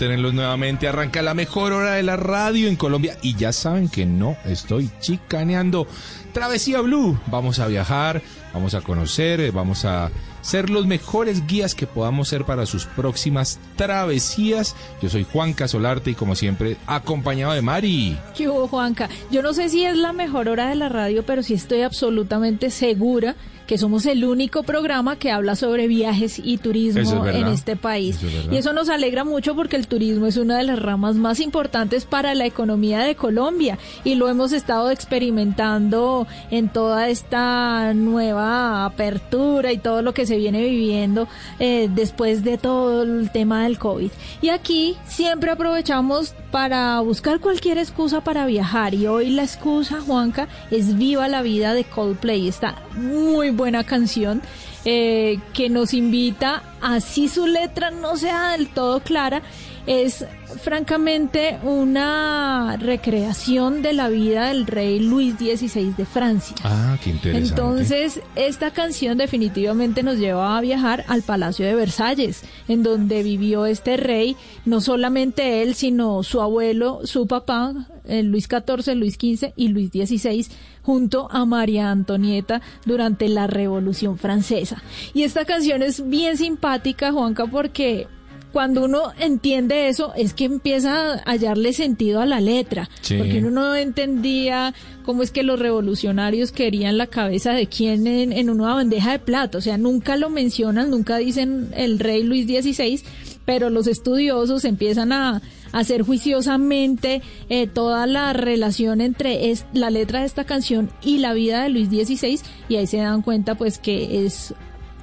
Tenerlos 0.00 0.32
nuevamente. 0.32 0.88
Arranca 0.88 1.20
la 1.20 1.34
mejor 1.34 1.74
hora 1.74 1.92
de 1.92 2.02
la 2.02 2.16
radio 2.16 2.68
en 2.68 2.76
Colombia 2.76 3.18
y 3.20 3.36
ya 3.36 3.52
saben 3.52 3.90
que 3.90 4.06
no 4.06 4.34
estoy 4.46 4.90
chicaneando. 4.98 5.86
Travesía 6.32 6.80
Blue, 6.80 7.20
vamos 7.26 7.58
a 7.58 7.66
viajar, 7.66 8.22
vamos 8.54 8.72
a 8.72 8.80
conocer, 8.80 9.40
eh, 9.40 9.50
vamos 9.50 9.84
a 9.84 10.10
ser 10.40 10.70
los 10.70 10.86
mejores 10.86 11.46
guías 11.46 11.74
que 11.74 11.86
podamos 11.86 12.28
ser 12.28 12.46
para 12.46 12.64
sus 12.64 12.86
próximas 12.86 13.60
travesías. 13.76 14.74
Yo 15.02 15.10
soy 15.10 15.26
Juan 15.30 15.52
Casolarte 15.52 16.12
y 16.12 16.14
como 16.14 16.34
siempre 16.34 16.78
acompañado 16.86 17.52
de 17.52 17.60
Mari. 17.60 18.18
¿Qué 18.34 18.48
hubo 18.48 18.68
Juanca? 18.68 19.10
Yo 19.30 19.42
no 19.42 19.52
sé 19.52 19.68
si 19.68 19.84
es 19.84 19.98
la 19.98 20.14
mejor 20.14 20.48
hora 20.48 20.70
de 20.70 20.76
la 20.76 20.88
radio, 20.88 21.26
pero 21.26 21.42
sí 21.42 21.52
estoy 21.52 21.82
absolutamente 21.82 22.70
segura 22.70 23.36
que 23.70 23.78
somos 23.78 24.04
el 24.06 24.24
único 24.24 24.64
programa 24.64 25.14
que 25.14 25.30
habla 25.30 25.54
sobre 25.54 25.86
viajes 25.86 26.40
y 26.42 26.58
turismo 26.58 27.24
en 27.28 27.46
este 27.46 27.76
país. 27.76 28.18
y 28.50 28.56
eso 28.56 28.72
nos 28.72 28.88
alegra 28.88 29.22
mucho 29.22 29.54
porque 29.54 29.76
el 29.76 29.86
turismo 29.86 30.26
es 30.26 30.38
una 30.38 30.58
de 30.58 30.64
las 30.64 30.80
ramas 30.80 31.14
más 31.14 31.38
importantes 31.38 32.04
para 32.04 32.34
la 32.34 32.46
economía 32.46 32.98
de 32.98 33.14
Colombia 33.14 33.78
y 34.02 34.16
lo 34.16 34.28
hemos 34.28 34.52
estado 34.52 34.90
experimentando 34.90 36.26
en 36.50 36.68
toda 36.68 37.10
esta 37.10 37.94
nueva 37.94 38.86
apertura 38.86 39.70
y 39.70 39.78
todo 39.78 40.02
lo 40.02 40.14
que 40.14 40.26
se 40.26 40.36
viene 40.36 40.64
viviendo 40.64 41.28
eh, 41.60 41.88
después 41.94 42.42
de 42.42 42.58
todo 42.58 43.04
el 43.04 43.30
tema 43.30 43.62
del 43.62 43.78
COVID. 43.78 44.10
Y 44.42 44.48
aquí 44.48 44.96
siempre 45.06 45.52
aprovechamos 45.52 46.34
para 46.50 46.98
buscar 47.02 47.38
cualquier 47.38 47.78
excusa 47.78 48.20
para 48.20 48.46
viajar 48.46 48.94
y 48.94 49.06
hoy 49.06 49.30
la 49.30 49.44
excusa, 49.44 50.00
Juanca, 50.00 50.48
es 50.72 50.98
Viva 50.98 51.28
la 51.28 51.42
Vida 51.42 51.72
de 51.72 51.84
Coldplay. 51.84 52.48
Está 52.48 52.74
muy 52.96 53.50
buena 53.50 53.84
canción 53.84 54.42
eh, 54.84 55.38
que 55.52 55.68
nos 55.68 55.92
invita, 55.92 56.62
así 56.80 57.28
su 57.28 57.46
letra 57.46 57.90
no 57.90 58.16
sea 58.16 58.52
del 58.52 58.68
todo 58.68 59.00
clara, 59.00 59.42
es 59.86 60.24
francamente 60.62 61.58
una 61.62 62.76
recreación 62.78 63.82
de 63.82 63.92
la 63.92 64.08
vida 64.08 64.48
del 64.48 64.66
rey 64.66 65.00
Luis 65.00 65.34
XVI 65.34 65.94
de 65.96 66.04
Francia. 66.04 66.56
Ah, 66.64 66.96
qué 67.02 67.10
interesante. 67.10 67.48
Entonces, 67.48 68.20
esta 68.36 68.70
canción 68.70 69.18
definitivamente 69.18 70.02
nos 70.02 70.18
lleva 70.18 70.56
a 70.56 70.60
viajar 70.60 71.04
al 71.08 71.22
Palacio 71.22 71.66
de 71.66 71.74
Versalles, 71.74 72.42
en 72.68 72.82
donde 72.82 73.22
vivió 73.22 73.66
este 73.66 73.96
rey, 73.96 74.36
no 74.64 74.80
solamente 74.80 75.62
él, 75.62 75.74
sino 75.74 76.22
su 76.22 76.40
abuelo, 76.40 77.00
su 77.04 77.26
papá, 77.26 77.74
eh, 78.10 78.22
Luis 78.22 78.48
XIV, 78.48 78.94
Luis 78.94 79.14
XV 79.14 79.52
y 79.56 79.68
Luis 79.68 79.90
XVI, 79.90 80.46
junto 80.82 81.30
a 81.30 81.44
María 81.44 81.90
Antonieta 81.90 82.60
durante 82.84 83.28
la 83.28 83.46
Revolución 83.46 84.18
Francesa. 84.18 84.82
Y 85.14 85.22
esta 85.22 85.44
canción 85.44 85.82
es 85.82 86.08
bien 86.08 86.36
simpática, 86.36 87.12
Juanca, 87.12 87.46
porque 87.46 88.06
cuando 88.52 88.84
uno 88.84 89.12
entiende 89.18 89.88
eso 89.88 90.12
es 90.16 90.34
que 90.34 90.44
empieza 90.44 91.14
a 91.14 91.22
hallarle 91.24 91.72
sentido 91.72 92.20
a 92.20 92.26
la 92.26 92.40
letra, 92.40 92.88
porque 93.16 93.38
uno 93.38 93.50
no 93.50 93.74
entendía 93.76 94.74
cómo 95.04 95.22
es 95.22 95.30
que 95.30 95.42
los 95.42 95.58
revolucionarios 95.58 96.50
querían 96.50 96.98
la 96.98 97.06
cabeza 97.06 97.52
de 97.52 97.68
quién 97.68 98.06
en, 98.06 98.50
una 98.50 98.74
bandeja 98.74 99.12
de 99.12 99.18
plata, 99.20 99.58
o 99.58 99.60
sea, 99.60 99.78
nunca 99.78 100.16
lo 100.16 100.30
mencionan, 100.30 100.90
nunca 100.90 101.18
dicen 101.18 101.68
el 101.76 101.98
rey 101.98 102.24
Luis 102.24 102.46
XVI, 102.46 103.00
pero 103.44 103.70
los 103.70 103.86
estudiosos 103.86 104.64
empiezan 104.64 105.12
a 105.12 105.42
hacer 105.72 106.02
juiciosamente 106.02 107.22
eh, 107.48 107.66
toda 107.66 108.06
la 108.06 108.32
relación 108.32 109.00
entre 109.00 109.40
la 109.72 109.90
letra 109.90 110.20
de 110.20 110.26
esta 110.26 110.44
canción 110.44 110.90
y 111.02 111.18
la 111.18 111.32
vida 111.32 111.62
de 111.62 111.70
Luis 111.70 111.88
XVI 111.88 112.40
y 112.68 112.76
ahí 112.76 112.86
se 112.86 112.98
dan 112.98 113.22
cuenta 113.22 113.54
pues 113.54 113.78
que 113.78 114.24
es 114.24 114.54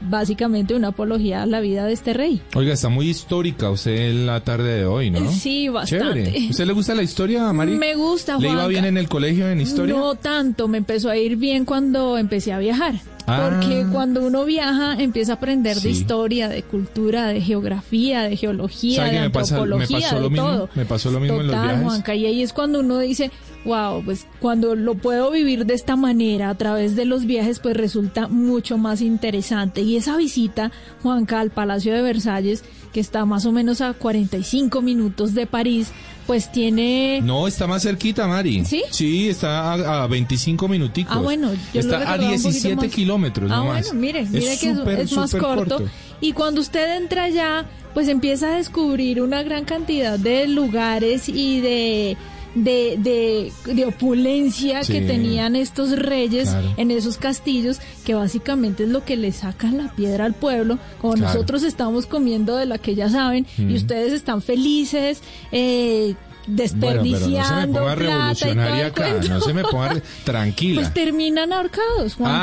básicamente 0.02 0.75
una 0.75 0.90
apología 0.90 1.44
a 1.44 1.46
la 1.46 1.60
vida 1.60 1.86
de 1.86 1.94
este 1.94 2.14
rey. 2.14 2.42
Oiga, 2.56 2.74
está 2.74 2.90
muy 2.90 3.10
histórica 3.10 3.69
usted 3.69 4.10
en 4.10 4.25
la 4.25 4.42
tarde 4.42 4.80
de 4.80 4.86
hoy, 4.86 5.10
¿no? 5.10 5.31
Sí, 5.31 5.69
bastante. 5.69 6.48
¿Usted 6.50 6.66
le 6.66 6.74
gusta 6.74 6.96
la 6.96 7.04
historia, 7.04 7.52
Mari? 7.54 7.75
Me 7.75 7.96
gusta, 7.96 8.38
¿Le 8.38 8.50
iba 8.50 8.68
bien 8.68 8.86
en 8.86 8.98
el 8.98 9.10
colegio 9.10 9.50
en 9.50 9.62
historia? 9.62 9.96
No 9.96 10.16
tanto, 10.16 10.68
me 10.68 10.78
empezó 10.78 11.10
a 11.10 11.18
ir 11.18 11.36
bien 11.36 11.66
cuando 11.66 12.18
empecé 12.18 12.54
a 12.54 12.60
viajar. 12.60 12.96
Porque 13.27 13.83
Ah. 13.85 13.89
cuando 13.91 14.25
uno 14.25 14.45
viaja 14.45 14.94
empieza 14.97 15.33
a 15.33 15.35
aprender 15.35 15.75
de 15.81 15.89
historia, 15.89 16.47
de 16.47 16.63
cultura, 16.63 17.27
de 17.27 17.41
geografía, 17.41 18.21
de 18.24 18.38
geología, 18.38 18.95
¿Sabe 19.01 19.07
de 19.09 19.13
me 19.15 19.19
me 19.19 19.25
antropología, 19.25 20.00
pasó 20.00 20.21
de 20.21 20.29
mismo? 20.29 20.47
todo. 20.47 20.69
Me 20.75 20.85
pasó 20.85 21.12
lo 21.12 21.19
mismo 21.19 21.41
en 21.41 21.47
los 21.47 21.62
viajes. 21.62 21.83
Juanca, 21.83 22.15
y 22.15 22.25
ahí 22.25 22.41
es 22.41 22.53
cuando 22.53 22.79
uno 22.79 23.00
dice, 23.00 23.29
wow, 23.65 24.01
pues 24.06 24.25
cuando 24.39 24.75
lo 24.75 24.95
puedo 24.95 25.29
vivir 25.29 25.65
de 25.65 25.74
esta 25.74 25.97
manera 25.97 26.50
a 26.50 26.56
través 26.56 26.95
de 26.95 27.03
los 27.03 27.25
viajes, 27.25 27.59
pues 27.59 27.75
resulta 27.75 28.29
mucho 28.29 28.77
más 28.77 29.01
interesante. 29.01 29.81
Y 29.81 29.97
esa 29.97 30.15
visita, 30.15 30.71
Juanca, 31.03 31.41
al 31.41 31.50
Palacio 31.50 31.94
de 31.94 32.01
Versalles, 32.01 32.63
que 32.94 33.01
está 33.01 33.25
más 33.25 33.45
o 33.45 33.51
menos 33.51 33.81
a 33.81 33.91
45 33.94 34.81
minutos 34.81 35.33
de 35.33 35.45
París, 35.47 35.91
pues 36.27 36.51
tiene... 36.51 37.21
No, 37.24 37.47
está 37.47 37.65
más 37.65 37.81
cerquita, 37.83 38.27
Mari. 38.27 38.65
¿Sí? 38.65 38.83
Sí, 38.91 39.29
está 39.29 39.74
a, 39.74 40.03
a 40.03 40.07
25 40.07 40.68
minuticos. 40.68 41.15
Ah, 41.15 41.19
bueno, 41.21 41.53
yo 41.53 41.59
lo 41.74 41.79
está 41.79 41.95
a 41.95 42.00
recordaba 42.00 42.15
un 42.15 42.27
poquito 42.44 42.50
17 42.50 42.75
más. 42.75 42.88
kilómetros 42.95 43.51
Ah, 43.51 43.56
nomás. 43.56 43.85
bueno, 43.85 44.00
mire, 44.01 44.25
mire 44.25 44.57
que 44.59 44.69
es, 44.69 44.77
súper, 44.77 45.00
es 45.00 45.12
más 45.13 45.31
súper 45.31 45.41
corto. 45.45 45.83
Y 46.19 46.33
cuando 46.33 46.62
usted 46.62 46.97
entra 46.97 47.24
allá, 47.24 47.65
pues 47.94 48.07
empieza 48.09 48.53
a 48.53 48.57
descubrir 48.57 49.21
una 49.21 49.41
gran 49.44 49.63
cantidad 49.65 50.19
de 50.19 50.47
lugares 50.47 51.29
y 51.29 51.62
de 51.62 52.18
de, 52.63 52.98
de, 53.00 53.51
de 53.74 53.86
opulencia 53.86 54.83
Sí, 54.83 54.94
que 54.94 55.01
tenían 55.01 55.56
estos 55.56 55.92
reyes 55.98 56.50
claro. 56.50 56.74
en 56.77 56.92
esos 56.92 57.18
castillos, 57.18 57.80
que 58.06 58.13
básicamente 58.13 58.83
es 58.83 58.89
lo 58.89 59.04
que 59.06 59.15
le 59.18 59.31
sacan 59.31 59.77
la 59.77 59.94
piedra 59.95 60.25
al 60.25 60.33
pueblo, 60.33 60.80
como 61.00 61.13
Claro. 61.13 61.33
nosotros 61.33 61.63
estamos 61.63 62.06
comiendo 62.06 62.56
de 62.56 62.65
la 62.65 62.77
que 62.77 62.95
ya 62.95 63.09
saben, 63.09 63.45
Mm. 63.57 63.69
y 63.71 63.75
ustedes 63.75 64.13
están 64.13 64.42
felices, 64.42 65.21
eh, 65.51 66.15
Bueno, 66.47 66.71
pero 66.79 67.03
no 67.03 67.03
se 67.03 67.07
me 67.07 67.17
desperdiciando 67.27 67.79
ponga 67.79 67.95
plata 67.95 67.95
revolucionaria 67.95 68.85
acá. 68.88 69.13
No 69.29 69.41
se 69.41 69.53
me 69.53 69.63
ponga 69.63 70.01
tranquila. 70.23 70.81
Pues 70.81 70.94
terminan 70.94 71.51
ahorcados, 71.53 72.15
Juanca. 72.15 72.38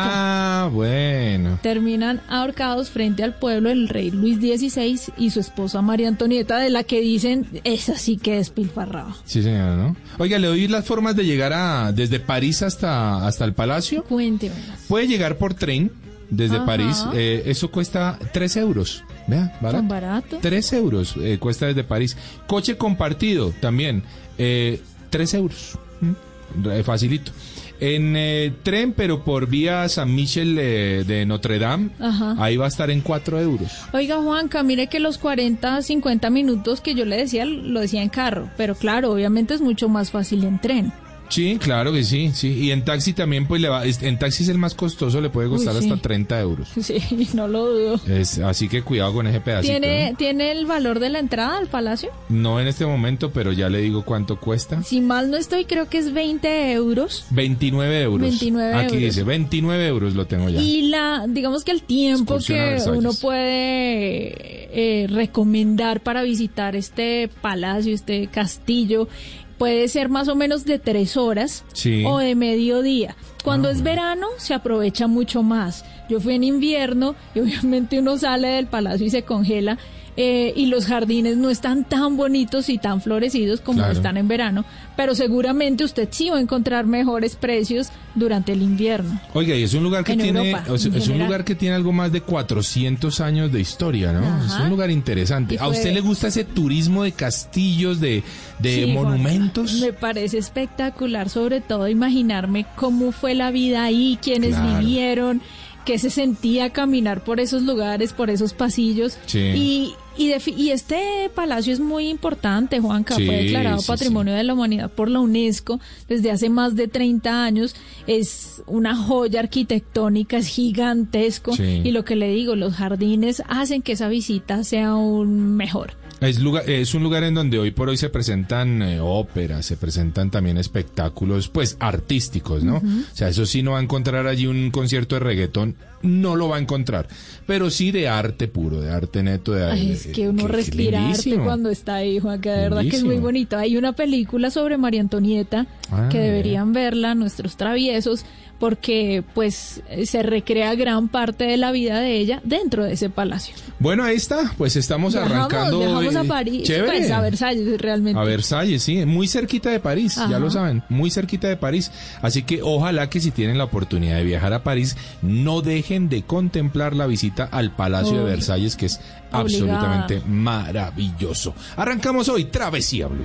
ah, 0.64 0.68
bueno. 0.72 1.58
Terminan 1.62 2.20
ahorcados 2.28 2.90
frente 2.90 3.22
al 3.22 3.34
pueblo 3.34 3.70
el 3.70 3.88
rey 3.88 4.10
Luis 4.10 4.36
XVI 4.38 5.00
y 5.16 5.30
su 5.30 5.40
esposa 5.40 5.80
María 5.82 6.08
Antonieta, 6.08 6.58
de 6.58 6.70
la 6.70 6.84
que 6.84 7.00
dicen, 7.00 7.46
esa 7.64 7.96
sí 7.96 8.16
que 8.18 8.36
despilfarraba. 8.36 9.16
Sí, 9.24 9.42
señora, 9.42 9.76
¿no? 9.76 9.96
Oiga, 10.18 10.38
le 10.38 10.48
doy 10.48 10.68
las 10.68 10.84
formas 10.84 11.16
de 11.16 11.24
llegar 11.24 11.52
a 11.52 11.92
desde 11.92 12.20
París 12.20 12.62
hasta, 12.62 13.26
hasta 13.26 13.44
el 13.44 13.54
Palacio. 13.54 14.04
Cuénteme. 14.04 14.54
Puede 14.88 15.06
llegar 15.08 15.36
por 15.38 15.54
tren 15.54 15.90
desde 16.30 16.56
Ajá. 16.56 16.66
París. 16.66 17.04
eh, 17.14 17.42
eso 17.46 17.70
cuesta 17.70 18.18
3 18.32 18.56
euros. 18.58 19.02
Vea, 19.26 19.56
barato. 19.60 19.76
Tan 19.78 19.88
barato. 19.88 20.38
3 20.40 20.72
euros 20.74 21.14
eh, 21.20 21.38
cuesta 21.38 21.66
desde 21.66 21.84
París. 21.84 22.16
Coche 22.46 22.76
compartido 22.76 23.52
también. 23.60 24.02
Eh, 24.38 24.80
3 25.10 25.34
euros. 25.34 25.78
Mm, 26.00 26.82
facilito. 26.84 27.32
En 27.80 28.14
eh, 28.16 28.52
tren, 28.62 28.92
pero 28.92 29.24
por 29.24 29.48
vía 29.48 29.88
San 29.88 30.14
Michel 30.14 30.56
eh, 30.58 31.04
de 31.06 31.26
Notre 31.26 31.58
Dame, 31.58 31.90
Ajá. 31.98 32.36
ahí 32.38 32.56
va 32.56 32.66
a 32.66 32.68
estar 32.68 32.88
en 32.90 33.00
4 33.00 33.40
euros. 33.40 33.72
Oiga, 33.92 34.22
Juanca, 34.22 34.62
mire 34.62 34.86
que 34.86 35.00
los 35.00 35.18
40, 35.18 35.82
50 35.82 36.30
minutos 36.30 36.80
que 36.80 36.94
yo 36.94 37.04
le 37.04 37.16
decía, 37.16 37.44
lo 37.44 37.80
decía 37.80 38.02
en 38.02 38.10
carro, 38.10 38.48
pero 38.56 38.76
claro, 38.76 39.10
obviamente 39.10 39.54
es 39.54 39.60
mucho 39.60 39.88
más 39.88 40.12
fácil 40.12 40.44
en 40.44 40.60
tren. 40.60 40.92
Sí, 41.28 41.58
claro 41.60 41.92
que 41.92 42.04
sí, 42.04 42.30
sí. 42.34 42.52
Y 42.52 42.70
en 42.70 42.84
taxi 42.84 43.12
también, 43.12 43.46
pues 43.46 43.60
le 43.60 43.68
va, 43.68 43.84
en 43.84 44.18
taxi 44.18 44.42
es 44.42 44.48
el 44.48 44.58
más 44.58 44.74
costoso, 44.74 45.20
le 45.20 45.30
puede 45.30 45.48
costar 45.48 45.74
Uy, 45.74 45.82
sí. 45.82 45.90
hasta 45.90 46.02
30 46.02 46.40
euros. 46.40 46.68
Sí, 46.84 47.00
no 47.34 47.48
lo 47.48 47.66
dudo. 47.66 48.00
Es, 48.08 48.38
así 48.38 48.68
que 48.68 48.82
cuidado 48.82 49.14
con 49.14 49.26
ese 49.26 49.40
pedacito. 49.40 49.72
¿Tiene, 49.72 50.10
¿no? 50.10 50.16
¿Tiene 50.16 50.52
el 50.52 50.66
valor 50.66 51.00
de 51.00 51.08
la 51.08 51.18
entrada 51.18 51.56
al 51.58 51.66
palacio? 51.66 52.10
No 52.28 52.60
en 52.60 52.66
este 52.68 52.84
momento, 52.84 53.30
pero 53.32 53.52
ya 53.52 53.68
le 53.68 53.78
digo 53.78 54.04
cuánto 54.04 54.38
cuesta. 54.38 54.82
Si 54.82 55.00
mal 55.00 55.30
no 55.30 55.36
estoy, 55.36 55.64
creo 55.64 55.88
que 55.88 55.98
es 55.98 56.12
20 56.12 56.72
euros. 56.72 57.24
29 57.30 58.02
euros. 58.02 58.20
29 58.20 58.74
Aquí 58.74 58.84
euros. 58.96 59.00
dice, 59.00 59.22
29 59.24 59.86
euros 59.88 60.14
lo 60.14 60.26
tengo 60.26 60.48
ya. 60.50 60.60
Y 60.60 60.88
la, 60.88 61.24
digamos 61.28 61.64
que 61.64 61.72
el 61.72 61.82
tiempo 61.82 62.36
Excursión 62.36 62.92
que 62.92 62.98
uno 62.98 63.12
puede 63.14 64.34
eh, 64.76 65.06
recomendar 65.08 66.00
para 66.00 66.22
visitar 66.22 66.76
este 66.76 67.28
palacio, 67.40 67.94
este 67.94 68.26
castillo, 68.28 69.08
puede 69.58 69.88
ser 69.88 70.08
más 70.08 70.28
o 70.28 70.34
menos 70.34 70.64
de 70.64 70.78
tres 70.78 71.16
horas 71.16 71.64
Sí. 71.72 72.04
o 72.06 72.18
de 72.18 72.34
mediodía. 72.34 73.16
Cuando 73.42 73.68
Ah, 73.68 73.72
es 73.72 73.82
verano 73.82 74.26
se 74.38 74.54
aprovecha 74.54 75.06
mucho 75.06 75.42
más. 75.42 75.84
Yo 76.08 76.20
fui 76.20 76.34
en 76.34 76.44
invierno 76.44 77.14
y 77.34 77.40
obviamente 77.40 77.98
uno 77.98 78.16
sale 78.18 78.48
del 78.48 78.66
palacio 78.66 79.06
y 79.06 79.10
se 79.10 79.22
congela. 79.22 79.78
Eh, 80.16 80.52
y 80.54 80.66
los 80.66 80.86
jardines 80.86 81.36
no 81.36 81.50
están 81.50 81.84
tan 81.84 82.16
bonitos 82.16 82.68
y 82.68 82.78
tan 82.78 83.00
florecidos 83.00 83.60
como 83.60 83.78
Claro. 83.78 83.92
están 83.92 84.16
en 84.16 84.28
verano, 84.28 84.64
pero 84.96 85.14
seguramente 85.14 85.82
usted 85.84 86.08
sí 86.10 86.30
va 86.30 86.36
a 86.36 86.40
encontrar 86.40 86.86
mejores 86.86 87.34
precios 87.36 87.88
durante 88.14 88.52
el 88.52 88.62
invierno. 88.62 89.20
Oiga, 89.32 89.56
y 89.56 89.64
es 89.64 89.74
un 89.74 89.82
lugar 89.82 90.04
que 90.04 90.12
En 90.12 90.20
tiene, 90.20 90.50
Europa, 90.50 90.72
o 90.72 90.78
sea, 90.78 90.90
en 90.92 90.98
es 90.98 91.08
un 91.08 91.18
lugar 91.18 91.44
que 91.44 91.56
tiene 91.56 91.74
algo 91.74 91.92
más 91.92 92.12
de 92.12 92.20
400 92.20 93.20
años 93.20 93.50
de 93.50 93.60
historia, 93.60 94.12
¿no? 94.12 94.20
Ajá. 94.24 94.46
Es 94.46 94.60
un 94.62 94.70
lugar 94.70 94.90
interesante. 94.90 95.56
¿A 95.58 95.66
usted 95.68 95.92
le 95.92 96.00
gusta 96.00 96.28
ese 96.28 96.44
turismo 96.44 97.02
de 97.02 97.10
castillos, 97.12 97.98
de, 98.00 98.22
de 98.60 98.84
Sí, 98.84 98.92
monumentos? 98.92 99.80
Me 99.80 99.92
parece 99.92 100.38
espectacular, 100.38 101.28
sobre 101.28 101.60
todo 101.60 101.88
imaginarme 101.88 102.66
cómo 102.76 103.10
fue 103.10 103.34
la 103.34 103.50
vida 103.50 103.82
ahí, 103.82 104.18
quiénes 104.22 104.54
Claro. 104.54 104.78
vivieron, 104.78 105.42
qué 105.84 105.98
se 105.98 106.08
sentía 106.10 106.70
caminar 106.70 107.24
por 107.24 107.40
esos 107.40 107.62
lugares, 107.64 108.12
por 108.12 108.30
esos 108.30 108.54
pasillos. 108.54 109.18
Sí. 109.26 109.38
Y, 109.40 109.94
y, 110.16 110.32
y 110.56 110.70
este 110.70 111.30
palacio 111.34 111.72
es 111.72 111.80
muy 111.80 112.08
importante, 112.08 112.80
Juanca, 112.80 113.16
Sí, 113.16 113.26
fue 113.26 113.36
declarado 113.36 113.78
sí, 113.78 113.86
Patrimonio 113.86 114.34
de 114.34 114.44
la 114.44 114.54
Humanidad 114.54 114.90
por 114.90 115.10
la 115.10 115.20
UNESCO 115.20 115.80
desde 116.08 116.30
hace 116.30 116.48
más 116.48 116.76
de 116.76 116.88
30 116.88 117.44
años. 117.44 117.74
Es 118.06 118.62
una 118.66 118.96
joya 118.96 119.40
arquitectónica, 119.40 120.36
es 120.36 120.48
gigantesco. 120.48 121.52
Y 121.58 121.90
lo 121.90 122.04
que 122.04 122.16
le 122.16 122.28
digo, 122.28 122.56
los 122.56 122.74
jardines 122.74 123.42
hacen 123.48 123.82
que 123.82 123.92
esa 123.92 124.08
visita 124.08 124.64
sea 124.64 124.88
aún 124.88 125.56
mejor. 125.56 125.94
Es, 126.20 126.38
lugar, 126.40 126.68
es 126.70 126.94
un 126.94 127.02
lugar 127.02 127.24
en 127.24 127.34
donde 127.34 127.58
hoy 127.58 127.70
por 127.70 127.88
hoy 127.88 127.96
se 127.96 128.08
presentan 128.08 128.80
eh, 128.82 129.00
óperas, 129.00 129.66
se 129.66 129.76
presentan 129.76 130.30
también 130.30 130.56
espectáculos, 130.56 131.48
pues 131.48 131.76
artísticos, 131.80 132.64
¿no? 132.64 132.76
O 132.76 133.16
sea, 133.16 133.28
eso 133.28 133.44
sí 133.46 133.62
no 133.62 133.72
va 133.72 133.78
a 133.80 133.82
encontrar 133.82 134.26
allí 134.26 134.46
un 134.46 134.70
concierto 134.70 135.16
de 135.16 135.20
reggaetón, 135.20 135.76
no 136.04 136.36
lo 136.36 136.48
va 136.48 136.56
a 136.56 136.60
encontrar, 136.60 137.08
pero 137.46 137.70
sí 137.70 137.90
de 137.90 138.08
arte 138.08 138.46
puro, 138.48 138.80
de 138.80 138.90
arte 138.92 139.22
neto, 139.22 139.52
de 139.52 139.64
Ay, 139.64 139.86
de- 139.88 139.92
es 139.94 140.06
que 140.08 140.28
uno 140.28 140.46
respira 140.46 141.08
arte 141.08 141.36
cuando 141.38 141.70
está 141.70 141.96
ahí, 141.96 142.18
Juan, 142.20 142.40
que 142.40 142.50
de 142.50 142.56
verdad 142.68 142.82
que 142.82 142.96
es 142.96 143.04
muy 143.04 143.16
bonito. 143.18 143.56
Hay 143.58 143.76
una 143.76 143.92
película 143.94 144.50
sobre 144.50 144.76
María 144.78 145.00
Antonieta 145.00 145.66
Ah, 145.90 146.08
que 146.10 146.18
bien. 146.18 146.30
deberían 146.30 146.72
verla 146.72 147.14
nuestros 147.14 147.56
traviesos 147.56 148.24
porque 148.58 149.24
pues 149.34 149.82
se 150.04 150.22
recrea 150.22 150.74
gran 150.76 151.08
parte 151.08 151.44
de 151.44 151.56
la 151.56 151.72
vida 151.72 152.00
de 152.00 152.16
ella 152.16 152.40
dentro 152.44 152.84
de 152.84 152.92
ese 152.94 153.10
palacio. 153.10 153.54
Bueno, 153.80 154.04
ahí 154.04 154.14
está, 154.16 154.52
pues 154.56 154.76
estamos 154.76 155.12
Viajamos, 155.12 155.36
arrancando. 155.36 155.78
viajamos 155.80 156.16
a 156.16 156.22
eh, 156.22 156.24
París, 156.28 156.62
Chévere. 156.62 156.98
pues 156.98 157.10
a 157.10 157.20
Versalles 157.20 157.80
realmente. 157.80 158.18
A 158.18 158.22
Versalles, 158.24 158.82
sí, 158.82 159.04
muy 159.04 159.26
cerquita 159.28 159.70
de 159.70 159.80
París, 159.80 160.14
ya 160.30 160.38
lo 160.38 160.50
saben, 160.50 160.82
muy 160.88 161.10
cerquita 161.10 161.48
de 161.48 161.56
París. 161.56 161.90
Así 162.22 162.42
que 162.44 162.62
ojalá 162.62 163.10
que 163.10 163.20
si 163.20 163.32
tienen 163.32 163.58
la 163.58 163.64
oportunidad 163.64 164.16
de 164.16 164.24
viajar 164.24 164.52
a 164.52 164.62
París, 164.62 164.96
no 165.20 165.60
dejen 165.60 165.93
de 166.00 166.22
contemplar 166.22 166.94
la 166.94 167.06
visita 167.06 167.48
al 167.50 167.74
Palacio 167.74 168.18
de. 168.18 168.24
Versalles, 168.24 168.76
que 168.76 168.86
es 168.86 168.96
Obligada. 169.32 169.40
absolutamente 169.40 170.22
maravilloso. 170.26 171.54
Arrancamos 171.76 172.28
hoy, 172.28 172.46
Travesía 172.46 173.06
Blue. 173.06 173.24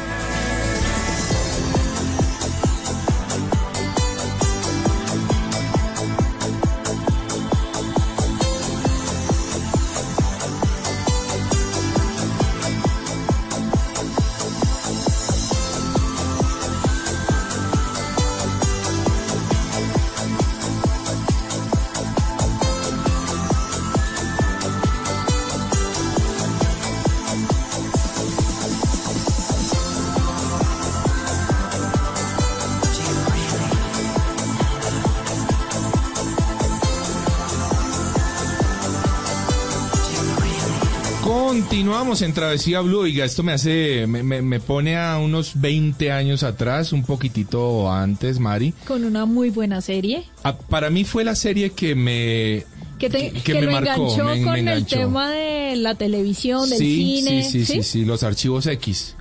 Continuamos 42.21 42.29
en 42.29 42.33
Travesía 42.33 42.81
Blue. 42.81 42.99
Oiga, 42.99 43.25
esto 43.25 43.41
me 43.41 43.51
hace, 43.51 44.05
me, 44.07 44.21
me, 44.21 44.43
me 44.43 44.59
pone 44.59 44.95
a 44.95 45.17
unos 45.17 45.59
20 45.59 46.11
años 46.11 46.43
atrás, 46.43 46.93
un 46.93 47.03
poquitito 47.03 47.91
antes, 47.91 48.37
Mari. 48.39 48.73
Con 48.87 49.05
una 49.05 49.25
muy 49.25 49.49
buena 49.49 49.81
serie. 49.81 50.23
Ah, 50.43 50.55
para 50.55 50.91
mí 50.91 51.03
fue 51.03 51.23
la 51.23 51.33
serie 51.35 51.71
que 51.71 51.95
me 51.95 52.63
Que, 52.99 53.09
te, 53.09 53.31
que- 53.31 53.41
que 53.41 53.53
me 53.55 53.61
lo 53.63 53.71
marcó, 53.71 53.93
enganchó 54.03 54.23
me- 54.25 54.43
con 54.43 54.53
el 54.53 54.59
enganchó. 54.59 54.97
tema 54.97 55.31
de 55.31 55.75
la 55.77 55.95
televisión, 55.95 56.69
del 56.69 56.77
sí, 56.77 57.21
cine. 57.23 57.43
sí, 57.43 57.65
sí, 57.65 57.73
sí, 57.73 57.83
sí, 57.83 58.05
los 58.05 58.21
archivos 58.21 58.67
X. 58.67 59.15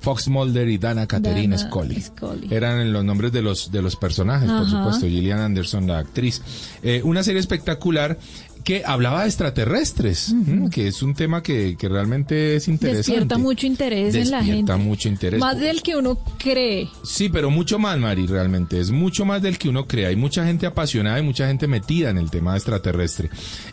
Fox 0.00 0.28
Mulder 0.28 0.68
y 0.68 0.76
Dana 0.76 1.06
Catherine 1.06 1.56
Dana 1.56 1.66
Scully. 1.70 1.98
Scully. 2.02 2.48
Eran 2.54 2.92
los 2.92 3.02
nombres 3.06 3.32
de 3.32 3.40
los, 3.40 3.72
de 3.72 3.80
los 3.80 3.96
personajes, 3.96 4.50
por 4.50 4.58
Ajá. 4.66 4.68
supuesto. 4.70 5.06
Gillian 5.06 5.38
Anderson, 5.38 5.86
la 5.86 5.98
actriz. 5.98 6.42
Eh, 6.82 7.00
una 7.04 7.22
serie 7.22 7.40
espectacular 7.40 8.18
que 8.64 8.82
hablaba 8.84 9.20
de 9.20 9.26
extraterrestres, 9.26 10.34
que 10.72 10.88
es 10.88 11.02
un 11.02 11.14
tema 11.14 11.42
que, 11.42 11.76
que 11.76 11.88
realmente 11.88 12.56
es 12.56 12.66
interesante. 12.66 13.10
Despierta 13.10 13.38
mucho 13.38 13.66
interés 13.66 14.14
en 14.14 14.30
la 14.30 14.38
gente. 14.38 14.52
Despierta 14.52 14.76
mucho 14.78 15.08
interés. 15.08 15.38
Más 15.38 15.60
del 15.60 15.82
que 15.82 15.96
uno 15.96 16.18
cree. 16.38 16.88
Sí, 17.04 17.28
pero 17.28 17.50
mucho 17.50 17.78
más, 17.78 17.98
Mari, 17.98 18.26
realmente. 18.26 18.80
Es 18.80 18.90
mucho 18.90 19.26
más 19.26 19.42
del 19.42 19.58
que 19.58 19.68
uno 19.68 19.86
cree. 19.86 20.06
Hay 20.06 20.16
mucha 20.16 20.46
gente 20.46 20.64
apasionada 20.64 21.18
y 21.18 21.22
mucha 21.22 21.46
gente 21.46 21.68
metida 21.68 22.08
en 22.08 22.16
el 22.16 22.30
tema 22.30 22.56
extraterrestre. 22.56 23.28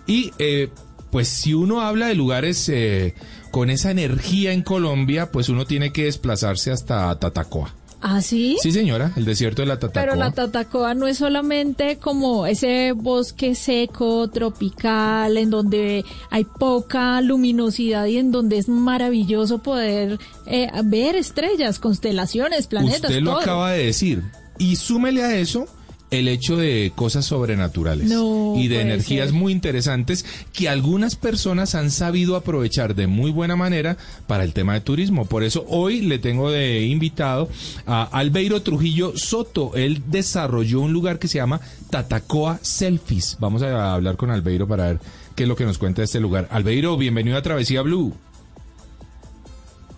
Y, 0.07 0.31
eh, 0.38 0.69
pues, 1.10 1.29
si 1.29 1.53
uno 1.53 1.81
habla 1.81 2.07
de 2.07 2.15
lugares 2.15 2.67
eh, 2.67 3.15
con 3.50 3.69
esa 3.69 3.91
energía 3.91 4.51
en 4.51 4.62
Colombia, 4.62 5.31
pues 5.31 5.48
uno 5.48 5.65
tiene 5.65 5.93
que 5.93 6.03
desplazarse 6.05 6.69
hasta 6.69 7.17
Tatacoa. 7.17 7.74
¿Ah, 8.01 8.22
sí? 8.22 8.58
Sí, 8.62 8.72
señora, 8.72 9.12
el 9.15 9.25
desierto 9.25 9.62
de 9.62 9.67
la 9.67 9.77
Tatacoa. 9.77 10.01
Pero 10.01 10.15
la 10.15 10.31
Tatacoa 10.31 10.96
no 10.96 11.08
es 11.08 11.17
solamente 11.20 11.98
como 11.98 12.48
ese 12.48 12.93
bosque 12.93 13.53
seco, 13.53 14.27
tropical, 14.29 15.38
en 15.38 15.51
donde 15.51 16.03
hay 16.31 16.46
poca 16.46 17.22
luminosidad 17.22 18.08
y 18.08 18.17
en 18.17 18.31
donde 18.31 18.58
es 18.58 18.67
maravilloso 18.67 19.60
poder 19.60 20.17
eh, 20.48 20.70
ver 20.84 21.15
estrellas, 21.15 21.77
constelaciones, 21.79 22.67
planetas, 22.67 23.12
Usted 23.12 23.22
lo 23.22 23.31
todo. 23.31 23.41
acaba 23.41 23.72
de 23.72 23.86
decir. 23.86 24.24
Y 24.58 24.75
súmele 24.75 25.24
a 25.24 25.36
eso 25.38 25.67
el 26.12 26.27
hecho 26.27 26.58
de 26.58 26.91
cosas 26.94 27.25
sobrenaturales 27.25 28.10
No 28.10 28.56
y 28.58 28.68
de 28.68 28.82
energías 28.82 29.30
ser. 29.30 29.34
muy 29.39 29.53
interesantes 29.53 30.25
que 30.53 30.68
algunas 30.70 31.15
personas 31.15 31.74
han 31.74 31.89
sabido 31.89 32.36
aprovechar 32.36 32.96
de 32.96 33.08
muy 33.08 33.32
buena 33.32 33.56
manera 33.56 33.98
para 34.27 34.44
el 34.44 34.53
tema 34.53 34.74
de 34.74 34.82
turismo. 34.82 35.25
Por 35.25 35.44
eso 35.44 35.65
hoy 35.70 36.01
le 36.01 36.20
tengo 36.20 36.51
de 36.51 36.86
invitado 36.86 37.50
a 37.88 38.03
Albeiro 38.03 38.62
Trujillo 38.62 39.13
Soto. 39.15 39.72
Él 39.75 40.03
desarrolló 40.08 40.82
un 40.82 40.91
lugar 40.94 41.18
que 41.18 41.30
se 41.30 41.38
llama 41.38 41.62
Tatacoa 41.89 42.60
Selfies. 42.62 43.38
Vamos 43.39 43.63
a 43.63 43.94
hablar 43.94 44.18
con 44.18 44.32
Albeiro 44.32 44.68
para 44.68 44.88
ver 44.88 45.00
qué 45.36 45.44
es 45.44 45.50
lo 45.50 45.56
que 45.56 45.65
nos 45.65 45.77
cuenta 45.77 46.01
de 46.01 46.06
este 46.06 46.20
lugar. 46.20 46.48
Albeiro, 46.51 46.98
bienvenido 46.98 47.38
a 47.38 47.41
Travesía 47.41 47.82
Blue. 47.84 48.13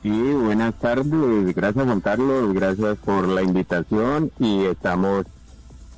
Sí, 0.03 0.09
buenas 0.09 0.77
tardes. 0.79 1.55
Gracias 1.55 1.85
Juan 1.85 2.01
Carlos, 2.01 2.53
gracias 2.53 2.97
por 3.03 3.27
la 3.27 3.41
invitación 3.41 4.31
y 4.37 4.65
estamos 4.65 5.25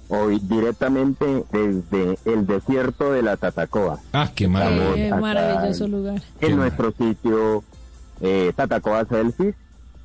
hoy 0.10 0.40
directamente 0.40 1.26
desde 1.52 2.18
el 2.26 2.46
desierto 2.46 3.12
de 3.12 3.22
la 3.24 3.38
Tatacoa, 3.38 4.00
Ah, 4.14 4.32
qué 4.36 4.48
maravilloso 4.48 5.88
lugar. 5.88 6.22
En 6.42 6.56
nuestro 6.58 6.92
sitio 6.92 7.64
eh, 8.22 8.54
Tatacoa 8.56 9.06
Selfies. 9.06 9.56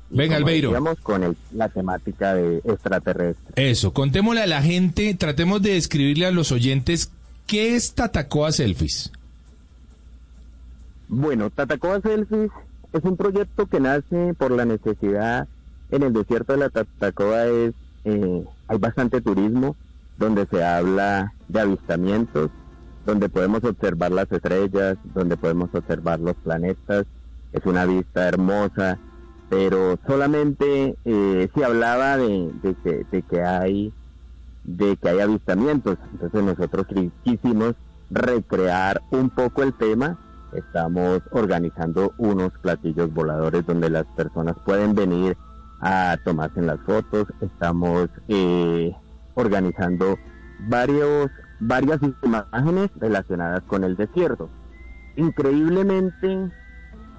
Venga, 0.09 0.35
Albeiro. 0.35 0.69
decíamos, 0.69 0.99
con 0.99 1.23
el- 1.23 1.37
la 1.53 1.69
temática 1.69 2.33
de 2.33 2.57
extraterrestre. 2.65 3.53
Eso, 3.55 3.93
contémosle 3.93 4.41
a 4.41 4.47
la 4.47 4.61
gente, 4.61 5.13
tratemos 5.13 5.61
de 5.61 5.73
describirle 5.75 6.25
a 6.25 6.31
los 6.31 6.51
oyentes 6.51 7.11
qué 7.47 7.75
es 7.75 7.93
Tatacoa 7.93 8.51
Selfies. 8.51 9.11
Bueno, 11.07 11.49
Tatacoa 11.49 12.01
Selfies 12.01 12.51
es 12.93 13.03
un 13.03 13.15
proyecto 13.17 13.67
que 13.67 13.79
nace 13.79 14.33
por 14.37 14.51
la 14.51 14.65
necesidad 14.65 15.47
en 15.91 16.03
el 16.03 16.13
desierto 16.13 16.53
de 16.53 16.59
la 16.59 16.69
Tatacoa 16.69 17.45
es 17.47 17.73
eh, 18.05 18.43
hay 18.67 18.77
bastante 18.77 19.21
turismo 19.21 19.75
donde 20.21 20.45
se 20.51 20.63
habla 20.63 21.33
de 21.49 21.59
avistamientos, 21.59 22.49
donde 23.05 23.27
podemos 23.27 23.63
observar 23.63 24.11
las 24.11 24.31
estrellas, 24.31 24.97
donde 25.15 25.35
podemos 25.35 25.69
observar 25.73 26.19
los 26.19 26.35
planetas, 26.35 27.05
es 27.51 27.65
una 27.65 27.85
vista 27.85 28.27
hermosa, 28.27 28.99
pero 29.49 29.97
solamente 30.07 30.95
eh, 31.03 31.49
se 31.53 31.65
hablaba 31.65 32.17
de, 32.17 32.51
que, 32.83 33.05
de 33.11 33.21
que 33.23 33.43
hay 33.43 33.93
de 34.63 34.95
que 34.95 35.09
hay 35.09 35.19
avistamientos, 35.19 35.97
entonces 36.13 36.43
nosotros 36.43 36.85
qui- 36.85 37.11
quisimos 37.23 37.73
recrear 38.11 39.01
un 39.09 39.31
poco 39.31 39.63
el 39.63 39.73
tema. 39.73 40.19
Estamos 40.53 41.21
organizando 41.31 42.13
unos 42.19 42.51
platillos 42.61 43.11
voladores 43.11 43.65
donde 43.65 43.89
las 43.89 44.05
personas 44.15 44.55
pueden 44.63 44.93
venir 44.93 45.35
a 45.81 46.15
tomarse 46.23 46.61
las 46.61 46.79
fotos. 46.81 47.25
Estamos 47.41 48.09
eh, 48.27 48.93
organizando 49.35 50.19
varios, 50.67 51.29
varias 51.59 51.99
imágenes 52.23 52.89
relacionadas 52.99 53.61
con 53.63 53.83
el 53.83 53.95
desierto. 53.95 54.49
Increíblemente 55.15 56.49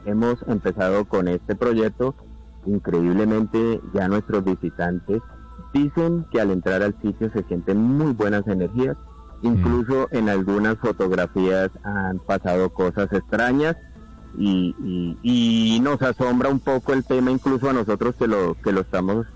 hemos 0.04 0.42
empezado 0.48 1.04
con 1.06 1.28
este 1.28 1.54
proyecto. 1.54 2.14
Increíblemente 2.66 3.80
ya 3.94 4.08
nuestros 4.08 4.44
visitantes 4.44 5.20
dicen 5.72 6.26
que 6.30 6.40
al 6.40 6.50
entrar 6.50 6.82
al 6.82 6.94
sitio 7.02 7.30
se 7.32 7.42
sienten 7.44 7.78
muy 7.78 8.12
buenas 8.12 8.46
energías. 8.46 8.96
Incluso 9.42 10.06
en 10.12 10.28
algunas 10.28 10.76
fotografías 10.78 11.70
han 11.82 12.20
pasado 12.20 12.70
cosas 12.70 13.12
extrañas 13.12 13.76
y, 14.38 14.74
y- 14.84 15.76
y 15.76 15.80
nos 15.80 16.00
asombra 16.02 16.48
un 16.48 16.60
poco 16.60 16.92
el 16.92 17.04
tema, 17.04 17.30
incluso 17.32 17.68
a 17.68 17.72
nosotros 17.72 18.14
que 18.16 18.28
lo 18.28 18.54
que 18.62 18.70
lo 18.72 18.82
estamos 18.82 19.26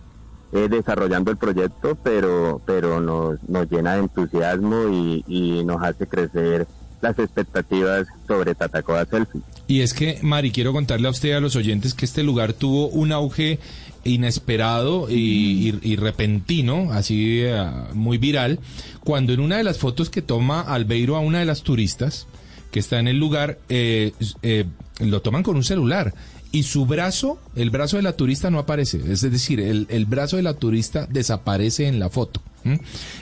eh, 0.57 0.69
desarrollando 0.69 1.31
el 1.31 1.37
proyecto, 1.37 1.97
pero 2.03 2.61
pero 2.65 3.01
nos, 3.01 3.43
nos 3.49 3.71
llena 3.71 3.95
de 3.95 4.01
entusiasmo 4.01 4.89
y, 4.91 5.25
y 5.27 5.65
nos 5.65 5.83
hace 5.83 6.07
crecer 6.07 6.67
las 7.01 7.19
expectativas 7.19 8.07
sobre 8.27 8.55
Tatacoa 8.55 9.05
Selfie. 9.05 9.43
Y 9.69 9.81
es 9.81 9.95
que, 9.95 10.19
Mari, 10.23 10.53
quiero 10.53 10.73
contarle 10.73 11.09
a 11.09 11.11
usted 11.11 11.33
a 11.33 11.41
los 11.41 11.57
oyentes 11.57 11.95
que 11.95 12.05
este 12.05 12.23
lugar 12.23 12.53
tuvo 12.53 12.89
un 12.89 13.13
auge 13.13 13.59
inesperado 14.05 15.09
y, 15.11 15.97
repentino, 15.97 16.93
así 16.93 17.41
eh, 17.43 17.69
muy 17.93 18.19
viral, 18.19 18.61
cuando 19.03 19.33
en 19.33 19.41
una 19.41 19.57
de 19.57 19.65
las 19.65 19.79
fotos 19.79 20.11
que 20.11 20.23
toma 20.23 20.61
Albeiro 20.61 21.17
a 21.17 21.21
una 21.21 21.41
de 21.41 21.45
las 21.45 21.63
turistas 21.63 22.27
que 22.71 22.79
está 22.79 22.99
en 22.99 23.09
el 23.09 23.19
lugar, 23.19 23.59
eh, 23.69 24.13
eh, 24.43 24.65
lo 25.01 25.23
toman 25.23 25.43
con 25.43 25.57
un 25.57 25.65
celular. 25.65 26.15
Y 26.53 26.63
su 26.63 26.87
brazo, 26.87 27.39
el 27.55 27.71
brazo 27.71 27.97
de 27.97 28.03
la 28.03 28.15
turista 28.15 28.51
no 28.51 28.59
aparece. 28.59 29.01
Es 29.11 29.21
decir, 29.21 29.61
el, 29.61 29.87
el 29.91 30.07
brazo 30.07 30.37
de 30.37 30.43
la 30.43 30.55
turista 30.55 31.07
desaparece 31.07 31.87
en 31.87 31.99
la 31.99 32.09
foto. 32.09 32.41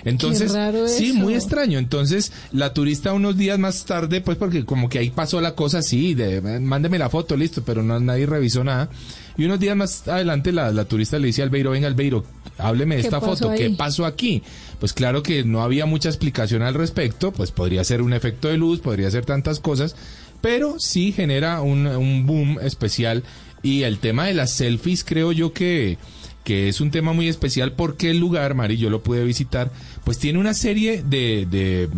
Entonces, 0.05 0.53
sí, 0.87 1.11
eso. 1.11 1.15
muy 1.19 1.35
extraño. 1.35 1.79
Entonces, 1.79 2.33
la 2.53 2.73
turista 2.73 3.13
unos 3.13 3.37
días 3.37 3.59
más 3.59 3.85
tarde, 3.85 4.21
pues 4.21 4.39
porque 4.39 4.65
como 4.65 4.89
que 4.89 4.99
ahí 4.99 5.11
pasó 5.11 5.41
la 5.41 5.55
cosa 5.55 5.79
así, 5.79 6.15
de 6.15 6.41
mándeme 6.61 6.99
la 6.99 7.11
foto, 7.11 7.37
listo, 7.37 7.63
pero 7.65 7.83
no, 7.83 7.99
nadie 8.01 8.27
revisó 8.27 8.65
nada. 8.65 8.89
Y 9.37 9.45
unos 9.45 9.59
días 9.59 9.77
más 9.77 10.07
adelante 10.07 10.53
la, 10.53 10.71
la 10.71 10.85
turista 10.85 11.19
le 11.19 11.27
dice 11.27 11.43
a 11.43 11.45
Albeiro, 11.45 11.73
venga 11.73 11.89
Albeiro, 11.89 12.25
hábleme 12.57 12.97
de 12.97 13.03
¿Qué 13.03 13.09
esta 13.09 13.21
foto, 13.21 13.53
¿qué 13.57 13.71
pasó 13.71 14.07
aquí? 14.07 14.43
Pues 14.79 14.93
claro 14.93 15.23
que 15.23 15.45
no 15.45 15.63
había 15.63 15.87
mucha 15.87 16.09
explicación 16.09 16.63
al 16.63 16.75
respecto, 16.75 17.33
pues 17.33 17.51
podría 17.51 17.83
ser 17.83 18.01
un 18.01 18.13
efecto 18.13 18.49
de 18.49 18.59
luz, 18.59 18.81
podría 18.81 19.11
ser 19.11 19.25
tantas 19.25 19.59
cosas, 19.59 19.97
pero 20.45 20.79
sí 20.79 21.11
genera 21.11 21.63
un, 21.63 21.87
un 21.87 22.27
boom 22.27 22.59
especial. 22.61 23.23
Y 23.63 23.85
el 23.85 23.99
tema 23.99 24.27
de 24.27 24.35
las 24.35 24.51
selfies 24.51 25.03
creo 25.03 25.33
yo 25.33 25.55
que 25.55 25.97
que 26.45 26.69
es 26.69 26.83
un 26.83 26.91
tema 26.91 27.15
muy 27.15 27.29
especial 27.29 27.73
porque 27.73 28.11
el 28.11 28.19
lugar, 28.19 28.55
Mari, 28.55 28.77
yo 28.77 28.91
lo 28.91 29.03
pude 29.03 29.25
visitar, 29.25 29.71
pues 30.05 30.19
tiene 30.19 30.39
una 30.39 30.53
serie 30.53 31.03
de, 31.03 31.47
de, 31.51 31.89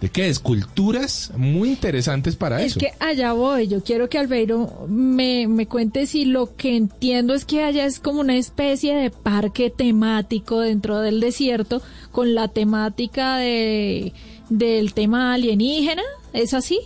de 0.00 0.08
qué, 0.10 0.28
esculturas 0.28 1.32
muy 1.36 1.70
interesantes 1.70 2.36
para 2.36 2.62
Es 2.62 2.70
eso. 2.70 2.78
que 2.78 2.92
allá 3.00 3.32
voy, 3.32 3.66
yo 3.66 3.82
quiero 3.82 4.08
que 4.08 4.18
Albeiro 4.18 4.86
me, 4.88 5.48
me 5.48 5.66
cuente 5.66 6.06
si 6.06 6.24
lo 6.24 6.54
que 6.54 6.76
entiendo 6.76 7.34
es 7.34 7.44
que 7.44 7.64
allá 7.64 7.84
es 7.84 7.98
como 7.98 8.20
una 8.20 8.36
especie 8.36 8.94
de 8.94 9.10
parque 9.10 9.70
temático 9.70 10.60
dentro 10.60 11.00
del 11.00 11.18
desierto 11.18 11.82
con 12.12 12.36
la 12.36 12.46
temática 12.46 13.38
de 13.38 14.12
del 14.50 14.94
tema 14.94 15.34
alienígena, 15.34 16.04
¿es 16.32 16.54
así? 16.54 16.78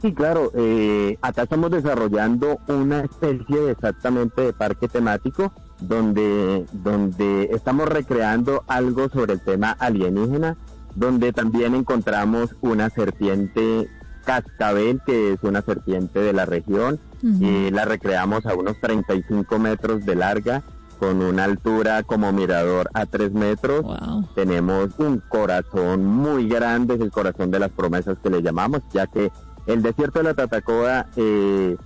Sí, 0.00 0.12
claro. 0.14 0.52
eh, 0.54 1.18
acá 1.22 1.42
estamos 1.42 1.70
desarrollando 1.70 2.58
una 2.68 3.00
especie 3.00 3.70
exactamente 3.70 4.42
de 4.42 4.52
parque 4.52 4.88
temático 4.88 5.52
donde, 5.80 6.66
donde 6.72 7.50
estamos 7.52 7.88
recreando 7.88 8.64
algo 8.68 9.08
sobre 9.08 9.34
el 9.34 9.40
tema 9.40 9.72
alienígena, 9.72 10.56
donde 10.94 11.32
también 11.32 11.74
encontramos 11.74 12.54
una 12.60 12.90
serpiente 12.90 13.88
cascabel, 14.24 15.00
que 15.06 15.32
es 15.32 15.42
una 15.42 15.62
serpiente 15.62 16.20
de 16.20 16.32
la 16.32 16.44
región, 16.46 17.00
y 17.22 17.70
la 17.70 17.84
recreamos 17.84 18.46
a 18.46 18.54
unos 18.54 18.78
35 18.80 19.58
metros 19.58 20.04
de 20.04 20.14
larga, 20.14 20.62
con 20.98 21.22
una 21.22 21.44
altura 21.44 22.02
como 22.02 22.32
mirador 22.32 22.90
a 22.92 23.06
3 23.06 23.32
metros. 23.32 23.82
Wow. 23.82 24.28
Tenemos 24.34 24.90
un 24.98 25.22
corazón 25.28 26.04
muy 26.04 26.48
grande, 26.48 26.94
es 26.94 27.00
el 27.00 27.10
corazón 27.10 27.50
de 27.50 27.60
las 27.60 27.70
promesas 27.70 28.18
que 28.22 28.30
le 28.30 28.42
llamamos, 28.42 28.82
ya 28.92 29.06
que 29.06 29.30
El 29.68 29.82
desierto 29.82 30.20
de 30.20 30.24
la 30.24 30.34
Tatacoa 30.34 31.06
eh, 31.16 31.76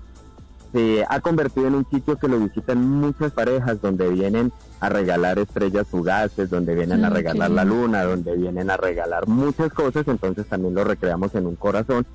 se 0.72 1.04
ha 1.08 1.20
convertido 1.20 1.66
en 1.66 1.74
un 1.74 1.90
sitio 1.90 2.16
que 2.16 2.28
lo 2.28 2.38
visitan 2.38 2.78
muchas 2.80 3.32
parejas, 3.32 3.82
donde 3.82 4.08
vienen 4.08 4.52
a 4.78 4.88
regalar 4.88 5.40
estrellas 5.40 5.88
fugaces, 5.88 6.48
donde 6.48 6.76
vienen 6.76 7.04
a 7.04 7.08
qué 7.08 7.14
regalar 7.16 7.50
la 7.50 7.64
luna, 7.64 8.04
donde 8.04 8.36
vienen 8.36 8.70
a 8.70 8.76
regalar 8.76 9.26
muchas 9.26 9.72
cosas, 9.72 10.06
entonces 10.06 10.46
también 10.46 10.76
lo 10.76 10.84
recreamos 10.84 11.34
en 11.34 11.46
un 11.46 11.56
corazón. 11.56 12.06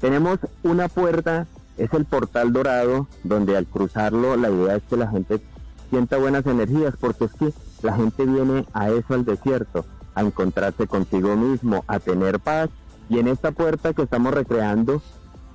Tenemos 0.00 0.40
una 0.64 0.88
puerta, 0.88 1.46
es 1.78 1.92
el 1.94 2.04
portal 2.04 2.52
dorado, 2.52 3.06
donde 3.22 3.56
al 3.56 3.66
cruzarlo 3.66 4.36
la 4.36 4.50
idea 4.50 4.74
es 4.74 4.82
que 4.90 4.96
la 4.96 5.06
gente 5.06 5.40
sienta 5.88 6.18
buenas 6.18 6.44
energías, 6.46 6.94
porque 6.98 7.26
es 7.26 7.32
que 7.34 7.52
la 7.82 7.94
gente 7.94 8.26
viene 8.26 8.66
a 8.72 8.90
eso 8.90 9.14
al 9.14 9.24
desierto, 9.24 9.86
a 10.16 10.22
encontrarse 10.22 10.88
consigo 10.88 11.36
mismo, 11.36 11.84
a 11.86 12.00
tener 12.00 12.40
paz, 12.40 12.70
y 13.12 13.18
en 13.18 13.28
esta 13.28 13.52
puerta 13.52 13.92
que 13.92 14.02
estamos 14.02 14.32
recreando 14.32 15.02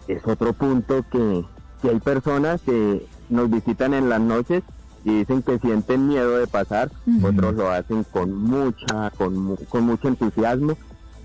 es 0.08 0.22
otro 0.28 0.54
punto 0.54 1.04
que, 1.12 1.44
que 1.82 1.90
hay 1.90 2.00
personas 2.00 2.62
que 2.62 3.08
nos 3.30 3.50
visitan 3.50 3.96
en 3.96 4.10
las 4.10 4.22
noches 4.22 4.62
y 5.04 5.20
dicen 5.20 5.42
que 5.42 5.58
sienten 5.58 6.08
miedo 6.08 6.38
de 6.38 6.46
pasar, 6.46 6.92
Ujú. 7.08 7.28
otros 7.28 7.56
lo 7.56 7.72
hacen 7.72 8.04
con 8.12 8.32
mucha, 8.32 9.10
con, 9.18 9.56
con 9.70 9.86
mucho 9.86 10.08
entusiasmo, 10.08 10.78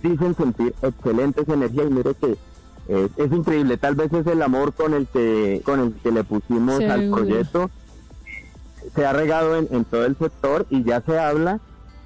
dicen 0.03 0.35
sentir 0.35 0.75
excelentes 0.81 1.47
energías. 1.49 1.87
Y 1.91 1.93
mire 1.93 2.15
que 2.15 2.39
es 2.89 3.33
increíble, 3.33 3.77
tal 3.77 3.95
vez 3.95 4.11
es 4.13 4.27
el 4.27 4.41
amor 4.41 4.73
con 4.73 4.95
el 4.95 5.07
que, 5.09 5.61
con 5.67 5.81
el 5.81 5.93
que 6.03 6.13
le 6.13 6.25
pusimos 6.25 6.81
al 6.81 7.11
proyecto, 7.11 7.71
se 8.95 9.05
ha 9.05 9.13
regado 9.13 9.57
en, 9.59 9.69
en 9.71 9.85
todo 9.85 10.07
el 10.07 10.17
sector 10.17 10.67
y 10.71 10.83
ya 10.83 11.03
se 11.03 11.19
habla 11.19 11.61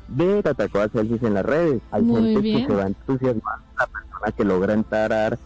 de 0.09 0.43
Tatacoa 0.43 0.89
Selfies 0.89 1.23
en 1.23 1.35
las 1.35 1.45
redes. 1.45 1.81
Hay 1.91 2.03
Muy 2.03 2.23
gente 2.23 2.41
bien. 2.41 2.61
que 2.63 2.67
se 2.73 2.75
va 2.79 2.87
entusiasmando, 2.87 3.65
la 3.79 3.87
persona 3.87 4.33
que 4.37 4.45
logra 4.45 4.75
entrar 4.75 5.39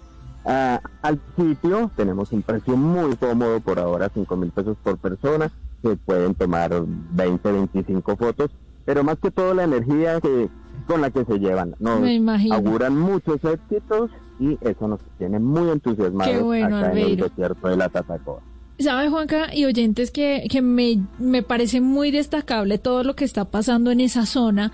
a- 0.46 0.80
al 1.02 1.20
sitio. 1.36 1.90
Tenemos 1.96 2.32
un 2.32 2.42
precio 2.42 2.76
muy 2.76 3.16
cómodo 3.16 3.60
por 3.60 3.78
ahora, 3.78 4.10
5 4.12 4.36
mil 4.36 4.50
pesos 4.50 4.76
por 4.82 4.98
persona. 4.98 5.50
Se 5.82 5.96
pueden 5.96 6.34
tomar 6.34 6.72
20, 7.12 7.52
25 7.52 8.16
fotos, 8.16 8.50
pero 8.84 9.02
más 9.04 9.18
que 9.18 9.30
todo 9.30 9.54
la 9.54 9.64
energía 9.64 10.20
que 10.20 10.48
con 10.86 11.00
la 11.00 11.10
que 11.10 11.24
se 11.24 11.38
llevan. 11.38 11.74
Nos 11.78 12.00
Me 12.00 12.14
imagino. 12.14 12.54
auguran 12.54 12.98
muchos 12.98 13.42
éxitos 13.44 14.10
y 14.38 14.58
eso 14.62 14.88
nos 14.88 15.00
tiene 15.18 15.38
muy 15.38 15.68
entusiasmados 15.70 16.42
bueno, 16.42 16.78
acá 16.78 16.92
en 16.92 16.98
el 16.98 17.16
desierto 17.16 17.68
de 17.68 17.76
la 17.76 17.88
Tatacoa. 17.88 18.40
¿Sabe, 18.80 19.10
Juanca 19.10 19.54
y 19.54 19.66
oyentes, 19.66 20.10
que, 20.10 20.46
que 20.50 20.62
me, 20.62 21.00
me 21.18 21.42
parece 21.42 21.82
muy 21.82 22.10
destacable 22.10 22.78
todo 22.78 23.04
lo 23.04 23.14
que 23.14 23.26
está 23.26 23.44
pasando 23.44 23.90
en 23.90 24.00
esa 24.00 24.24
zona? 24.24 24.72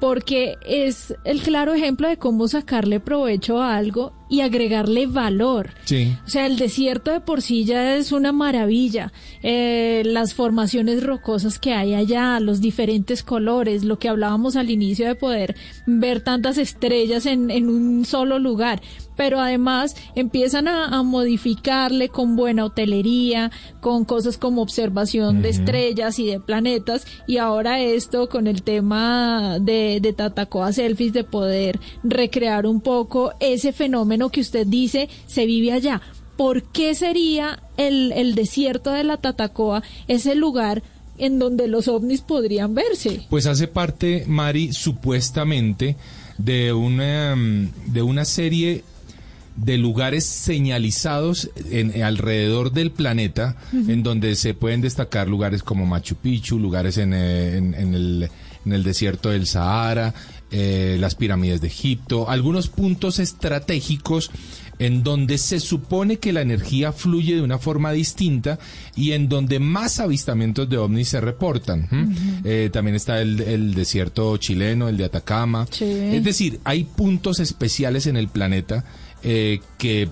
Porque 0.00 0.56
es 0.66 1.14
el 1.24 1.42
claro 1.42 1.74
ejemplo 1.74 2.08
de 2.08 2.16
cómo 2.16 2.48
sacarle 2.48 2.98
provecho 2.98 3.60
a 3.60 3.76
algo 3.76 4.12
y 4.32 4.40
agregarle 4.40 5.06
valor. 5.06 5.74
Sí. 5.84 6.16
O 6.24 6.30
sea, 6.30 6.46
el 6.46 6.56
desierto 6.56 7.10
de 7.10 7.20
por 7.20 7.42
sí 7.42 7.66
ya 7.66 7.96
es 7.96 8.12
una 8.12 8.32
maravilla. 8.32 9.12
Eh, 9.42 10.02
las 10.06 10.32
formaciones 10.32 11.02
rocosas 11.04 11.58
que 11.58 11.74
hay 11.74 11.92
allá, 11.92 12.40
los 12.40 12.62
diferentes 12.62 13.22
colores, 13.22 13.84
lo 13.84 13.98
que 13.98 14.08
hablábamos 14.08 14.56
al 14.56 14.70
inicio 14.70 15.06
de 15.06 15.16
poder 15.16 15.54
ver 15.84 16.22
tantas 16.22 16.56
estrellas 16.56 17.26
en, 17.26 17.50
en 17.50 17.68
un 17.68 18.06
solo 18.06 18.38
lugar. 18.38 18.80
Pero 19.14 19.38
además 19.38 19.94
empiezan 20.14 20.66
a, 20.66 20.86
a 20.86 21.02
modificarle 21.02 22.08
con 22.08 22.34
buena 22.34 22.64
hotelería, 22.64 23.50
con 23.82 24.06
cosas 24.06 24.38
como 24.38 24.62
observación 24.62 25.42
de 25.42 25.50
estrellas 25.50 26.18
y 26.18 26.24
de 26.24 26.40
planetas. 26.40 27.06
Y 27.26 27.36
ahora 27.36 27.80
esto 27.80 28.30
con 28.30 28.46
el 28.46 28.62
tema 28.62 29.58
de, 29.60 29.98
de 30.00 30.14
Tatacoa 30.14 30.72
Selfies, 30.72 31.12
de 31.12 31.24
poder 31.24 31.78
recrear 32.02 32.66
un 32.66 32.80
poco 32.80 33.34
ese 33.38 33.74
fenómeno 33.74 34.21
que 34.30 34.40
usted 34.40 34.66
dice 34.66 35.08
se 35.26 35.46
vive 35.46 35.72
allá. 35.72 36.00
¿Por 36.36 36.62
qué 36.62 36.94
sería 36.94 37.62
el, 37.76 38.10
el 38.12 38.34
desierto 38.34 38.90
de 38.90 39.04
la 39.04 39.18
Tatacoa 39.18 39.82
ese 40.08 40.34
lugar 40.34 40.82
en 41.18 41.38
donde 41.38 41.68
los 41.68 41.88
ovnis 41.88 42.22
podrían 42.22 42.74
verse? 42.74 43.22
Pues 43.28 43.46
hace 43.46 43.68
parte, 43.68 44.24
Mari, 44.26 44.72
supuestamente 44.72 45.96
de 46.38 46.72
una, 46.72 47.36
mm, 47.36 47.92
de 47.92 48.02
una 48.02 48.24
serie 48.24 48.82
de 49.54 49.76
lugares 49.76 50.24
señalizados 50.24 51.50
en, 51.70 52.02
alrededor 52.02 52.72
del 52.72 52.90
planeta, 52.90 53.56
en 53.72 54.02
donde 54.02 54.34
se 54.34 54.54
pueden 54.54 54.80
destacar 54.80 55.28
lugares 55.28 55.62
como 55.62 55.84
Machu 55.84 56.16
Picchu, 56.16 56.58
lugares 56.58 56.96
en, 56.96 57.12
eh, 57.12 57.58
en- 57.58 57.74
en 57.74 57.94
el, 57.94 58.30
en 58.64 58.72
el 58.72 58.82
desierto 58.82 59.28
del 59.28 59.46
Sahara, 59.46 60.14
eh, 60.52 60.96
las 61.00 61.14
pirámides 61.14 61.60
de 61.60 61.68
Egipto, 61.68 62.28
algunos 62.28 62.68
puntos 62.68 63.18
estratégicos 63.18 64.30
en 64.78 65.02
donde 65.02 65.38
se 65.38 65.60
supone 65.60 66.18
que 66.18 66.32
la 66.32 66.40
energía 66.42 66.92
fluye 66.92 67.36
de 67.36 67.42
una 67.42 67.58
forma 67.58 67.92
distinta 67.92 68.58
y 68.96 69.12
en 69.12 69.28
donde 69.28 69.60
más 69.60 70.00
avistamientos 70.00 70.68
de 70.68 70.76
ovnis 70.76 71.08
se 71.08 71.20
reportan. 71.20 71.88
Eh, 72.44 72.68
también 72.72 72.96
está 72.96 73.20
el, 73.20 73.40
el 73.40 73.74
desierto 73.74 74.36
chileno, 74.38 74.88
el 74.88 74.96
de 74.96 75.04
Atacama. 75.04 75.66
Sí. 75.70 75.84
Es 75.84 76.24
decir, 76.24 76.60
hay 76.64 76.84
puntos 76.84 77.38
especiales 77.40 78.06
en 78.06 78.16
el 78.16 78.28
planeta 78.28 78.84
eh, 79.22 79.60
que 79.78 80.08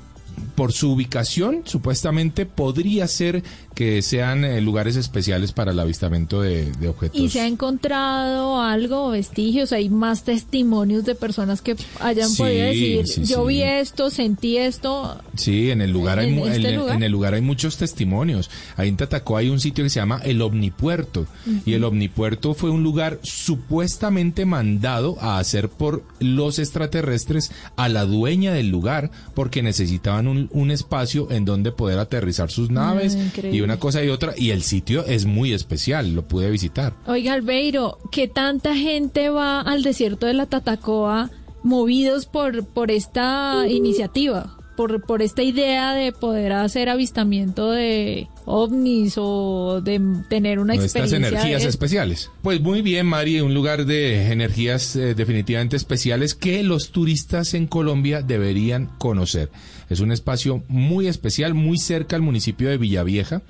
por 0.54 0.72
su 0.72 0.92
ubicación 0.92 1.62
supuestamente 1.64 2.44
podría 2.46 3.06
ser 3.08 3.42
que 3.74 4.02
sean 4.02 4.44
eh, 4.44 4.60
lugares 4.60 4.96
especiales 4.96 5.52
para 5.52 5.72
el 5.72 5.78
avistamiento 5.80 6.42
de, 6.42 6.70
de 6.72 6.88
objetos. 6.88 7.18
¿Y 7.18 7.30
se 7.30 7.40
ha 7.40 7.46
encontrado 7.46 8.60
algo, 8.60 9.10
vestigios? 9.10 9.72
¿Hay 9.72 9.88
más 9.88 10.24
testimonios 10.24 11.04
de 11.04 11.14
personas 11.14 11.62
que 11.62 11.76
hayan 12.00 12.28
Sí, 12.28 12.36
podido 12.42 12.66
decir, 12.66 13.06
sí, 13.06 13.24
yo 13.24 13.42
sí. 13.42 13.48
vi 13.48 13.62
esto, 13.62 14.10
sentí 14.10 14.58
esto? 14.58 15.18
Sí, 15.34 15.70
en 15.70 15.80
el 15.80 15.92
lugar 15.92 16.18
hay 16.18 16.28
¿En 16.28 16.34
mu- 16.34 16.46
este 16.46 16.58
en, 16.60 16.66
el- 16.66 16.76
lugar? 16.76 16.96
en 16.96 17.02
el 17.04 17.12
lugar 17.12 17.34
hay 17.34 17.40
muchos 17.40 17.78
testimonios. 17.78 18.50
Ahí 18.76 18.88
en 18.90 18.96
Tatacoa 18.98 19.40
hay 19.40 19.48
un 19.48 19.60
sitio 19.60 19.82
que 19.84 19.90
se 19.90 20.00
llama 20.00 20.20
el 20.24 20.42
Omnipuerto 20.42 21.26
y 21.64 21.72
el 21.72 21.84
Omnipuerto 21.84 22.52
fue 22.54 22.68
un 22.70 22.82
lugar 22.82 23.18
supuestamente 23.22 24.44
mandado 24.44 25.16
a 25.20 25.38
hacer 25.38 25.68
por 25.68 26.02
los 26.18 26.58
extraterrestres 26.58 27.50
a 27.76 27.88
la 27.88 28.04
dueña 28.04 28.52
del 28.52 28.68
lugar 28.68 29.10
porque 29.34 29.62
necesitaban 29.62 30.19
un, 30.28 30.48
un 30.52 30.70
espacio 30.70 31.30
en 31.30 31.44
donde 31.44 31.72
poder 31.72 31.98
aterrizar 31.98 32.50
sus 32.50 32.70
naves 32.70 33.16
y 33.50 33.60
una 33.60 33.78
cosa 33.78 34.02
y 34.04 34.08
otra 34.08 34.34
y 34.36 34.50
el 34.50 34.62
sitio 34.62 35.04
es 35.06 35.26
muy 35.26 35.52
especial, 35.52 36.14
lo 36.14 36.26
pude 36.26 36.50
visitar. 36.50 36.94
Oiga, 37.06 37.32
Albeiro, 37.34 37.98
¿qué 38.12 38.28
tanta 38.28 38.74
gente 38.76 39.28
va 39.30 39.60
al 39.60 39.82
desierto 39.82 40.26
de 40.26 40.34
la 40.34 40.46
Tatacoa 40.46 41.30
movidos 41.62 42.26
por, 42.26 42.64
por 42.66 42.90
esta 42.90 43.66
iniciativa? 43.68 44.56
Por, 44.76 45.02
por 45.02 45.20
esta 45.20 45.42
idea 45.42 45.92
de 45.92 46.10
poder 46.10 46.52
hacer 46.54 46.88
avistamiento 46.88 47.70
de 47.70 48.28
ovnis 48.46 49.16
o 49.18 49.82
de 49.84 50.00
tener 50.30 50.58
una 50.58 50.74
experiencia. 50.74 51.18
energías 51.18 51.64
de- 51.64 51.68
especiales. 51.68 52.30
Pues 52.40 52.62
muy 52.62 52.80
bien, 52.80 53.04
Mari, 53.06 53.42
un 53.42 53.52
lugar 53.52 53.84
de 53.84 54.32
energías 54.32 54.96
eh, 54.96 55.14
definitivamente 55.14 55.76
especiales 55.76 56.34
que 56.34 56.62
los 56.62 56.92
turistas 56.92 57.52
en 57.52 57.66
Colombia 57.66 58.22
deberían 58.22 58.86
conocer. 58.96 59.50
Es 59.90 60.00
un 60.00 60.12
espacio 60.12 60.62
muy 60.68 61.08
especial, 61.08 61.52
muy 61.52 61.76
cerca 61.76 62.14
al 62.14 62.22
municipio 62.22 62.70
de 62.70 62.78
Villavieja, 62.78 63.42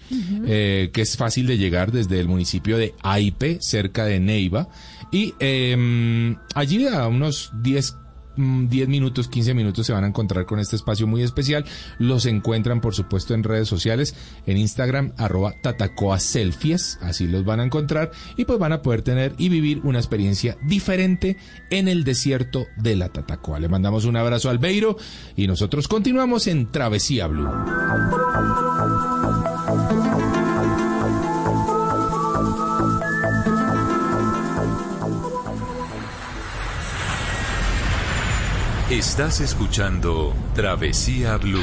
eh, 0.47 0.91
que 0.93 1.03
es 1.03 1.17
fácil 1.19 1.47
de 1.47 1.59
llegar 1.59 1.93
desde 1.93 2.19
el 2.19 2.29
municipio 2.29 2.79
de 2.79 2.95
Aipe, 3.03 3.59
cerca 3.61 4.07
de 4.07 4.21
Neiva. 4.21 4.69
Y 5.13 5.35
eh, 5.39 6.35
allí 6.55 6.87
a 6.87 7.07
unos 7.09 7.53
10 7.63 7.95
mm, 7.95 8.00
10 8.69 8.89
minutos, 8.89 9.29
15 9.29 9.55
minutos 9.55 9.87
se 9.87 9.93
van 9.93 10.05
a 10.05 10.09
encontrar 10.09 10.47
con 10.47 10.59
este 10.59 10.77
espacio 10.77 11.07
muy 11.07 11.23
especial. 11.23 11.65
Los 11.99 12.27
encuentran, 12.27 12.81
por 12.81 12.95
supuesto, 12.95 13.35
en 13.35 13.45
redes 13.45 13.69
sociales, 13.69 14.15
en 14.47 14.57
Instagram, 14.57 15.13
arroba 15.17 15.55
tatacoa 15.63 16.19
selfies, 16.19 16.99
así 17.03 17.27
los 17.27 17.45
van 17.45 17.61
a 17.61 17.65
encontrar 17.65 18.11
y 18.37 18.45
pues 18.45 18.59
van 18.59 18.73
a 18.73 18.83
poder 18.83 19.03
tener 19.03 19.35
y 19.39 19.49
vivir 19.49 19.81
una 19.85 19.99
experiencia 19.99 20.57
diferente 20.63 21.37
en 21.71 21.89
el 21.89 22.05
desierto 22.05 22.67
de 22.77 22.97
la 22.97 23.09
Tatacoa. 23.09 23.59
Le 23.59 23.69
mandamos 23.69 24.05
un 24.05 24.17
abrazo 24.17 24.51
al 24.51 24.59
Beiro 24.59 24.97
y 25.37 25.47
nosotros 25.47 25.89
continuamos 25.89 26.47
en 26.47 26.71
Travesía 26.71 27.27
Blue. 27.27 27.49
Estás 38.91 39.41
escuchando 39.41 40.35
Travesía 40.53 41.37
Blue. 41.37 41.63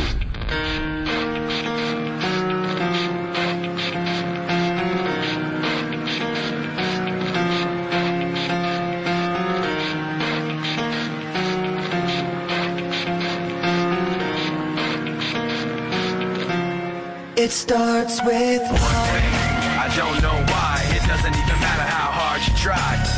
It 17.35 17.51
starts 17.51 18.23
with 18.23 18.61
I 18.61 19.93
don't 19.97 20.21
know 20.21 20.31
why. 20.47 20.81
It 20.95 21.05
doesn't 21.05 21.35
even 21.35 21.59
matter 21.59 21.83
how 21.83 22.09
hard 22.09 22.47
you 22.47 22.55
try. 22.55 23.06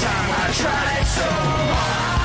time 0.00 0.30
I 0.30 0.52
tried 0.52 1.06
so 1.06 1.22
hard 1.22 2.17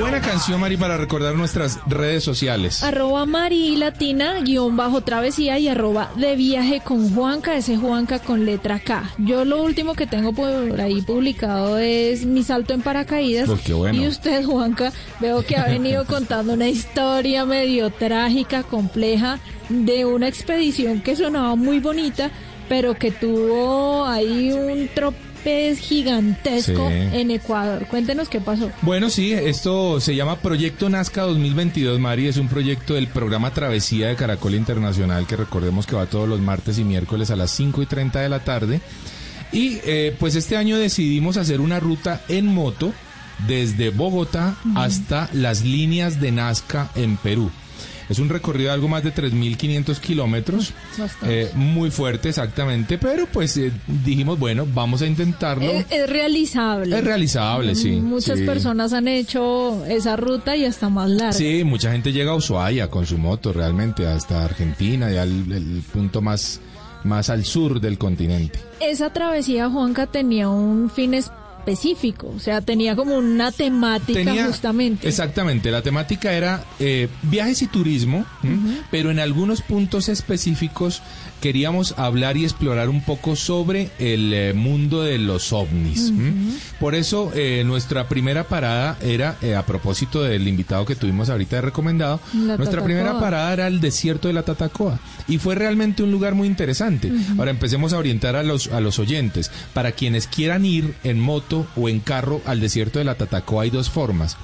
Buena 0.00 0.22
canción, 0.22 0.58
Mari, 0.58 0.78
para 0.78 0.96
recordar 0.96 1.34
nuestras 1.34 1.78
redes 1.86 2.24
sociales. 2.24 2.82
Arroba 2.82 3.26
Mari 3.26 3.76
Latina, 3.76 4.40
guion 4.40 4.74
bajo 4.74 5.02
travesía 5.02 5.58
y 5.58 5.68
arroba 5.68 6.10
de 6.16 6.36
viaje 6.36 6.80
con 6.80 7.14
Juanca, 7.14 7.54
ese 7.54 7.76
Juanca 7.76 8.18
con 8.18 8.46
letra 8.46 8.80
K. 8.80 9.10
Yo 9.18 9.44
lo 9.44 9.62
último 9.62 9.94
que 9.94 10.06
tengo 10.06 10.32
por 10.32 10.80
ahí 10.80 11.02
publicado 11.02 11.76
es 11.78 12.24
mi 12.24 12.42
salto 12.42 12.72
en 12.72 12.80
paracaídas. 12.80 13.46
Pues 13.46 13.60
qué 13.60 13.74
bueno. 13.74 14.02
Y 14.02 14.08
usted, 14.08 14.42
Juanca, 14.44 14.90
veo 15.20 15.44
que 15.44 15.58
ha 15.58 15.66
venido 15.66 16.04
contando 16.06 16.54
una 16.54 16.68
historia 16.68 17.44
medio 17.44 17.90
trágica, 17.90 18.62
compleja, 18.62 19.38
de 19.68 20.06
una 20.06 20.28
expedición 20.28 21.02
que 21.02 21.14
sonaba 21.14 21.56
muy 21.56 21.78
bonita, 21.78 22.30
pero 22.70 22.94
que 22.94 23.10
tuvo 23.10 24.06
ahí 24.06 24.50
un 24.52 24.88
tropez 25.42 25.78
gigantesco 25.78 26.88
Sí. 26.88 26.94
en 27.18 27.30
Ecuador. 27.30 27.86
Cuéntenos 27.86 28.28
qué 28.28 28.40
pasó. 28.40 28.70
Bueno, 28.82 29.10
sí, 29.10 29.32
esto 29.32 30.00
se 30.00 30.14
llama 30.14 30.36
Proyecto 30.36 30.88
Nazca 30.88 31.22
2022, 31.22 31.98
Mari. 31.98 32.26
Es 32.28 32.36
un 32.36 32.48
proyecto 32.48 32.94
del 32.94 33.08
programa 33.08 33.52
Travesía 33.52 34.08
de 34.08 34.16
Caracol 34.16 34.54
Internacional, 34.54 35.26
que 35.26 35.36
recordemos 35.36 35.86
que 35.86 35.96
va 35.96 36.06
todos 36.06 36.28
los 36.28 36.40
martes 36.40 36.78
y 36.78 36.84
miércoles 36.84 37.30
a 37.30 37.36
las 37.36 37.50
5 37.50 37.82
y 37.82 37.86
30 37.86 38.20
de 38.20 38.28
la 38.28 38.40
tarde. 38.40 38.80
Y 39.52 39.78
eh, 39.84 40.14
pues 40.18 40.34
este 40.36 40.56
año 40.56 40.78
decidimos 40.78 41.36
hacer 41.36 41.60
una 41.60 41.80
ruta 41.80 42.20
en 42.28 42.46
moto 42.46 42.92
desde 43.48 43.90
Bogotá 43.90 44.54
hasta 44.76 45.28
las 45.32 45.62
líneas 45.64 46.20
de 46.20 46.30
Nazca 46.32 46.90
en 46.94 47.16
Perú. 47.16 47.50
Es 48.10 48.18
un 48.18 48.28
recorrido 48.28 48.70
de 48.70 48.74
algo 48.74 48.88
más 48.88 49.04
de 49.04 49.14
3.500 49.14 50.00
kilómetros, 50.00 50.72
eh, 51.22 51.48
muy 51.54 51.92
fuerte 51.92 52.30
exactamente, 52.30 52.98
pero 52.98 53.26
pues 53.26 53.56
eh, 53.56 53.70
dijimos, 54.04 54.36
bueno, 54.36 54.66
vamos 54.74 55.00
a 55.02 55.06
intentarlo. 55.06 55.70
Es, 55.70 55.86
es 55.90 56.10
realizable. 56.10 56.98
es 56.98 57.04
realizable, 57.04 57.76
sí. 57.76 57.92
Muchas 57.92 58.40
sí. 58.40 58.44
personas 58.44 58.92
han 58.94 59.06
hecho 59.06 59.86
esa 59.86 60.16
ruta 60.16 60.56
y 60.56 60.64
hasta 60.64 60.88
más 60.88 61.08
larga. 61.08 61.32
Sí, 61.32 61.62
mucha 61.62 61.92
gente 61.92 62.12
llega 62.12 62.32
a 62.32 62.34
Ushuaia 62.34 62.90
con 62.90 63.06
su 63.06 63.16
moto 63.16 63.52
realmente, 63.52 64.04
hasta 64.04 64.44
Argentina, 64.44 65.08
ya 65.08 65.22
el, 65.22 65.52
el 65.52 65.82
punto 65.92 66.20
más, 66.20 66.60
más 67.04 67.30
al 67.30 67.44
sur 67.44 67.80
del 67.80 67.96
continente. 67.96 68.58
Esa 68.80 69.12
travesía, 69.12 69.70
Juanca, 69.70 70.08
tenía 70.08 70.48
un 70.48 70.90
fin 70.90 71.14
específico, 71.60 72.32
o 72.34 72.40
sea, 72.40 72.60
tenía 72.60 72.96
como 72.96 73.16
una 73.16 73.52
temática 73.52 74.34
justamente. 74.46 75.08
Exactamente, 75.08 75.70
la 75.70 75.82
temática 75.82 76.32
era 76.32 76.64
eh, 76.78 77.08
viajes 77.22 77.62
y 77.62 77.66
turismo, 77.66 78.24
pero 78.90 79.10
en 79.10 79.20
algunos 79.20 79.62
puntos 79.62 80.08
específicos 80.08 81.02
queríamos 81.40 81.94
hablar 81.96 82.36
y 82.36 82.44
explorar 82.44 82.88
un 82.88 83.02
poco 83.02 83.34
sobre 83.36 83.90
el 83.98 84.32
eh, 84.32 84.52
mundo 84.52 85.02
de 85.02 85.18
los 85.18 85.52
ovnis. 85.52 86.12
Por 86.78 86.94
eso 86.94 87.32
eh, 87.34 87.62
nuestra 87.64 88.08
primera 88.08 88.44
parada 88.44 88.98
era, 89.00 89.36
eh, 89.42 89.54
a 89.56 89.64
propósito 89.64 90.22
del 90.22 90.46
invitado 90.46 90.84
que 90.84 90.96
tuvimos 90.96 91.30
ahorita 91.30 91.56
de 91.56 91.62
recomendado, 91.62 92.20
La 92.34 92.56
nuestra 92.56 92.84
primera 92.84 93.18
parada 93.18 93.52
era 93.52 93.66
el 93.66 93.80
desierto 93.80 94.28
de 94.28 94.34
la 94.34 94.42
Tatacoa 94.42 95.00
y 95.28 95.38
fue 95.38 95.54
realmente 95.54 96.02
un 96.02 96.12
lugar 96.12 96.34
muy 96.34 96.46
interesante. 96.46 97.12
Ahora 97.38 97.50
empecemos 97.50 97.92
a 97.92 97.98
orientar 97.98 98.36
a 98.36 98.42
los, 98.42 98.68
a 98.68 98.80
los 98.80 98.98
oyentes. 98.98 99.50
Para 99.72 99.92
quienes 99.92 100.26
quieran 100.26 100.64
ir 100.64 100.94
en 101.04 101.20
moto 101.20 101.66
o 101.76 101.88
en 101.88 102.00
carro 102.00 102.40
al 102.44 102.60
desierto 102.60 102.98
de 102.98 103.04
la 103.04 103.14
Tatacoa 103.14 103.64
hay 103.64 103.70
dos 103.70 103.90
formas. 103.90 104.36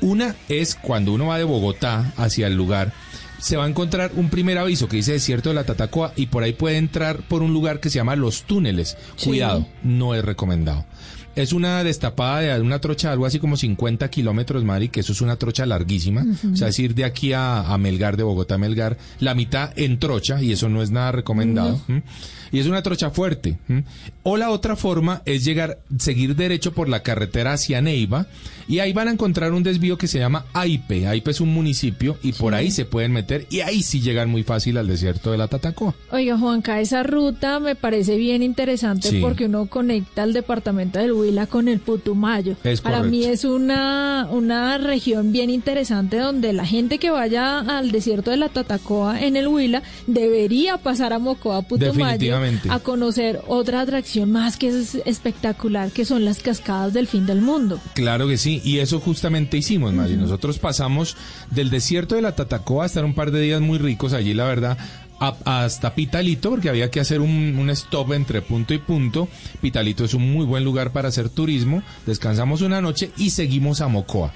Una 0.00 0.34
es 0.48 0.76
cuando 0.76 1.12
uno 1.12 1.26
va 1.26 1.38
de 1.38 1.44
Bogotá 1.44 2.12
hacia 2.16 2.46
el 2.46 2.56
lugar, 2.56 2.92
se 3.40 3.56
va 3.56 3.64
a 3.64 3.68
encontrar 3.68 4.12
un 4.14 4.28
primer 4.28 4.58
aviso 4.58 4.88
que 4.88 4.96
dice 4.96 5.12
desierto 5.12 5.48
de 5.48 5.54
la 5.54 5.64
Tatacoa 5.64 6.12
y 6.16 6.26
por 6.26 6.42
ahí 6.42 6.52
puede 6.52 6.76
entrar 6.76 7.22
por 7.22 7.42
un 7.42 7.52
lugar 7.52 7.80
que 7.80 7.90
se 7.90 7.96
llama 7.96 8.16
Los 8.16 8.42
Túneles. 8.42 8.96
Sí. 9.16 9.28
Cuidado, 9.28 9.66
no 9.82 10.14
es 10.14 10.24
recomendado. 10.24 10.84
Es 11.36 11.52
una 11.52 11.84
destapada 11.84 12.40
de 12.40 12.60
una 12.60 12.80
trocha 12.80 13.08
de 13.08 13.12
algo 13.12 13.24
así 13.24 13.38
como 13.38 13.56
50 13.56 14.10
kilómetros, 14.10 14.64
Mari, 14.64 14.88
que 14.88 15.00
eso 15.00 15.12
es 15.12 15.20
una 15.20 15.36
trocha 15.36 15.64
larguísima. 15.64 16.26
O 16.52 16.56
sea, 16.56 16.68
es 16.68 16.78
ir 16.78 16.94
de 16.94 17.04
aquí 17.04 17.32
a, 17.32 17.60
a 17.72 17.78
Melgar, 17.78 18.16
de 18.16 18.24
Bogotá 18.24 18.56
a 18.56 18.58
Melgar, 18.58 18.98
la 19.20 19.34
mitad 19.34 19.72
en 19.76 19.98
trocha, 19.98 20.42
y 20.42 20.52
eso 20.52 20.68
no 20.68 20.82
es 20.82 20.90
nada 20.90 21.12
recomendado. 21.12 21.80
¿m? 21.88 22.02
Y 22.52 22.58
es 22.58 22.66
una 22.66 22.82
trocha 22.82 23.10
fuerte. 23.10 23.58
O 24.22 24.36
la 24.36 24.50
otra 24.50 24.76
forma 24.76 25.22
es 25.24 25.44
llegar, 25.44 25.78
seguir 25.98 26.36
derecho 26.36 26.72
por 26.72 26.88
la 26.88 27.02
carretera 27.02 27.52
hacia 27.52 27.80
Neiva, 27.80 28.26
y 28.68 28.78
ahí 28.78 28.92
van 28.92 29.08
a 29.08 29.12
encontrar 29.12 29.52
un 29.52 29.62
desvío 29.62 29.98
que 29.98 30.06
se 30.06 30.18
llama 30.18 30.46
Aipe. 30.52 31.06
Aipe 31.08 31.30
es 31.30 31.40
un 31.40 31.52
municipio, 31.52 32.16
y 32.22 32.32
por 32.32 32.54
ahí 32.54 32.70
se 32.70 32.84
pueden 32.84 33.12
meter, 33.12 33.46
y 33.50 33.60
ahí 33.60 33.82
sí 33.82 34.00
llegan 34.00 34.28
muy 34.30 34.42
fácil 34.42 34.76
al 34.78 34.86
desierto 34.86 35.30
de 35.32 35.38
la 35.38 35.48
Tatacoa. 35.48 35.94
Oiga, 36.12 36.38
Juanca, 36.38 36.80
esa 36.80 37.02
ruta 37.02 37.58
me 37.60 37.74
parece 37.74 38.16
bien 38.16 38.42
interesante 38.42 39.08
Sí. 39.10 39.20
porque 39.20 39.46
uno 39.46 39.66
conecta 39.66 40.22
el 40.24 40.32
departamento 40.32 40.98
del 40.98 41.12
Huila 41.12 41.46
con 41.46 41.68
el 41.68 41.80
Putumayo. 41.80 42.56
Es 42.64 42.80
Para 42.80 43.02
mí 43.02 43.24
es 43.24 43.44
una, 43.44 44.28
una 44.30 44.78
región 44.78 45.32
bien 45.32 45.50
interesante 45.50 46.18
donde 46.18 46.52
la 46.52 46.66
gente 46.66 46.98
que 46.98 47.10
vaya 47.10 47.60
al 47.60 47.90
desierto 47.90 48.30
de 48.30 48.36
la 48.36 48.48
Tatacoa 48.48 49.20
en 49.20 49.36
el 49.36 49.48
Huila 49.48 49.82
debería 50.06 50.76
pasar 50.78 51.12
a 51.12 51.18
Mocoa, 51.18 51.62
Putumayo, 51.62 52.39
A 52.68 52.78
conocer 52.80 53.40
otra 53.46 53.80
atracción 53.80 54.30
más 54.30 54.56
que 54.56 54.68
es 54.68 54.96
espectacular, 55.04 55.90
que 55.90 56.04
son 56.04 56.24
las 56.24 56.38
cascadas 56.38 56.92
del 56.92 57.06
fin 57.06 57.26
del 57.26 57.40
mundo. 57.40 57.80
Claro 57.94 58.28
que 58.28 58.38
sí, 58.38 58.60
y 58.64 58.78
eso 58.78 59.00
justamente 59.00 59.56
hicimos, 59.56 59.92
Mari. 59.92 60.16
Nosotros 60.16 60.58
pasamos 60.58 61.16
del 61.50 61.70
desierto 61.70 62.14
de 62.14 62.22
la 62.22 62.34
Tatacoa 62.34 62.84
a 62.84 62.86
estar 62.86 63.04
un 63.04 63.14
par 63.14 63.30
de 63.30 63.40
días 63.40 63.60
muy 63.60 63.78
ricos 63.78 64.12
allí, 64.12 64.34
la 64.34 64.44
verdad, 64.44 64.78
a- 65.20 65.62
hasta 65.64 65.94
Pitalito, 65.94 66.50
porque 66.50 66.68
había 66.68 66.90
que 66.90 66.98
hacer 67.00 67.20
un, 67.20 67.56
un 67.58 67.70
stop 67.70 68.12
entre 68.14 68.42
punto 68.42 68.74
y 68.74 68.78
punto. 68.78 69.28
Pitalito 69.60 70.04
es 70.04 70.14
un 70.14 70.32
muy 70.32 70.44
buen 70.46 70.64
lugar 70.64 70.92
para 70.92 71.08
hacer 71.08 71.28
turismo. 71.28 71.82
Descansamos 72.06 72.62
una 72.62 72.80
noche 72.80 73.10
y 73.16 73.30
seguimos 73.30 73.80
a 73.80 73.88
Mocoa. 73.88 74.32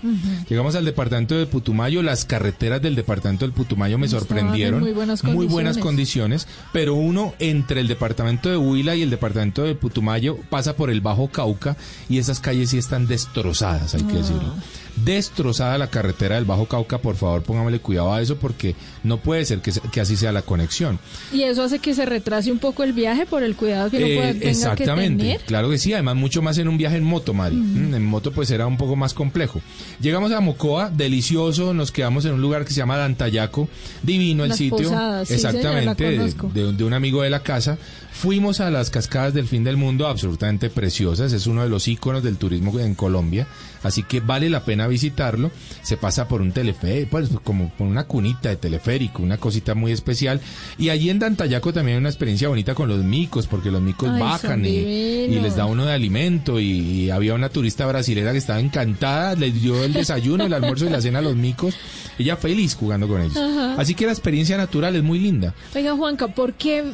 Llegamos 0.48 0.74
al 0.76 0.84
departamento 0.84 1.34
de 1.36 1.46
Putumayo. 1.46 2.02
Las 2.02 2.24
carreteras 2.24 2.82
del 2.82 2.94
departamento 2.94 3.44
del 3.44 3.52
Putumayo 3.52 3.98
me 3.98 4.06
Estaban 4.06 4.26
sorprendieron. 4.28 4.80
muy 4.80 4.92
buenas 4.92 5.24
Muy 5.24 5.46
buenas 5.46 5.78
condiciones. 5.78 6.44
condiciones, 6.44 6.48
pero 6.72 6.94
uno 6.94 7.34
entre 7.38 7.80
el 7.80 7.88
departamento 7.88 8.50
de 8.50 8.56
Huila 8.56 8.94
y 8.94 9.02
el 9.02 9.10
departamento 9.10 9.62
de 9.62 9.74
Putumayo 9.74 10.38
pasa 10.50 10.76
por 10.76 10.90
el 10.90 11.00
Bajo 11.00 11.28
Cauca 11.28 11.76
y 12.08 12.18
esas 12.18 12.40
calles 12.40 12.70
sí 12.70 12.78
están 12.78 13.06
destrozadas, 13.06 13.94
hay 13.94 14.02
que 14.02 14.14
decirlo. 14.14 14.54
Destrozada 14.96 15.76
la 15.76 15.88
carretera 15.88 16.36
del 16.36 16.44
Bajo 16.44 16.66
Cauca, 16.66 16.98
por 16.98 17.16
favor 17.16 17.42
póngamele 17.42 17.80
cuidado 17.80 18.12
a 18.12 18.22
eso 18.22 18.36
porque 18.36 18.76
no 19.02 19.18
puede 19.18 19.44
ser 19.44 19.60
que, 19.60 20.00
así 20.00 20.16
sea 20.16 20.30
la 20.32 20.42
conexión. 20.42 20.98
Y 21.32 21.42
eso 21.42 21.62
hace 21.64 21.80
que 21.80 21.94
se 21.94 22.06
retrase 22.06 22.52
un 22.52 22.58
poco 22.58 22.84
el 22.84 22.92
viaje 22.92 23.26
por 23.26 23.42
el 23.42 23.56
cuidado 23.56 23.90
que 23.90 23.96
Eh, 23.98 24.16
pueda, 24.16 24.28
tenga 24.28 24.40
que 24.40 24.50
exactamente, 24.50 25.22
tener. 25.24 25.40
claro 25.42 25.68
que 25.70 25.78
sí, 25.78 25.92
además 25.92 26.16
mucho 26.16 26.42
más 26.42 26.58
en 26.58 26.68
un 26.68 26.78
viaje 26.78 26.96
en 26.96 27.04
moto, 27.04 27.34
Mari. 27.34 27.56
Mm, 27.56 27.94
En 27.94 28.04
moto 28.04 28.30
pues 28.32 28.50
era 28.50 28.66
un 28.66 28.76
poco 28.76 28.94
más 28.96 29.14
complejo. 29.14 29.60
Llegamos 30.00 30.30
a 30.32 30.40
Mocoa, 30.40 30.90
delicioso, 30.90 31.74
nos 31.74 31.90
quedamos 31.90 32.24
en 32.24 32.34
un 32.34 32.40
lugar 32.40 32.64
que 32.64 32.70
se 32.72 32.78
llama 32.78 32.96
Dantayaco, 32.96 33.68
divino 34.02 34.44
el 34.44 34.50
Las 34.50 34.58
sitio, 34.58 34.78
posadas, 34.78 35.28
sí, 35.28 35.34
exactamente, 35.34 36.04
de- 36.52 36.72
de 36.72 36.84
un 36.84 36.92
amigo 36.92 37.22
de 37.22 37.30
la 37.30 37.40
casa. 37.42 37.78
Fuimos 38.12 38.60
a 38.60 38.70
las 38.70 38.90
cascadas 38.90 39.34
del 39.34 39.48
fin 39.48 39.64
del 39.64 39.76
mundo, 39.76 40.06
absolutamente 40.06 40.70
preciosas, 40.70 41.32
es 41.32 41.48
uno 41.48 41.62
de 41.64 41.68
los 41.68 41.88
íconos 41.88 42.22
del 42.22 42.36
turismo 42.36 42.78
en 42.78 42.94
Colombia, 42.94 43.48
así 43.82 44.04
que 44.04 44.20
vale 44.20 44.48
la 44.48 44.64
pena 44.64 44.83
visitarlo. 44.86 45.50
Se 45.82 45.96
pasa 45.96 46.28
por 46.28 46.40
un 46.40 46.52
teleférico, 46.52 47.10
pues 47.10 47.30
como 47.42 47.70
por 47.70 47.86
una 47.86 48.04
cunita 48.04 48.48
de 48.48 48.56
teleférico, 48.56 49.22
una 49.22 49.38
cosita 49.38 49.74
muy 49.74 49.92
especial. 49.92 50.40
Y 50.78 50.88
allí 50.88 51.10
en 51.10 51.18
Dantayaco 51.18 51.72
también 51.72 51.96
hay 51.96 52.00
una 52.00 52.08
experiencia 52.08 52.48
bonita 52.48 52.74
con 52.74 52.88
los 52.88 53.04
micos, 53.04 53.46
porque 53.46 53.70
los 53.70 53.82
micos 53.82 54.10
Ay, 54.12 54.20
bajan 54.20 54.64
y, 54.64 55.28
les 55.28 55.56
da 55.56 55.66
uno 55.66 55.84
de 55.84 55.92
alimento. 55.92 56.60
Y, 56.60 56.70
y 56.70 57.10
había 57.10 57.34
una 57.34 57.48
turista 57.48 57.86
brasilera 57.86 58.32
que 58.32 58.38
estaba 58.38 58.60
encantada, 58.60 59.34
les 59.34 59.60
dio 59.60 59.82
el 59.84 59.92
desayuno, 59.92 60.44
el 60.44 60.52
almuerzo 60.52 60.86
y 60.86 60.90
la 60.90 61.00
cena 61.00 61.18
a 61.18 61.22
los 61.22 61.36
micos. 61.36 61.74
Ella 62.18 62.36
feliz 62.36 62.74
jugando 62.74 63.08
con 63.08 63.20
ellos. 63.20 63.36
Así 63.36 63.94
que 63.94 64.06
la 64.06 64.12
experiencia 64.12 64.56
natural 64.56 64.96
es 64.96 65.02
muy 65.02 65.18
linda. 65.18 65.54
Oiga, 65.74 65.94
Juanca, 65.96 66.28
¿por 66.28 66.54
qué 66.54 66.84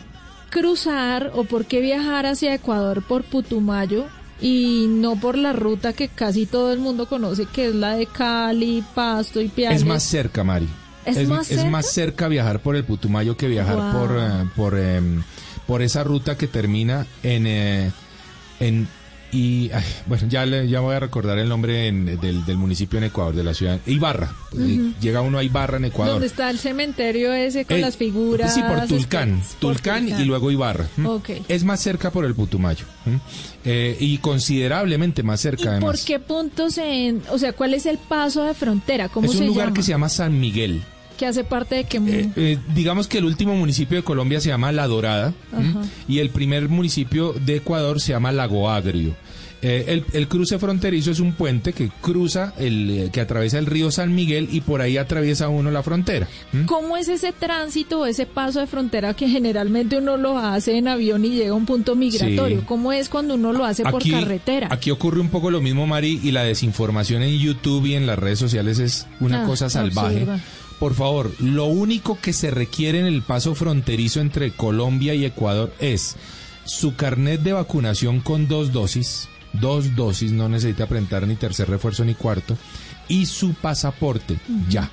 cruzar 0.51 1.31
o 1.35 1.45
por 1.45 1.65
qué 1.65 1.81
viajar 1.81 2.27
hacia 2.27 2.55
Ecuador 2.55 3.03
por 3.03 3.23
Putumayo 3.23 4.07
y 4.41 4.87
no 4.89 5.17
por 5.17 5.37
la 5.37 5.53
ruta 5.53 5.93
que 5.93 6.09
casi 6.09 6.47
todo 6.47 6.73
el 6.73 6.79
mundo 6.79 7.07
conoce, 7.07 7.47
que 7.47 7.69
es 7.69 7.75
la 7.75 7.95
de 7.97 8.07
Cali, 8.07 8.83
Pasto 8.95 9.41
y 9.41 9.49
Piales. 9.49 9.81
Es 9.83 9.87
más 9.87 10.03
cerca, 10.03 10.45
Mari. 10.45 10.69
¿Es 11.05 11.27
más 11.29 11.47
cerca? 11.47 11.65
más 11.71 11.87
cerca 11.87 12.29
viajar 12.29 12.61
por 12.61 12.77
el 12.77 12.85
Putumayo 12.85 13.37
que 13.37 13.49
viajar 13.49 13.77
Wow. 13.77 13.93
por, 13.93 14.19
eh, 14.19 14.49
por, 14.57 14.79
em, 14.79 15.23
por 15.67 15.83
esa 15.83 16.05
ruta 16.05 16.37
que 16.37 16.47
termina 16.47 17.07
en... 17.23 17.47
eh, 17.47 17.91
en 18.61 18.87
y 19.33 19.71
ay, 19.73 19.85
bueno, 20.07 20.27
ya, 20.29 20.45
le- 20.47 20.69
ya 20.69 20.81
voy 20.81 20.95
a 20.95 21.01
recordar 21.01 21.39
el 21.39 21.49
nombre 21.49 21.87
en- 21.89 22.21
del, 22.21 22.45
del 22.45 22.57
municipio 22.57 22.99
en 22.99 23.05
Ecuador, 23.05 23.35
de 23.35 23.45
la 23.45 23.55
ciudad. 23.55 23.79
Ibarra. 23.87 24.35
Eh, 24.59 24.93
Llega 25.01 25.21
uno 25.23 25.39
a 25.39 25.45
Ibarra 25.45 25.77
en 25.77 25.85
Ecuador. 25.87 26.15
Donde 26.15 26.27
está 26.27 26.51
el 26.51 26.59
cementerio 26.59 27.33
ese 27.33 27.65
con 27.65 27.77
Eh, 27.77 27.81
las 27.81 27.97
figuras. 27.97 28.53
Sí, 28.55 28.61
por 28.63 28.87
Tulcán. 28.87 29.41
por 29.41 29.59
Tulcán 29.75 30.09
y 30.09 30.25
luego 30.25 30.51
Ibarra. 30.51 30.87
¿m? 30.99 31.09
Ok. 31.09 31.31
Es 31.49 31.65
más 31.65 31.81
cerca 31.81 32.11
por 32.11 32.25
el 32.25 32.35
Putumayo. 32.35 32.85
Eh, 33.65 33.97
y 34.01 34.19
considerablemente 34.19 35.23
más 35.23 35.41
cerca 35.41 35.65
¿Y 35.65 35.69
además. 35.69 35.85
por 35.97 36.05
qué 36.05 36.19
puntos 36.19 36.79
en, 36.79 37.23
o 37.31 37.39
sea, 37.39 37.53
cuál 37.53 37.75
es 37.75 37.87
el 37.87 37.99
paso 37.99 38.43
de 38.45 38.55
frontera? 38.55 39.09
¿Cómo 39.09 39.27
es 39.27 39.33
un 39.33 39.39
se 39.39 39.47
lugar 39.47 39.67
llama? 39.67 39.77
que 39.77 39.83
se 39.83 39.91
llama 39.91 40.09
San 40.09 40.39
Miguel. 40.41 40.83
Que 41.21 41.27
hace 41.27 41.45
parte 41.45 41.75
de 41.75 41.85
que 41.85 41.99
Eh, 41.99 42.31
eh, 42.35 42.59
digamos 42.75 43.07
que 43.07 43.19
el 43.19 43.27
último 43.27 43.55
municipio 43.55 43.99
de 43.99 44.03
Colombia 44.03 44.41
se 44.41 44.49
llama 44.49 44.73
La 44.73 44.87
Dorada 44.87 45.35
y 46.09 46.19
el 46.21 46.31
primer 46.31 46.71
municipio 46.71 47.35
de 47.35 47.57
Ecuador 47.57 48.01
se 48.01 48.13
llama 48.13 48.33
Lago 48.33 48.71
Agrio. 48.71 49.15
Eh, 49.63 49.85
el, 49.89 50.05
el 50.15 50.27
cruce 50.27 50.59
fronterizo 50.59 51.11
es 51.11 51.21
un 51.21 51.35
puente 51.35 51.75
que 51.75 51.91
cruza, 52.01 52.55
el, 52.59 52.89
eh, 52.89 53.11
que 53.13 53.21
atraviesa 53.21 53.59
el 53.59 53.67
río 53.67 53.91
San 53.91 54.15
Miguel 54.15 54.49
y 54.51 54.63
por 54.63 54.81
ahí 54.81 54.97
atraviesa 54.97 55.51
uno 55.51 55.71
la 55.71 55.83
frontera. 55.83 56.27
¿Cómo 56.65 56.97
es 56.97 57.09
ese 57.09 57.33
tránsito 57.33 58.01
o 58.01 58.07
ese 58.07 58.25
paso 58.25 58.61
de 58.61 58.67
frontera 58.67 59.13
que 59.13 59.29
generalmente 59.29 59.99
uno 59.99 60.17
lo 60.17 60.39
hace 60.39 60.79
en 60.79 60.89
avión 60.89 61.27
y 61.27 61.33
llega 61.33 61.51
a 61.51 61.55
un 61.55 61.67
punto 61.67 61.95
migratorio? 61.95 62.61
Sí. 62.61 62.65
¿Cómo 62.67 62.91
es 62.95 63.11
cuando 63.11 63.35
uno 63.35 63.53
lo 63.53 63.67
hace 63.67 63.83
por 63.83 64.03
carretera? 64.11 64.69
Aquí 64.71 64.91
ocurre 64.91 65.21
un 65.21 65.29
poco 65.29 65.51
lo 65.51 65.61
mismo, 65.61 65.87
Mari, 65.87 66.19
y 66.25 66.31
la 66.31 66.43
desinformación 66.45 67.21
en 67.23 67.39
YouTube 67.39 67.85
y 67.85 67.95
en 67.97 68.07
las 68.07 68.19
redes 68.19 68.39
sociales 68.39 68.79
es 68.79 69.07
una 69.21 69.43
Ah, 69.43 69.47
cosa 69.47 69.69
salvaje. 69.69 70.21
absurda. 70.23 70.41
Por 70.81 70.95
favor, 70.95 71.31
lo 71.41 71.67
único 71.67 72.19
que 72.19 72.33
se 72.33 72.51
requiere 72.51 73.01
en 73.01 73.07
el 73.07 73.21
paso 73.21 73.55
fronterizo 73.55 74.21
entre 74.21 74.51
Colombia 74.51 75.15
y 75.15 75.27
Ecuador 75.27 75.75
es 75.79 76.17
su 76.65 76.97
carnet 76.97 77.43
de 77.43 77.53
vacunación 77.53 78.21
con 78.21 78.49
dos 78.49 78.73
dosis, 78.73 79.29
dos 79.53 79.95
dosis, 79.95 80.33
no 80.33 80.49
necesita 80.49 80.87
presentar 80.87 81.27
ni 81.27 81.37
tercer 81.37 81.69
refuerzo 81.69 82.03
ni 82.07 82.15
cuarto, 82.15 82.57
y 83.09 83.27
su 83.27 83.53
pasaporte, 83.53 84.39
ya. 84.71 84.91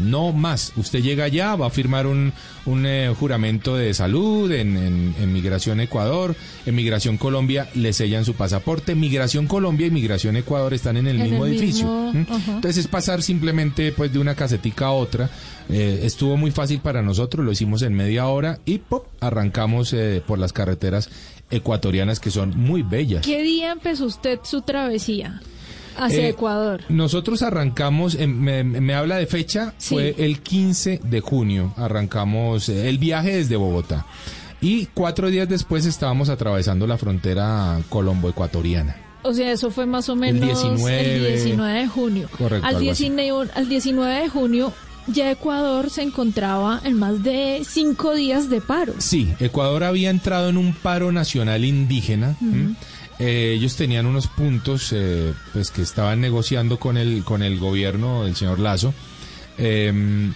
No 0.00 0.32
más. 0.32 0.72
Usted 0.76 1.00
llega 1.02 1.24
allá, 1.24 1.54
va 1.56 1.66
a 1.66 1.70
firmar 1.70 2.06
un, 2.06 2.32
un 2.66 2.86
eh, 2.86 3.12
juramento 3.18 3.76
de 3.76 3.92
salud 3.94 4.50
en, 4.52 4.76
en- 4.76 5.14
en 5.20 5.32
Migración 5.32 5.80
Ecuador, 5.80 6.34
en 6.66 6.74
Migración 6.74 7.16
Colombia 7.18 7.68
le 7.74 7.92
sellan 7.92 8.24
su 8.24 8.34
pasaporte. 8.34 8.94
Migración 8.94 9.46
Colombia 9.46 9.86
y 9.86 9.90
Migración 9.90 10.36
Ecuador 10.36 10.74
están 10.74 10.96
en 10.96 11.06
el 11.06 11.16
En 11.20 11.22
mismo 11.30 11.44
el 11.46 11.52
edificio. 11.52 12.12
Entonces 12.14 12.78
es 12.78 12.88
pasar 12.88 13.22
simplemente 13.22 13.92
pues 13.92 14.12
de 14.12 14.18
una 14.18 14.34
casetica 14.34 14.86
a 14.86 14.92
otra. 14.92 15.30
Eh, 15.68 16.00
estuvo 16.04 16.36
muy 16.36 16.50
fácil 16.50 16.80
para 16.80 17.02
nosotros, 17.02 17.44
lo 17.44 17.52
hicimos 17.52 17.82
en 17.82 17.94
media 17.94 18.26
hora 18.26 18.58
y 18.64 18.78
¡pop! 18.78 19.06
arrancamos 19.20 19.92
eh, 19.92 20.22
por 20.26 20.38
las 20.38 20.52
carreteras 20.52 21.08
ecuatorianas 21.50 22.20
que 22.20 22.30
son 22.30 22.56
muy 22.56 22.82
bellas. 22.82 23.24
¿Qué 23.24 23.42
día 23.42 23.72
empezó 23.72 24.06
usted 24.06 24.38
su 24.44 24.62
travesía 24.62 25.40
hacia 26.00 26.20
Eh, 26.20 26.28
Ecuador? 26.30 26.82
Nosotros 26.88 27.42
arrancamos, 27.42 28.14
em, 28.14 28.30
me, 28.38 28.64
me 28.64 28.94
habla 28.94 29.16
de 29.16 29.26
fecha, 29.26 29.74
Sí. 29.78 29.94
fue 29.94 30.14
el 30.18 30.40
15 30.40 31.00
de 31.04 31.20
junio, 31.20 31.72
arrancamos 31.76 32.68
eh, 32.68 32.88
el 32.88 32.98
viaje 32.98 33.36
desde 33.36 33.56
Bogotá. 33.56 34.06
Y 34.60 34.86
cuatro 34.92 35.30
días 35.30 35.48
después 35.48 35.86
estábamos 35.86 36.28
atravesando 36.28 36.86
la 36.86 36.98
frontera 36.98 37.78
colombo-ecuatoriana. 37.88 38.96
O 39.22 39.32
sea, 39.34 39.52
eso 39.52 39.70
fue 39.70 39.86
más 39.86 40.08
o 40.08 40.16
menos 40.16 40.40
19, 40.40 41.16
el 41.16 41.34
19 41.34 41.78
de 41.80 41.88
junio. 41.88 42.28
Correcto, 42.38 42.66
Al 42.66 42.76
algo 42.76 42.90
así. 42.90 43.04
19, 43.10 43.50
al 43.54 43.68
19 43.68 44.22
de 44.22 44.28
junio 44.28 44.72
ya 45.06 45.30
Ecuador 45.30 45.90
se 45.90 46.02
encontraba 46.02 46.80
en 46.84 46.98
más 46.98 47.22
de 47.22 47.62
cinco 47.68 48.14
días 48.14 48.48
de 48.50 48.60
paro. 48.60 48.94
Sí, 48.98 49.32
Ecuador 49.40 49.82
había 49.84 50.08
entrado 50.10 50.48
en 50.50 50.56
un 50.56 50.72
paro 50.74 51.10
nacional 51.10 51.64
indígena. 51.64 52.36
Eh, 53.20 53.52
ellos 53.54 53.76
tenían 53.76 54.06
unos 54.06 54.28
puntos 54.28 54.92
eh, 54.92 55.34
pues 55.52 55.70
que 55.70 55.82
estaban 55.82 56.22
negociando 56.22 56.80
con 56.80 56.96
el, 56.96 57.22
con 57.22 57.42
el 57.42 57.58
gobierno 57.58 58.24
del 58.24 58.34
señor 58.34 58.58
Lazo. 58.58 58.94
Em, 59.58 60.32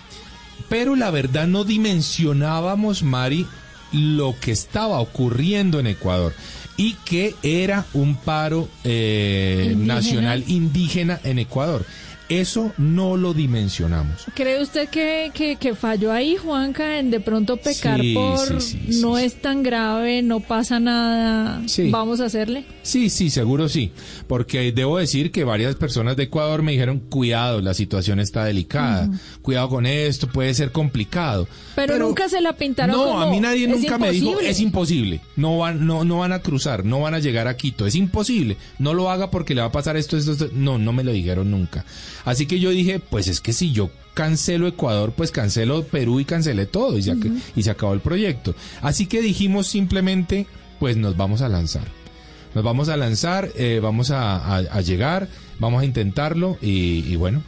pero 0.69 0.95
la 0.95 1.11
verdad 1.11 1.47
no 1.47 1.65
dimensionábamos, 1.65 3.03
Mari, 3.03 3.47
lo 3.93 4.35
que 4.39 4.53
estaba 4.53 5.01
ocurriendo 5.01 5.81
en 5.81 5.87
Ecuador 5.87 6.35
y 6.77 6.95
que 7.07 7.35
era 7.43 7.87
un 7.95 8.17
paro 8.17 8.69
eh, 8.83 9.69
Indígena. 9.73 9.95
nacional 9.95 10.45
indígena 10.47 11.21
en 11.25 11.39
Ecuador. 11.39 11.87
Eso 12.31 12.73
no 12.79 13.19
lo 13.19 13.35
dimensionamos. 13.35 14.25
¿Cree 14.35 14.63
usted 14.63 14.89
que, 14.89 15.31
que, 15.35 15.57
que 15.57 15.75
falló 15.75 16.11
ahí, 16.11 16.37
Juanca, 16.37 16.99
en 16.99 17.11
de 17.11 17.21
pronto 17.21 17.59
pecar 17.59 18.01
Sí, 18.01 18.15
por 18.15 18.63
sí, 18.63 18.81
sí, 18.91 19.01
no 19.03 19.19
es 19.19 19.41
tan 19.43 19.63
grave, 19.63 20.23
no 20.23 20.41
pasa 20.41 20.81
nada, 20.81 21.63
vamos 21.91 22.21
a 22.21 22.25
hacerle? 22.25 22.65
Sí, 22.83 23.11
sí, 23.11 23.29
seguro 23.29 23.69
sí, 23.69 23.93
porque 24.27 24.73
debo 24.73 24.97
decir 24.99 25.33
que 25.33 25.45
varias 25.45 25.75
personas 25.75 26.17
de 26.17 26.25
Ecuador 26.25 26.63
me 26.63 26.73
dijeron, 26.73 26.99
cuidado, 26.99 27.61
la 27.61 27.75
situación 27.75 28.19
está 28.21 28.45
delicada, 28.45 29.11
cuidado 29.43 29.69
con 29.69 29.85
esto, 29.85 30.27
puede 30.27 30.55
ser 30.55 30.73
complicado. 30.73 31.47
Pero 31.75 31.99
nunca 31.99 32.29
se 32.31 32.41
la 32.41 32.55
pintaron 32.57 32.97
No, 32.97 33.05
como, 33.05 33.21
a 33.21 33.31
mí 33.31 33.39
nadie 33.41 33.65
"Es 33.65 33.71
nunca 33.71 33.99
me 33.99 34.11
dijo, 34.13 34.29
imposible". 34.29 34.51
es 34.51 34.61
imposible, 34.61 35.21
no 35.37 35.59
van, 35.59 35.87
no, 35.87 36.05
no 36.05 36.19
van 36.21 36.33
a 36.33 36.39
cruzar, 36.41 36.87
no 36.87 37.01
van 37.01 37.13
a 37.13 37.19
llegar 37.19 37.49
a 37.49 37.57
Quito, 37.59 37.87
es 37.87 37.95
imposible, 37.95 38.57
no 38.79 38.95
lo 38.95 39.11
haga 39.11 39.31
porque 39.31 39.55
le 39.55 39.61
va 39.61 39.67
a 39.67 39.73
pasar 39.73 39.97
esto, 39.99 40.17
esto, 40.17 40.33
esto. 40.33 40.49
No, 40.55 40.79
no 40.79 40.93
me 40.95 41.05
lo 41.05 41.13
dijeron 41.13 41.51
nunca. 41.51 41.85
Así 42.25 42.47
que 42.47 42.59
yo 42.61 42.71
dije, 42.71 43.01
pues 43.01 43.29
es 43.29 43.41
que 43.41 43.53
si 43.53 43.73
yo 43.73 43.91
cancelo 44.15 44.67
Ecuador, 44.69 45.13
pues 45.17 45.31
cancelo 45.31 45.85
Perú 45.85 46.21
y 46.21 46.25
cancelé 46.25 46.67
todo 46.67 46.97
y 46.99 47.03
se, 47.03 47.13
ac- 47.15 47.33
y 47.57 47.63
se 47.63 47.71
acabó 47.71 47.93
el 47.95 48.01
proyecto. 48.01 48.55
Así 48.81 49.07
que 49.07 49.21
dijimos 49.21 49.67
simplemente, 49.67 50.47
pues 50.79 50.97
nos 50.97 51.17
vamos 51.17 51.43
a 51.43 51.49
lanzar. 51.49 51.87
Nos 52.55 52.63
vamos 52.65 52.89
a 52.89 52.97
lanzar, 52.97 53.51
eh, 53.57 53.81
vamos 53.83 54.11
a, 54.11 54.37
a- 54.37 54.59
a 54.59 54.81
llegar, 54.81 55.29
vamos 55.59 55.83
a 55.83 55.85
intentarlo 55.85 56.57
y, 56.63 57.05
y 57.09 57.17
bueno, 57.17 57.43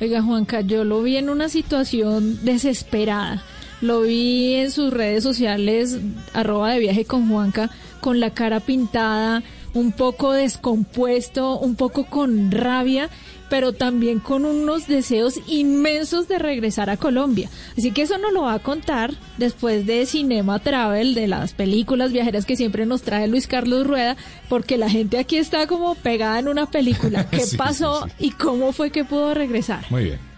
Oiga, 0.00 0.22
Juanca, 0.22 0.60
yo 0.60 0.82
lo 0.84 1.02
vi 1.02 1.16
en 1.18 1.30
una 1.30 1.48
situación 1.48 2.44
desesperada. 2.44 3.42
Lo 3.80 4.00
vi 4.02 4.54
en 4.54 4.70
sus 4.72 4.92
redes 4.92 5.22
sociales, 5.22 5.98
arroba 6.32 6.72
de 6.72 6.80
viaje 6.80 7.04
con 7.04 7.28
Juanca, 7.28 7.70
con 8.00 8.18
la 8.18 8.30
cara 8.30 8.58
pintada, 8.60 9.42
un 9.72 9.92
poco 9.92 10.32
descompuesto, 10.32 11.58
un 11.58 11.76
poco 11.76 12.06
con 12.06 12.50
rabia, 12.50 13.08
pero 13.50 13.72
también 13.72 14.18
con 14.20 14.44
unos 14.44 14.86
deseos 14.86 15.38
inmensos 15.46 16.28
de 16.28 16.38
regresar 16.38 16.90
a 16.90 16.96
Colombia. 16.96 17.48
Así 17.76 17.90
que 17.92 18.02
eso 18.02 18.18
nos 18.18 18.32
lo 18.32 18.42
va 18.42 18.54
a 18.54 18.58
contar 18.58 19.14
después 19.38 19.86
de 19.86 20.06
Cinema 20.06 20.58
Travel, 20.58 21.14
de 21.14 21.26
las 21.28 21.52
películas 21.52 22.12
viajeras 22.12 22.46
que 22.46 22.56
siempre 22.56 22.86
nos 22.86 23.02
trae 23.02 23.28
Luis 23.28 23.46
Carlos 23.46 23.86
Rueda, 23.86 24.16
porque 24.48 24.78
la 24.78 24.88
gente 24.90 25.18
aquí 25.18 25.36
está 25.36 25.66
como 25.66 25.94
pegada 25.94 26.38
en 26.38 26.48
una 26.48 26.66
película. 26.66 27.26
¿Qué 27.30 27.40
Sí, 27.40 27.50
sí, 27.50 27.56
pasó 27.56 28.06
sí. 28.18 28.26
y 28.26 28.30
cómo 28.32 28.72
fue 28.72 28.90
que 28.90 29.04
pudo 29.04 29.34
regresar? 29.34 29.84
muy 29.90 30.04
bien. 30.04 30.33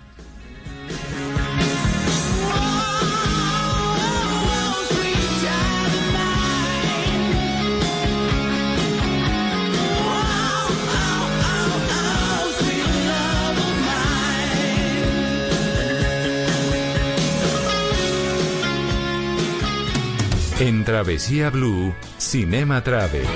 En 20.59 20.87
Travesía 20.87 21.51
Blue, 21.51 21.95
Cinema 22.17 22.83
Travel. 22.83 23.27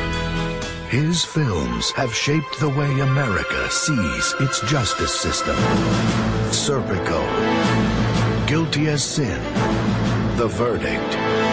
His 0.89 1.23
films 1.23 1.91
have 1.91 2.15
shaped 2.15 2.59
the 2.61 2.69
way 2.71 3.01
America 3.01 3.71
sees 3.71 4.35
its 4.41 4.63
justice 4.63 5.13
system. 5.13 5.55
Serpico. 6.49 7.21
Guilty 8.47 8.89
as 8.89 9.05
sin. 9.05 9.39
The 10.39 10.49
verdict. 10.49 11.50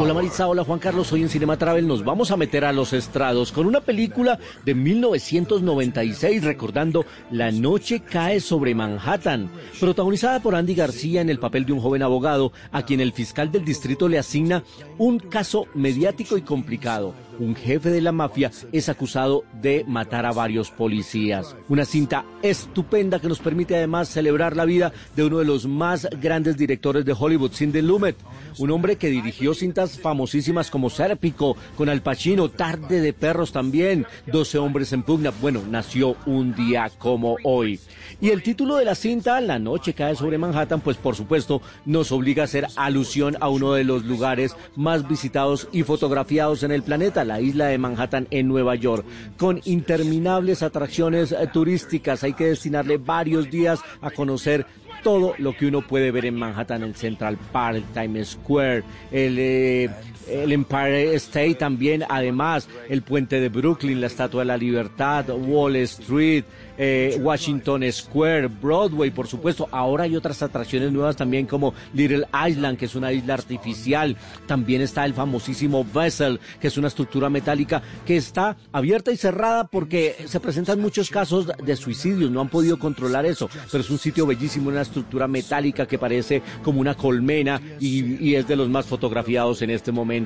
Hola 0.00 0.14
Maritza, 0.14 0.46
hola 0.46 0.62
Juan 0.62 0.78
Carlos, 0.78 1.12
hoy 1.12 1.22
en 1.22 1.28
Cinema 1.28 1.56
Travel 1.56 1.88
nos 1.88 2.04
vamos 2.04 2.30
a 2.30 2.36
meter 2.36 2.64
a 2.64 2.72
los 2.72 2.92
estrados 2.92 3.50
con 3.50 3.66
una 3.66 3.80
película 3.80 4.38
de 4.64 4.76
1996 4.76 6.44
recordando 6.44 7.04
La 7.32 7.50
noche 7.50 8.00
cae 8.00 8.38
sobre 8.38 8.76
Manhattan, 8.76 9.50
protagonizada 9.80 10.38
por 10.40 10.54
Andy 10.54 10.76
García 10.76 11.20
en 11.20 11.30
el 11.30 11.40
papel 11.40 11.66
de 11.66 11.72
un 11.72 11.80
joven 11.80 12.04
abogado 12.04 12.52
a 12.70 12.82
quien 12.84 13.00
el 13.00 13.12
fiscal 13.12 13.50
del 13.50 13.64
distrito 13.64 14.08
le 14.08 14.20
asigna 14.20 14.62
un 14.98 15.18
caso 15.18 15.66
mediático 15.74 16.38
y 16.38 16.42
complicado. 16.42 17.12
Un 17.38 17.54
jefe 17.54 17.90
de 17.90 18.00
la 18.00 18.12
mafia, 18.12 18.50
es 18.72 18.88
acusado 18.88 19.44
de 19.60 19.84
matar 19.86 20.26
a 20.26 20.32
varios 20.32 20.70
policías. 20.70 21.56
Una 21.68 21.84
cinta 21.84 22.24
estupenda 22.42 23.20
que 23.20 23.28
nos 23.28 23.40
permite 23.40 23.76
además 23.76 24.08
celebrar 24.08 24.56
la 24.56 24.64
vida 24.64 24.92
de 25.16 25.24
uno 25.24 25.38
de 25.38 25.44
los 25.44 25.66
más 25.66 26.08
grandes 26.20 26.56
directores 26.56 27.04
de 27.04 27.16
Hollywood, 27.18 27.52
Cindy 27.52 27.82
Lumet, 27.82 28.16
un 28.58 28.70
hombre 28.70 28.96
que 28.96 29.08
dirigió 29.08 29.54
cintas 29.54 29.98
famosísimas 29.98 30.70
como 30.70 30.90
Serpico, 30.90 31.56
con 31.76 31.88
Al 31.88 32.02
Pacino, 32.02 32.48
Tarde 32.48 33.00
de 33.00 33.12
Perros 33.12 33.52
también, 33.52 34.06
12 34.26 34.58
hombres 34.58 34.92
en 34.92 35.02
pugna. 35.02 35.32
Bueno, 35.40 35.62
nació 35.68 36.16
un 36.26 36.54
día 36.54 36.90
como 36.98 37.36
hoy. 37.44 37.80
Y 38.20 38.30
el 38.30 38.42
título 38.42 38.76
de 38.76 38.84
la 38.84 38.94
cinta, 38.94 39.40
La 39.40 39.58
noche 39.58 39.94
cae 39.94 40.16
sobre 40.16 40.38
Manhattan, 40.38 40.80
pues 40.80 40.96
por 40.96 41.14
supuesto 41.14 41.62
nos 41.84 42.10
obliga 42.12 42.42
a 42.42 42.44
hacer 42.44 42.66
alusión 42.76 43.36
a 43.40 43.48
uno 43.48 43.72
de 43.74 43.84
los 43.84 44.04
lugares 44.04 44.56
más 44.76 45.06
visitados 45.06 45.68
y 45.72 45.82
fotografiados 45.82 46.62
en 46.62 46.72
el 46.72 46.82
planeta, 46.82 47.24
la 47.28 47.40
isla 47.40 47.66
de 47.66 47.78
Manhattan 47.78 48.26
en 48.30 48.48
Nueva 48.48 48.74
York, 48.74 49.06
con 49.36 49.60
interminables 49.64 50.62
atracciones 50.62 51.32
eh, 51.32 51.36
turísticas. 51.52 52.24
Hay 52.24 52.32
que 52.32 52.46
destinarle 52.46 52.98
varios 52.98 53.48
días 53.50 53.80
a 54.00 54.10
conocer 54.10 54.66
todo 55.02 55.34
lo 55.38 55.56
que 55.56 55.66
uno 55.66 55.86
puede 55.86 56.10
ver 56.10 56.26
en 56.26 56.34
Manhattan, 56.34 56.82
el 56.82 56.94
Central 56.96 57.38
Park, 57.52 57.76
el 57.76 57.84
Times 57.84 58.30
Square, 58.30 58.82
el, 59.12 59.38
eh, 59.38 59.90
el 60.28 60.52
Empire 60.52 61.14
State 61.14 61.56
también, 61.56 62.04
además 62.08 62.68
el 62.88 63.02
puente 63.02 63.40
de 63.40 63.48
Brooklyn, 63.48 64.00
la 64.00 64.06
Estatua 64.06 64.42
de 64.42 64.46
la 64.46 64.56
Libertad, 64.56 65.28
Wall 65.30 65.76
Street, 65.76 66.44
eh, 66.78 67.18
Washington 67.20 67.82
Square, 67.90 68.46
Broadway, 68.46 69.10
por 69.10 69.26
supuesto. 69.26 69.68
Ahora 69.72 70.04
hay 70.04 70.16
otras 70.16 70.42
atracciones 70.42 70.92
nuevas 70.92 71.16
también 71.16 71.46
como 71.46 71.74
Little 71.92 72.26
Island, 72.48 72.78
que 72.78 72.84
es 72.84 72.94
una 72.94 73.12
isla 73.12 73.34
artificial. 73.34 74.16
También 74.46 74.80
está 74.80 75.04
el 75.04 75.12
famosísimo 75.12 75.84
Vessel, 75.84 76.38
que 76.60 76.68
es 76.68 76.78
una 76.78 76.88
estructura 76.88 77.28
metálica 77.28 77.82
que 78.06 78.16
está 78.16 78.56
abierta 78.72 79.10
y 79.10 79.16
cerrada 79.16 79.66
porque 79.66 80.14
se 80.26 80.40
presentan 80.40 80.80
muchos 80.80 81.10
casos 81.10 81.48
de 81.62 81.76
suicidios. 81.76 82.30
No 82.30 82.40
han 82.40 82.48
podido 82.48 82.78
controlar 82.78 83.26
eso, 83.26 83.50
pero 83.72 83.82
es 83.82 83.90
un 83.90 83.98
sitio 83.98 84.26
bellísimo, 84.26 84.68
una 84.68 84.82
estructura 84.82 85.26
metálica 85.26 85.86
que 85.86 85.98
parece 85.98 86.42
como 86.62 86.80
una 86.80 86.94
colmena 86.94 87.60
y, 87.80 88.24
y 88.24 88.36
es 88.36 88.46
de 88.46 88.56
los 88.56 88.68
más 88.68 88.86
fotografiados 88.86 89.62
en 89.62 89.70
este 89.70 89.90
momento. 89.90 90.17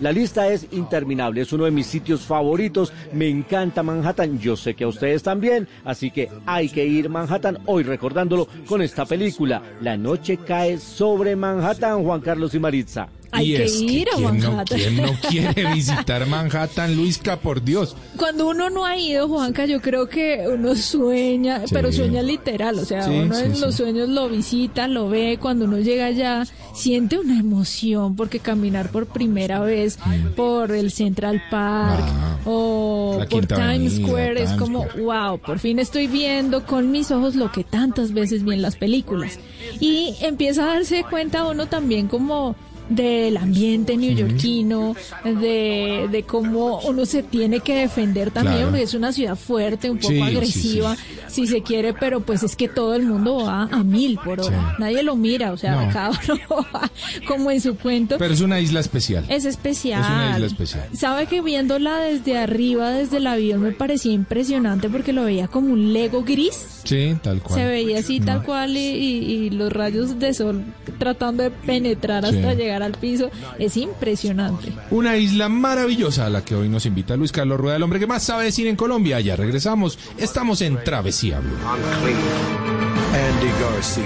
La 0.00 0.12
lista 0.12 0.48
es 0.48 0.66
interminable, 0.72 1.42
es 1.42 1.52
uno 1.52 1.64
de 1.64 1.70
mis 1.70 1.86
sitios 1.86 2.22
favoritos. 2.22 2.92
Me 3.12 3.28
encanta 3.28 3.82
Manhattan, 3.82 4.38
yo 4.38 4.56
sé 4.56 4.74
que 4.74 4.84
a 4.84 4.88
ustedes 4.88 5.22
también. 5.22 5.68
Así 5.84 6.10
que 6.10 6.28
hay 6.46 6.68
que 6.68 6.84
ir 6.84 7.06
a 7.06 7.10
Manhattan 7.10 7.58
hoy 7.66 7.82
recordándolo 7.82 8.48
con 8.66 8.82
esta 8.82 9.06
película. 9.06 9.62
La 9.80 9.96
noche 9.96 10.38
cae 10.38 10.78
sobre 10.78 11.36
Manhattan, 11.36 12.02
Juan 12.04 12.20
Carlos 12.20 12.54
y 12.54 12.58
Maritza. 12.58 13.08
Hay 13.30 13.52
y 13.52 13.56
que 13.56 13.64
es 13.64 13.80
ir 13.82 14.08
a 14.08 14.16
¿quién 14.16 14.38
no, 14.40 14.50
Manhattan. 14.52 14.78
quién 14.78 14.96
no 14.96 15.12
quiere 15.28 15.74
visitar 15.74 16.26
Manhattan, 16.26 16.96
Luisca, 16.96 17.36
por 17.40 17.62
Dios? 17.62 17.94
Cuando 18.16 18.48
uno 18.48 18.70
no 18.70 18.84
ha 18.86 18.96
ido, 18.96 19.28
Juanca, 19.28 19.66
yo 19.66 19.80
creo 19.82 20.08
que 20.08 20.44
uno 20.52 20.74
sueña, 20.74 21.66
Sí. 21.66 21.74
pero 21.74 21.92
sueña 21.92 22.22
literal, 22.22 22.78
o 22.78 22.84
sea, 22.84 23.02
Sí, 23.02 23.10
uno 23.10 23.34
sí, 23.34 23.44
en 23.44 23.60
los 23.60 23.74
sueños 23.74 24.08
lo 24.08 24.28
visita, 24.28 24.88
lo 24.88 25.08
ve, 25.08 25.38
cuando 25.40 25.66
uno 25.66 25.78
llega 25.78 26.06
allá, 26.06 26.46
siente 26.74 27.18
una 27.18 27.38
emoción, 27.38 28.16
porque 28.16 28.38
caminar 28.40 28.90
por 28.90 29.06
primera 29.06 29.60
vez 29.60 29.98
por 30.36 30.72
el 30.72 30.90
Central 30.90 31.42
Park 31.50 32.04
Ah, 32.06 32.38
o 32.46 33.20
por 33.30 33.46
Times 33.46 33.96
Square 33.96 34.42
es 34.42 34.50
como, 34.52 34.84
Square. 34.84 35.02
wow, 35.02 35.38
por 35.38 35.58
fin 35.58 35.78
estoy 35.78 36.06
viendo 36.06 36.64
con 36.64 36.90
mis 36.90 37.10
ojos 37.10 37.34
lo 37.34 37.52
que 37.52 37.62
tantas 37.64 38.12
veces 38.12 38.44
vi 38.44 38.54
en 38.54 38.62
las 38.62 38.76
películas. 38.76 39.38
Y 39.80 40.14
empieza 40.20 40.62
a 40.64 40.74
darse 40.74 41.04
cuenta 41.04 41.46
uno 41.46 41.66
también 41.66 42.08
como 42.08 42.56
del 42.88 43.36
ambiente 43.36 43.96
neoyorquino, 43.96 44.94
de, 45.24 46.08
de 46.10 46.22
cómo 46.24 46.80
uno 46.80 47.04
se 47.06 47.22
tiene 47.22 47.60
que 47.60 47.74
defender 47.76 48.30
también, 48.30 48.56
Claro. 48.56 48.70
porque 48.70 48.84
es 48.84 48.94
una 48.94 49.12
ciudad 49.12 49.36
fuerte, 49.36 49.90
un 49.90 49.98
poco 49.98 50.08
Sí, 50.08 50.16
sí, 50.16 50.22
agresiva, 50.22 50.96
si 51.28 51.46
se 51.46 51.62
quiere, 51.62 51.92
pero 51.94 52.20
pues 52.20 52.42
es 52.42 52.56
que 52.56 52.68
todo 52.68 52.94
el 52.94 53.02
mundo 53.04 53.44
va 53.44 53.64
a 53.64 53.82
mil 53.84 54.18
por 54.18 54.40
hora. 54.40 54.76
Nadie 54.78 55.02
lo 55.02 55.16
mira, 55.16 55.52
o 55.52 55.56
sea, 55.56 55.84
No. 55.86 55.92
cada 55.92 56.10
uno 56.10 56.66
va 56.74 56.90
como 57.26 57.50
en 57.50 57.60
su 57.60 57.76
cuento. 57.76 58.16
Pero 58.18 58.32
es 58.34 58.40
una 58.40 58.60
isla 58.60 58.80
especial. 58.80 59.24
Es 59.28 59.44
especial. 59.44 60.00
Es 60.00 60.06
una 60.08 60.30
isla 60.34 60.46
especial. 60.46 60.84
Sabe 60.94 61.26
que 61.26 61.40
viéndola 61.42 61.98
desde 61.98 62.38
arriba, 62.38 62.90
desde 62.90 63.18
el 63.18 63.26
avión, 63.26 63.60
me 63.62 63.72
parecía 63.72 64.12
impresionante 64.12 64.88
porque 64.88 65.12
lo 65.12 65.24
veía 65.24 65.48
como 65.48 65.72
un 65.72 65.92
Lego 65.92 66.22
gris. 66.24 66.80
Sí, 66.84 67.14
tal 67.22 67.42
cual. 67.42 67.60
Se 67.60 67.66
veía 67.66 67.98
así 67.98 68.20
tal 68.20 68.42
cual 68.42 68.76
y, 68.76 68.80
y- 68.80 69.18
y 69.46 69.50
los 69.50 69.70
rayos 69.72 70.18
de 70.18 70.32
sol 70.32 70.64
tratando 70.98 71.42
de 71.42 71.50
penetrar 71.50 72.24
hasta 72.24 72.52
Sí. 72.52 72.56
Llegar 72.78 72.82
al 72.82 72.98
piso. 72.98 73.30
Es 73.58 73.76
impresionante. 73.76 74.72
Una 74.90 75.16
isla 75.16 75.48
maravillosa 75.48 76.26
a 76.26 76.30
la 76.30 76.44
que 76.44 76.54
hoy 76.54 76.68
nos 76.68 76.86
invita 76.86 77.16
Luis 77.16 77.32
Carlos 77.32 77.58
Rueda, 77.58 77.76
el 77.76 77.82
hombre 77.82 77.98
que 77.98 78.06
más 78.06 78.22
sabe 78.22 78.44
de 78.44 78.52
cine 78.52 78.70
en 78.70 78.76
Colombia. 78.76 79.20
Ya 79.20 79.36
regresamos. 79.36 79.98
Estamos 80.16 80.60
en 80.62 80.82
Travesía 80.82 81.40
Blue. 81.40 81.56
Andy 83.14 83.50
Garcia, 83.60 84.04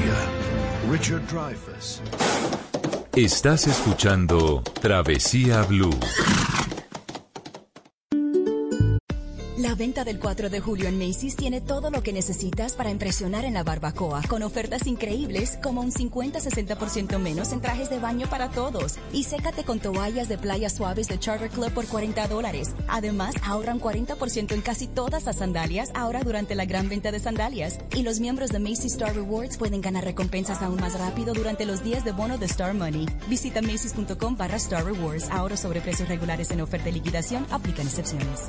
Richard 0.91 1.27
Dreyfuss. 1.27 2.01
Estás 3.15 3.67
escuchando 3.67 4.63
Travesía 4.81 5.63
Blue. 5.63 5.91
La 9.63 9.77
venta 9.77 10.03
del 10.03 10.19
4 10.19 10.51
de 10.51 10.59
julio 10.59 10.89
en 10.89 10.99
Macy's 10.99 11.37
tiene 11.37 11.61
todo 11.61 11.93
lo 11.93 12.03
que 12.03 12.13
necesitas 12.13 12.73
para 12.73 12.91
impresionar 12.91 13.45
en 13.45 13.55
la 13.55 13.63
barbacoa, 13.63 14.21
con 14.29 14.43
ofertas 14.43 14.89
increíbles 14.89 15.57
como 15.63 15.83
un 15.83 15.93
50-60% 15.93 17.17
menos 17.21 17.53
en 17.53 17.61
trajes 17.61 17.89
de 17.89 18.01
baño 18.01 18.27
para 18.29 18.51
todos. 18.51 18.97
Y 19.13 19.23
sécate 19.23 19.63
con 19.63 19.79
toallas 19.79 20.29
de 20.29 20.37
playa 20.37 20.69
suaves 20.69 21.07
de 21.07 21.21
Charter 21.21 21.49
Club 21.49 21.71
por 21.71 21.87
40 21.87 22.27
dólares. 22.27 22.75
Además, 22.89 23.37
ahorran 23.45 23.81
40% 23.81 24.51
en 24.51 24.63
casi 24.63 24.89
todas 24.89 25.27
las 25.27 25.37
sandalias 25.37 25.93
ahora 25.95 26.25
durante 26.25 26.57
la 26.57 26.65
gran 26.65 26.89
venta 26.89 27.13
de 27.13 27.21
sandalias. 27.21 27.79
Y 27.95 28.03
los 28.03 28.19
miembros 28.19 28.51
de 28.51 28.59
Macy's 28.59 28.95
Star 28.95 29.15
Rewards 29.15 29.59
pueden 29.59 29.81
ganar 29.81 30.03
recompensas 30.03 30.61
aún 30.61 30.81
más 30.81 30.99
rápido 30.99 31.35
durante 31.35 31.67
los 31.67 31.85
días 31.85 32.05
de 32.05 32.11
bono 32.11 32.37
de 32.37 32.47
Star 32.47 32.75
Money. 32.75 33.07
Visita 33.29 33.63
macy's.com 33.63 34.37
barra 34.37 34.57
Star 34.57 34.85
Rewards. 34.85 35.31
Ahora 35.31 35.57
sobre 35.57 35.81
precios 35.81 36.09
regulares 36.09 36.51
en 36.51 36.63
oferta 36.63 36.89
y 36.89 36.95
liquidación. 36.95 37.47
Aplican 37.53 37.87
excepciones. 37.87 38.49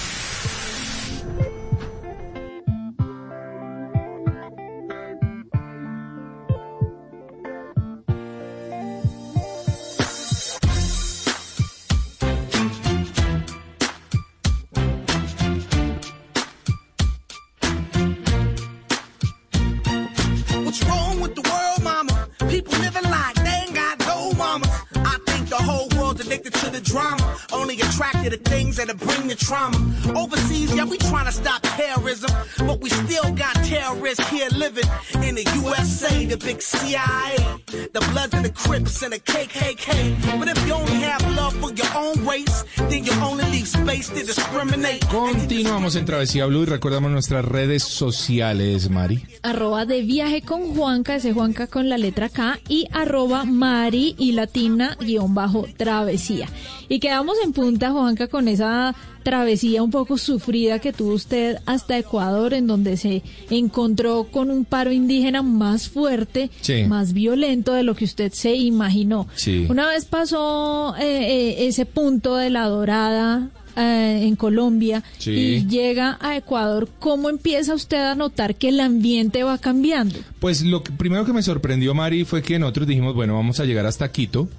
That'll 28.85 29.07
bring 29.07 29.27
the 29.27 29.35
trauma. 29.35 29.77
Overseas, 30.17 30.73
yeah, 30.75 30.85
we 30.85 30.97
trying 30.97 31.25
to 31.25 31.31
stop 31.31 31.61
terrorism. 31.61 32.31
But 32.59 32.81
we 32.81 32.89
still 32.89 33.31
got 33.33 33.53
terrorists 33.65 34.27
here 34.29 34.49
living 34.49 34.85
in 35.23 35.35
the 35.35 35.43
USA, 35.63 36.25
the 36.25 36.37
big 36.37 36.61
CIA. 36.61 37.37
The 37.93 37.99
Bloods 38.11 38.33
and 38.33 38.45
the 38.45 38.53
Crips 38.53 39.03
and 39.03 39.11
the 39.11 39.19
KKK. 39.19 40.39
But 40.39 40.47
if 40.47 40.65
you 40.65 40.73
only 40.75 41.01
have 41.01 41.21
love 41.35 41.53
for 41.55 41.73
your 41.73 41.91
own 41.93 42.25
race, 42.25 42.63
then 42.89 43.03
you 43.03 43.11
only 43.21 43.43
leave 43.51 43.67
space 43.67 44.07
to 44.09 44.25
discriminate. 44.25 45.05
Continuamos 45.11 45.97
en 45.97 46.05
Travesía 46.05 46.45
Blue 46.45 46.63
y 46.63 46.65
recordamos 46.67 47.11
nuestras 47.11 47.43
redes 47.43 47.83
sociales, 47.83 48.89
Mari. 48.89 49.25
Arroba 49.43 49.85
de 49.85 50.03
viaje 50.03 50.41
con 50.41 50.73
Juanca, 50.73 51.15
ese 51.15 51.33
Juanca 51.33 51.67
con 51.67 51.89
la 51.89 51.97
letra 51.97 52.29
K, 52.29 52.59
y 52.69 52.87
arroba 52.93 53.43
Mari 53.43 54.15
y 54.17 54.31
Latina 54.31 54.95
guion 55.01 55.33
bajo 55.35 55.67
travesía. 55.75 56.47
Y 56.87 56.99
quedamos 56.99 57.37
en 57.43 57.51
punta, 57.51 57.91
Juanca, 57.91 58.27
con 58.27 58.47
esa 58.47 58.95
travesía 59.23 59.83
un 59.83 59.91
poco 59.91 60.17
sufrida 60.17 60.79
que 60.79 60.93
tuvo 60.93 61.13
usted 61.13 61.57
hasta 61.65 61.97
Ecuador, 61.97 62.53
en 62.53 62.67
donde 62.67 62.97
se 62.97 63.21
encontró 63.49 64.25
con 64.31 64.49
un 64.49 64.65
paro 64.65 64.91
indígena 64.91 65.41
más 65.41 65.89
fuerte, 65.89 66.49
Sí. 66.61 66.83
más 66.87 67.13
violento 67.13 67.73
de 67.73 67.83
lo 67.83 67.95
que 67.95 68.05
usted 68.05 68.31
se 68.33 68.55
imaginó. 68.55 69.27
Sí. 69.35 69.65
Una 69.69 69.87
vez 69.87 70.05
pasó 70.05 70.95
eh, 70.97 71.03
eh, 71.03 71.67
ese 71.67 71.85
punto 71.85 72.35
de 72.35 72.49
la 72.49 72.65
dorada 72.67 73.49
eh, 73.77 74.19
en 74.23 74.35
Colombia 74.35 75.01
Sí. 75.17 75.31
y 75.31 75.67
llega 75.67 76.17
a 76.19 76.35
Ecuador, 76.35 76.89
¿cómo 76.99 77.29
empieza 77.29 77.73
usted 77.73 77.97
a 78.01 78.15
notar 78.15 78.55
que 78.55 78.67
el 78.69 78.79
ambiente 78.81 79.43
va 79.43 79.57
cambiando? 79.57 80.19
Pues 80.39 80.61
lo 80.63 80.83
que, 80.83 80.91
primero 80.91 81.23
que 81.25 81.31
me 81.33 81.41
sorprendió, 81.43 81.93
Mari, 81.93 82.25
fue 82.25 82.41
que 82.41 82.59
nosotros 82.59 82.87
dijimos, 82.87 83.15
bueno, 83.15 83.35
vamos 83.35 83.59
a 83.61 83.65
llegar 83.65 83.85
hasta 83.85 84.11
Quito. 84.11 84.49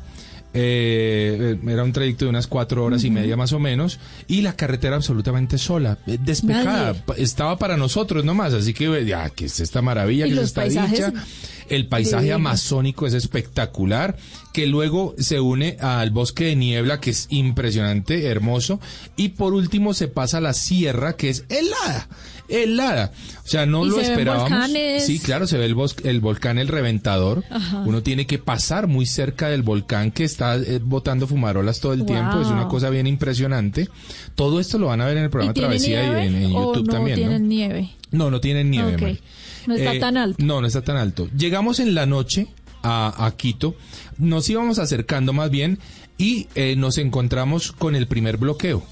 Eh, 0.55 1.57
era 1.67 1.83
un 1.83 1.93
trayecto 1.93 2.27
de 2.27 2.29
unas 2.29 2.47
cuatro 2.47 2.85
horas 2.85 3.05
y 3.05 3.11
media 3.11 3.37
más 3.37 3.53
o 3.53 3.59
menos 3.59 3.99
y 4.29 4.43
la 4.43 4.55
carretera 4.55 4.97
absolutamente 4.97 5.57
sola, 5.57 5.99
eh, 6.07 6.19
despejada, 6.23 6.93
Nadie. 6.93 7.23
Estaba 7.23 7.57
para 7.57 7.77
nosotros 7.77 8.25
nomás, 8.25 8.53
así 8.53 8.75
que 8.75 9.05
ya, 9.07 9.31
que 9.31 9.47
es 9.47 9.61
esta 9.61 9.81
maravilla, 9.81 10.27
que 10.27 10.33
es 10.33 10.39
esta 10.39 10.63
paisajes 10.63 11.07
dicha. 11.07 11.25
El 11.69 11.87
paisaje 11.87 12.33
amazónico 12.33 13.07
es 13.07 13.15
espectacular, 13.15 14.17
que 14.53 14.67
luego 14.67 15.15
se 15.19 15.41
une 15.41 15.77
al 15.81 16.11
bosque 16.11 16.45
de 16.45 16.57
niebla, 16.57 17.01
que 17.01 17.11
es 17.11 17.27
impresionante, 17.31 18.27
hermoso, 18.27 18.81
y 19.17 19.31
por 19.31 19.55
último 19.55 19.95
se 19.95 20.09
pasa 20.09 20.39
a 20.39 20.41
la 20.41 20.53
sierra, 20.53 21.15
que 21.15 21.31
es 21.31 21.45
helada, 21.49 22.09
helada. 22.49 23.13
O 23.45 23.49
sea, 23.49 23.67
no 23.67 23.85
lo 23.85 23.97
se 23.97 24.03
esperábamos. 24.03 24.71
Sí, 25.01 25.19
claro, 25.19 25.47
se 25.47 25.59
ve 25.59 25.67
el, 25.67 25.75
bosque, 25.75 26.09
el 26.09 26.21
volcán 26.21 26.59
El 26.59 26.69
Reventador. 26.69 27.45
Ajá. 27.51 27.83
Uno 27.87 28.03
tiene 28.03 28.27
que 28.27 28.39
pasar 28.39 28.87
muy 28.87 29.07
cerca 29.07 29.49
del 29.49 29.63
volcán 29.63 30.11
que 30.11 30.25
está 30.25 30.57
eh, 30.57 30.81
botando 30.83 31.27
fumarolas 31.27 31.81
todo 31.81 31.93
el 31.93 32.05
tiempo. 32.05 32.41
Es 32.41 32.49
una 32.49 32.69
cosa 32.69 32.91
bien 32.91 33.07
impresionante. 33.07 33.89
Todo 34.35 34.61
esto 34.61 34.79
lo 34.79 34.89
van 34.89 35.01
a 35.01 35.07
ver 35.07 35.17
en 35.17 35.25
el 35.25 35.29
¿Y 35.29 35.33
programa 35.33 35.55
Travesía 35.55 36.03
nieve 36.03 36.25
y 36.25 36.27
en, 36.27 36.35
en 36.37 36.57
o 36.57 36.75
YouTube 36.75 36.87
no 36.87 36.93
también. 36.93 37.21
¿no? 37.21 37.27
tienen 37.27 37.49
nieve? 37.49 37.91
No, 38.11 38.31
no 38.31 38.41
tienen 38.41 38.71
nieve. 38.71 39.21
No 39.67 39.75
está 39.75 39.95
Eh, 39.95 40.01
tan 40.01 40.17
alto. 40.17 40.43
No, 40.45 40.61
no 40.61 40.67
está 40.67 40.83
tan 40.83 40.97
alto. 40.97 41.29
Llegamos 41.37 41.81
en 41.81 41.95
la 41.95 42.07
noche 42.07 42.49
a, 42.83 43.27
a 43.27 43.37
Quito, 43.37 43.77
nos 44.19 44.49
íbamos 44.51 44.79
acercando 44.79 45.33
más 45.33 45.51
bien 45.51 45.79
y 46.19 46.49
eh, 46.55 46.75
nos 46.77 46.99
encontramos 46.99 47.73
con 47.73 47.95
el 47.97 48.07
primer 48.07 48.37
bloqueo. 48.37 48.83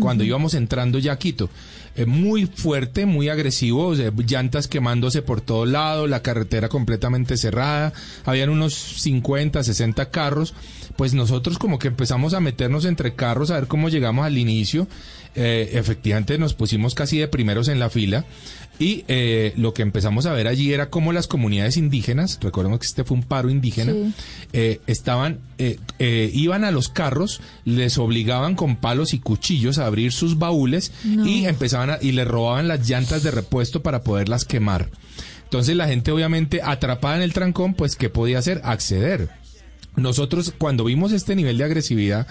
Cuando 0.00 0.24
íbamos 0.24 0.54
entrando 0.54 0.98
ya 0.98 1.12
a 1.12 1.18
Quito. 1.18 1.50
Eh, 1.96 2.06
muy 2.06 2.46
fuerte, 2.46 3.04
muy 3.06 3.28
agresivo, 3.28 3.88
o 3.88 3.96
sea, 3.96 4.10
llantas 4.26 4.68
quemándose 4.68 5.20
por 5.22 5.40
todo 5.42 5.64
lado, 5.66 6.06
la 6.06 6.22
carretera 6.22 6.68
completamente 6.68 7.36
cerrada, 7.36 7.92
habían 8.24 8.50
unos 8.50 8.74
50, 8.74 9.62
60 9.62 10.10
carros, 10.10 10.54
pues 10.96 11.14
nosotros 11.14 11.58
como 11.58 11.78
que 11.78 11.88
empezamos 11.88 12.34
a 12.34 12.40
meternos 12.40 12.84
entre 12.86 13.14
carros 13.14 13.50
a 13.50 13.54
ver 13.54 13.66
cómo 13.66 13.88
llegamos 13.90 14.24
al 14.26 14.38
inicio, 14.38 14.88
Eh, 15.38 15.76
efectivamente 15.78 16.38
nos 16.38 16.54
pusimos 16.54 16.94
casi 16.94 17.18
de 17.18 17.28
primeros 17.28 17.68
en 17.68 17.78
la 17.78 17.90
fila 17.90 18.24
y 18.78 19.04
eh, 19.08 19.52
lo 19.56 19.72
que 19.72 19.82
empezamos 19.82 20.26
a 20.26 20.32
ver 20.32 20.48
allí 20.48 20.72
era 20.72 20.90
cómo 20.90 21.12
las 21.12 21.26
comunidades 21.26 21.76
indígenas, 21.76 22.38
recordemos 22.42 22.78
que 22.80 22.86
este 22.86 23.04
fue 23.04 23.16
un 23.16 23.22
paro 23.22 23.48
indígena, 23.50 23.92
Sí. 23.92 24.12
eh, 24.52 24.80
estaban, 24.86 25.38
eh, 25.58 25.78
eh, 25.98 26.30
iban 26.34 26.64
a 26.64 26.70
los 26.70 26.88
carros, 26.88 27.40
les 27.64 27.96
obligaban 27.98 28.54
con 28.54 28.76
palos 28.76 29.14
y 29.14 29.18
cuchillos 29.18 29.78
a 29.78 29.86
abrir 29.86 30.12
sus 30.12 30.38
baúles 30.38 30.92
No. 31.04 31.26
y 31.26 31.46
empezaban 31.46 31.90
a- 31.90 31.98
y 32.02 32.12
les 32.12 32.28
robaban 32.28 32.68
las 32.68 32.88
llantas 32.88 33.22
de 33.22 33.30
repuesto 33.30 33.82
para 33.82 34.02
poderlas 34.02 34.44
quemar. 34.44 34.90
Entonces 35.44 35.76
la 35.76 35.86
gente 35.88 36.10
obviamente 36.10 36.60
atrapada 36.62 37.16
en 37.16 37.22
el 37.22 37.32
trancón, 37.32 37.74
pues 37.74 37.96
¿qué 37.96 38.10
podía 38.10 38.38
hacer? 38.40 38.60
Acceder. 38.64 39.30
Nosotros 39.94 40.52
cuando 40.58 40.84
vimos 40.84 41.12
este 41.12 41.34
nivel 41.36 41.56
de 41.56 41.64
agresividad, 41.64 42.26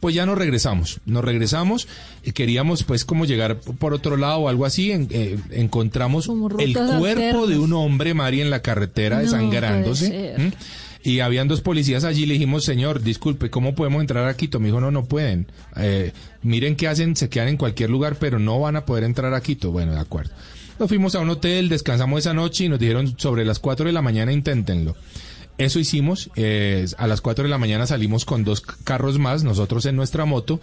pues 0.00 0.14
ya 0.14 0.26
nos 0.26 0.36
regresamos, 0.38 1.00
nos 1.06 1.22
regresamos, 1.24 1.86
eh, 2.24 2.32
queríamos 2.32 2.82
pues 2.84 3.04
como 3.04 3.26
llegar 3.26 3.58
por 3.60 3.92
otro 3.94 4.16
lado 4.16 4.38
o 4.40 4.48
algo 4.48 4.64
así, 4.66 4.90
en- 4.92 5.08
eh, 5.10 5.38
encontramos 5.50 6.26
el 6.58 6.72
cuerpo 6.98 7.46
de 7.46 7.58
un 7.58 7.72
hombre, 7.74 8.14
Mari, 8.14 8.40
en 8.40 8.50
la 8.50 8.62
carretera 8.62 9.16
No 9.16 9.22
desangrándose. 9.22 10.08
Y 11.02 11.20
habían 11.20 11.48
dos 11.48 11.62
policías 11.62 12.04
allí, 12.04 12.26
le 12.26 12.34
dijimos, 12.34 12.64
señor, 12.64 13.02
disculpe, 13.02 13.48
¿cómo 13.48 13.74
podemos 13.74 14.02
entrar 14.02 14.28
a 14.28 14.36
Quito? 14.36 14.60
Me 14.60 14.66
dijo, 14.66 14.80
no, 14.82 14.90
no 14.90 15.04
pueden. 15.06 15.46
Eh, 15.76 16.12
miren 16.42 16.76
qué 16.76 16.88
hacen, 16.88 17.16
se 17.16 17.30
quedan 17.30 17.48
en 17.48 17.56
cualquier 17.56 17.88
lugar, 17.88 18.16
pero 18.20 18.38
no 18.38 18.60
van 18.60 18.76
a 18.76 18.84
poder 18.84 19.04
entrar 19.04 19.32
a 19.32 19.40
Quito. 19.40 19.70
Bueno, 19.70 19.92
de 19.92 20.00
acuerdo. 20.00 20.32
Nos 20.78 20.88
fuimos 20.88 21.14
a 21.14 21.20
un 21.20 21.30
hotel, 21.30 21.68
descansamos 21.70 22.20
esa 22.20 22.34
noche 22.34 22.64
y 22.64 22.68
nos 22.68 22.78
dijeron 22.78 23.14
sobre 23.18 23.46
las 23.46 23.58
4 23.58 23.86
de 23.86 23.92
la 23.92 24.02
mañana 24.02 24.30
inténtenlo. 24.32 24.94
Eso 25.60 25.78
hicimos, 25.78 26.30
eh, 26.36 26.86
a 26.96 27.06
las 27.06 27.20
4 27.20 27.44
de 27.44 27.50
la 27.50 27.58
mañana 27.58 27.86
salimos 27.86 28.24
con 28.24 28.44
dos 28.44 28.62
carros 28.62 29.18
más, 29.18 29.44
nosotros 29.44 29.84
en 29.84 29.94
nuestra 29.94 30.24
moto, 30.24 30.58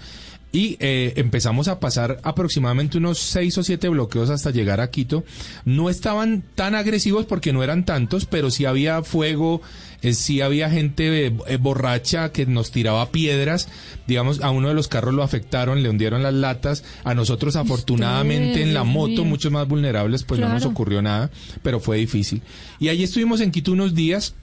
y 0.52 0.78
eh, 0.80 1.14
empezamos 1.18 1.68
a 1.68 1.80
pasar 1.80 2.20
aproximadamente 2.24 2.98
unos 2.98 3.20
6 3.20 3.60
o 3.60 3.64
7 3.64 3.90
bloqueos 3.90 4.32
hasta 4.32 4.50
llegar 4.50 4.80
a 4.80 4.90
Quito. 4.90 5.24
No 5.66 5.90
estaban 5.92 6.44
tan 6.56 6.74
agresivos 6.74 7.28
porque 7.28 7.54
no 7.54 7.64
eran 7.64 7.86
tantos, 7.86 8.26
pero 8.26 8.50
sí 8.50 8.66
había 8.66 9.04
fuego, 9.04 9.62
eh, 10.02 10.14
sí 10.14 10.42
había 10.42 10.72
gente 10.72 11.28
eh, 11.28 11.58
borracha 11.58 12.32
que 12.32 12.48
nos 12.48 12.72
tiraba 12.72 13.12
piedras. 13.12 13.68
Digamos, 14.08 14.42
a 14.42 14.50
uno 14.50 14.70
de 14.70 14.74
los 14.74 14.88
carros 14.88 15.14
lo 15.14 15.22
afectaron, 15.22 15.84
le 15.84 15.90
hundieron 15.90 16.24
las 16.24 16.34
latas. 16.34 16.84
A 17.04 17.14
nosotros, 17.14 17.56
afortunadamente, 17.56 18.64
en 18.64 18.74
la 18.74 18.84
moto, 18.84 19.26
muchos 19.26 19.52
más 19.52 19.68
vulnerables, 19.68 20.24
pues 20.24 20.40
no 20.40 20.50
nos 20.50 20.66
ocurrió 20.66 21.04
nada, 21.04 21.30
pero 21.62 21.80
fue 21.80 21.98
difícil. 21.98 22.42
Y 22.80 22.88
allí 22.88 23.04
estuvimos 23.04 23.42
en 23.42 23.52
Quito 23.52 23.74
unos 23.74 23.94
días. 23.94 24.34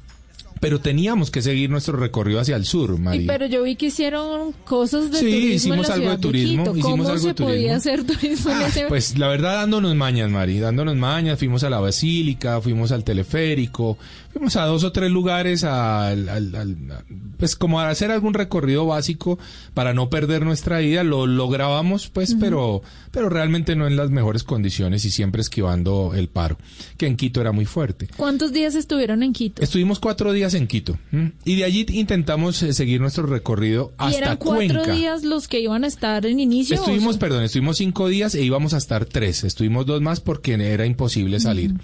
Pero 0.61 0.81
teníamos 0.81 1.31
que 1.31 1.43
seguir 1.43 1.69
nuestro 1.69 1.97
recorrido 1.99 2.41
hacia 2.41 2.57
el 2.57 2.65
sur, 2.65 2.95
Y, 2.97 3.01
María. 3.01 3.27
pero 3.27 3.47
yo 3.47 3.63
vi 3.65 3.77
que 3.77 3.87
hicieron 3.87 4.53
cosas 4.65 5.11
de 5.11 5.19
Sí, 5.19 5.25
turismo 5.25 5.45
en 5.49 5.53
hicimos 5.55 5.89
la 5.89 5.95
algo 5.95 6.11
de 6.11 6.19
turismo, 6.19 6.65
Quito. 6.65 6.77
hicimos 6.77 6.91
¿Cómo 6.99 7.09
algo 7.09 7.19
se 7.21 7.29
de 7.29 7.35
turismo. 7.35 7.55
podía 7.55 7.77
hacer 7.77 8.05
turismo 8.07 8.51
en 8.53 8.57
Ah, 8.59 8.67
ese 8.69 8.87
pues 8.87 9.19
la 9.19 9.29
verdad 9.29 9.57
dándonos 9.57 9.95
mañas, 9.95 10.31
Mari, 10.31 10.61
dándonos 10.61 10.97
mañas, 10.97 11.39
fuimos 11.39 11.65
a 11.65 11.71
la 11.71 11.81
basílica, 11.81 12.61
fuimos 12.63 12.93
al 12.93 13.05
teleférico, 13.05 13.99
fuimos 14.35 14.57
a 14.57 14.64
dos 14.66 14.85
o 14.85 14.93
tres 14.93 15.11
lugares 15.11 15.64
al, 15.64 16.28
al- 16.28 16.55
al- 16.55 16.91
a- 16.93 17.05
pues 17.39 17.57
como 17.57 17.80
a 17.80 17.89
hacer 17.89 18.11
algún 18.11 18.35
recorrido 18.35 18.85
básico 18.87 19.39
para 19.74 19.95
no 19.95 20.11
perder 20.11 20.45
nuestra 20.45 20.82
ida, 20.82 21.03
lo, 21.05 21.26
lo 21.26 21.49
grabamos 21.49 22.09
pues, 22.09 22.35
pero, 22.39 22.82
pero 23.12 23.28
realmente 23.28 23.76
no 23.76 23.87
en 23.87 23.97
las 23.97 24.11
mejores 24.11 24.43
condiciones 24.45 25.05
y 25.05 25.11
siempre 25.11 25.41
esquivando 25.41 26.12
el 26.14 26.28
paro, 26.28 26.59
que 26.99 27.07
en 27.07 27.16
Quito 27.16 27.41
era 27.41 27.53
muy 27.53 27.64
fuerte. 27.64 28.09
¿Cuántos 28.16 28.53
días 28.53 28.74
estuvieron 28.74 29.22
en 29.22 29.32
Quito? 29.32 29.62
Estuvimos 29.62 30.01
cuatro 30.01 30.32
días 30.32 30.55
en 30.55 30.66
Quito 30.66 30.99
¿m? 31.12 31.32
y 31.45 31.55
de 31.57 31.64
allí 31.64 31.87
intentamos 31.91 32.62
eh, 32.62 32.72
seguir 32.74 33.01
nuestro 33.01 33.26
recorrido 33.26 33.93
¿Y 34.01 34.05
hasta 34.05 34.18
eran 34.18 34.37
cuatro 34.37 34.57
Cuenca. 34.82 34.93
días 34.93 35.22
los 35.24 35.49
que 35.49 35.61
iban 35.61 35.85
a 35.85 35.87
estar 35.87 36.26
en 36.26 36.41
inicio? 36.41 36.74
Estuvimos, 36.76 37.16
o- 37.16 37.18
perdón, 37.20 37.45
estuvimos 37.45 37.76
cinco 37.78 38.09
días 38.09 38.35
e 38.35 38.43
íbamos 38.43 38.74
a 38.74 38.78
estar 38.78 39.05
tres. 39.05 39.45
Estuvimos 39.45 39.87
dos 39.87 40.01
más 40.03 40.20
porque 40.20 40.55
era 40.55 40.87
imposible 40.87 41.39
salir. 41.41 41.74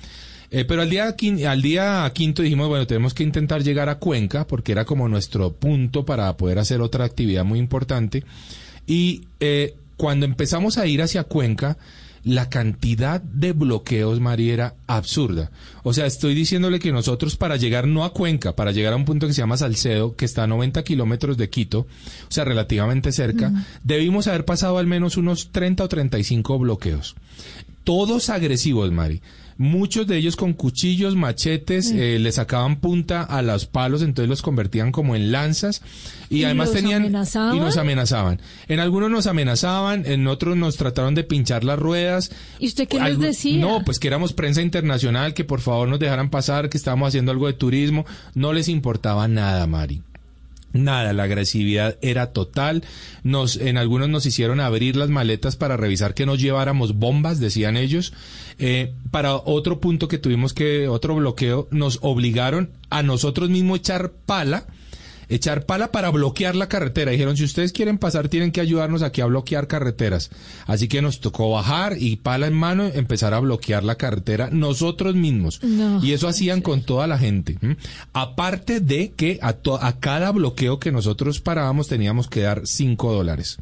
Eh, 0.53 0.64
pero 0.64 0.82
al 0.82 0.90
día, 0.90 1.14
al 1.48 1.62
día 1.62 2.11
quinto 2.12 2.42
dijimos, 2.42 2.68
bueno, 2.68 2.86
tenemos 2.86 3.14
que 3.14 3.22
intentar 3.22 3.62
llegar 3.62 3.88
a 3.88 3.98
Cuenca 3.98 4.46
porque 4.46 4.72
era 4.72 4.84
como 4.84 5.09
nuestro 5.09 5.53
punto 5.53 6.05
para 6.05 6.36
poder 6.36 6.59
hacer 6.59 6.80
otra 6.80 7.05
actividad 7.05 7.44
muy 7.44 7.59
importante. 7.59 8.24
Y 8.86 9.22
eh, 9.38 9.76
cuando 9.96 10.26
empezamos 10.26 10.76
a 10.78 10.86
ir 10.86 11.03
hacia 11.03 11.24
Cuenca, 11.24 11.78
la 12.24 12.51
cantidad 12.51 13.20
de 13.20 13.53
bloqueos, 13.53 14.20
María, 14.20 14.53
era 14.53 14.74
absurda. 14.86 15.51
O 15.82 15.92
sea, 15.92 16.07
estoy 16.07 16.34
diciéndole 16.34 16.78
que 16.78 16.92
nosotros 16.92 17.36
para 17.36 17.57
llegar 17.57 17.86
no 17.86 18.05
a 18.05 18.12
Cuenca, 18.12 18.55
para 18.55 18.72
llegar 18.72 18.92
a 18.92 18.96
un 18.96 19.05
punto 19.05 19.26
que 19.26 19.32
se 19.32 19.40
llama 19.40 19.57
Salcedo, 19.57 20.16
que 20.16 20.24
está 20.24 20.44
a 20.44 20.46
90 20.46 20.82
kilómetros 20.82 21.36
de 21.36 21.48
Quito, 21.48 21.80
o 21.80 21.86
sea, 22.28 22.44
relativamente 22.44 23.12
cerca, 23.12 23.53
debimos 23.84 24.26
haber 24.26 24.44
pasado 24.44 24.78
al 24.78 24.86
menos 24.86 25.16
unos 25.16 25.51
30 25.53 25.84
o 25.84 25.88
35 25.88 26.59
bloqueos. 26.59 27.14
Todos 27.84 28.28
agresivos, 28.28 28.92
Mari. 28.92 29.22
Muchos 29.61 30.07
de 30.07 30.17
ellos 30.17 30.37
con 30.37 30.55
cuchillos, 30.55 31.17
machetes, 31.17 31.91
eh, 31.91 32.19
le 32.19 32.33
sacaban 32.33 32.77
punta 32.81 33.23
a 33.23 33.43
los 33.43 33.67
palos, 33.67 34.01
entonces 34.01 34.27
los 34.27 34.41
convertían 34.41 34.91
como 34.91 35.15
en 35.15 35.33
lanzas 35.33 35.83
y, 36.31 36.39
¿Y 36.39 36.45
además 36.45 36.73
tenían 36.73 37.03
amenazaban? 37.03 37.57
y 37.59 37.61
nos 37.61 37.77
amenazaban. 37.77 38.41
En 38.69 38.81
algunos 38.81 39.11
nos 39.11 39.27
amenazaban, 39.27 40.07
en 40.07 40.27
otros 40.29 40.57
nos 40.57 40.79
trataron 40.79 41.15
de 41.15 41.25
pinchar 41.25 41.63
las 41.65 41.79
ruedas. 41.79 42.31
¿Y 42.59 42.69
usted 42.69 42.89
qué 42.89 43.01
les 43.01 43.19
decía? 43.19 43.61
No, 43.61 43.85
pues 43.85 43.99
que 43.99 44.09
éramos 44.09 44.33
prensa 44.33 44.63
internacional, 44.63 45.35
que 45.35 45.45
por 45.45 45.61
favor 45.61 45.89
nos 45.89 45.99
dejaran 45.99 46.31
pasar, 46.31 46.71
que 46.71 46.79
estábamos 46.79 47.09
haciendo 47.09 47.31
algo 47.31 47.47
de 47.47 47.53
turismo. 47.53 48.07
No 48.35 48.55
les 48.55 48.67
importaba 48.67 49.29
nada, 49.29 49.67
Mari. 49.67 50.01
Nada, 50.73 51.12
la 51.12 51.25
agresividad 51.25 51.99
era 52.01 52.33
total. 52.33 52.85
Nos, 53.25 53.57
en 53.57 53.77
algunos 53.77 54.09
nos 54.09 54.25
hicieron 54.27 54.61
abrir 54.61 54.95
las 54.97 55.09
maletas 55.09 55.57
para 55.57 55.77
revisar 55.77 56.14
que 56.14 56.27
no 56.27 56.37
lleváramos 56.37 56.95
bombas, 56.95 57.41
decían 57.41 57.77
ellos. 57.77 58.12
Eh, 58.59 58.95
para 59.11 59.35
otro 59.35 59.81
punto 59.81 60.07
que 60.07 60.18
tuvimos 60.18 60.55
que, 60.55 60.87
otro 60.87 61.16
bloqueo, 61.16 61.66
nos 61.71 61.99
obligaron 62.03 62.71
a 62.89 63.03
nosotros 63.03 63.51
mismos 63.51 63.81
echar 63.81 64.12
pala, 64.12 64.66
echar 65.31 65.64
pala 65.64 65.91
para 65.93 66.11
bloquear 66.11 66.57
la 66.57 66.68
carretera. 66.68 67.12
Dijeron, 67.12 67.37
si 67.37 67.45
ustedes 67.45 67.72
quieren 67.72 67.97
pasar, 67.97 68.28
tienen 68.28 68.53
que 68.53 68.61
ayudarnos 68.61 69.03
aquí 69.03 69.20
a 69.20 69.26
bloquear 69.26 69.66
carreteras. 69.66 70.31
Así 70.66 70.89
que 70.89 71.01
nos 71.01 71.20
tocó 71.20 71.51
bajar 71.51 71.97
y 71.99 72.16
pala 72.16 72.47
en 72.47 72.55
mano, 72.55 72.85
empezar 72.85 73.33
a 73.33 73.39
bloquear 73.41 73.85
la 73.85 73.95
carretera 73.95 74.51
nosotros 74.51 75.14
mismos. 75.14 75.62
No, 75.62 76.05
y 76.05 76.12
eso 76.12 76.28
hacían 76.28 76.61
con 76.61 76.83
toda 76.83 77.07
la 77.07 77.16
gente. 77.18 77.57
Aparte 78.12 78.81
de 78.81 79.12
que 79.12 79.39
a, 79.41 79.55
cada 80.01 80.33
bloqueo 80.33 80.78
que 80.81 80.93
nosotros 80.93 81.41
parábamos 81.41 81.89
teníamos 81.89 82.28
que 82.28 82.41
dar 82.41 82.62
5 82.66 83.12
dólares. 83.12 83.59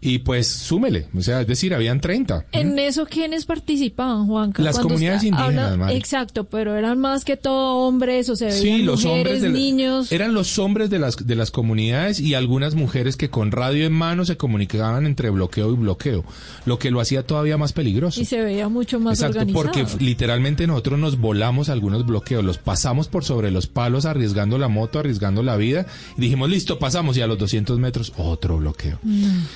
Y 0.00 0.18
pues 0.18 0.46
súmele, 0.48 1.08
o 1.16 1.20
sea, 1.20 1.40
es 1.40 1.46
decir, 1.46 1.74
habían 1.74 2.00
30. 2.00 2.46
¿m? 2.52 2.60
¿En 2.60 2.78
eso 2.78 3.06
quiénes 3.06 3.44
participaban, 3.44 4.26
Juanca? 4.26 4.62
Las 4.62 4.78
comunidades 4.78 5.24
usted 5.24 5.28
indígenas, 5.28 5.76
Mari. 5.76 5.96
Exacto, 5.96 6.44
pero 6.44 6.76
eran 6.76 6.98
más 7.00 7.24
que 7.24 7.36
todo 7.36 7.86
hombres 7.86 8.28
o 8.28 8.36
se 8.36 8.46
veían 8.46 8.62
Sí, 8.62 8.82
los 8.82 9.04
mujeres, 9.04 9.34
hombres 9.42 9.52
niños. 9.52 10.12
eran 10.12 10.32
los 10.32 10.58
hombres 10.58 10.75
hombres 10.76 10.90
de 10.90 10.98
las, 10.98 11.26
de 11.26 11.34
las 11.36 11.50
comunidades 11.50 12.20
y 12.20 12.34
algunas 12.34 12.74
mujeres 12.74 13.16
que 13.16 13.30
con 13.30 13.50
radio 13.50 13.86
en 13.86 13.94
mano 13.94 14.26
se 14.26 14.36
comunicaban 14.36 15.06
entre 15.06 15.30
bloqueo 15.30 15.72
y 15.72 15.76
bloqueo, 15.76 16.22
lo 16.66 16.78
que 16.78 16.90
lo 16.90 17.00
hacía 17.00 17.22
todavía 17.26 17.56
más 17.56 17.72
peligroso. 17.72 18.20
Y 18.20 18.26
se 18.26 18.42
veía 18.42 18.68
mucho 18.68 19.00
más 19.00 19.18
Exacto, 19.20 19.38
organizado. 19.58 19.86
porque 19.86 20.04
literalmente 20.04 20.66
nosotros 20.66 20.98
nos 20.98 21.18
volamos 21.18 21.70
algunos 21.70 22.04
bloqueos, 22.04 22.44
los 22.44 22.58
pasamos 22.58 23.08
por 23.08 23.24
sobre 23.24 23.50
los 23.50 23.66
palos 23.68 24.04
arriesgando 24.04 24.58
la 24.58 24.68
moto, 24.68 24.98
arriesgando 24.98 25.42
la 25.42 25.56
vida 25.56 25.86
y 26.18 26.20
dijimos, 26.20 26.50
listo, 26.50 26.78
pasamos 26.78 27.16
y 27.16 27.22
a 27.22 27.26
los 27.26 27.38
200 27.38 27.78
metros 27.78 28.12
otro 28.18 28.58
bloqueo. 28.58 28.98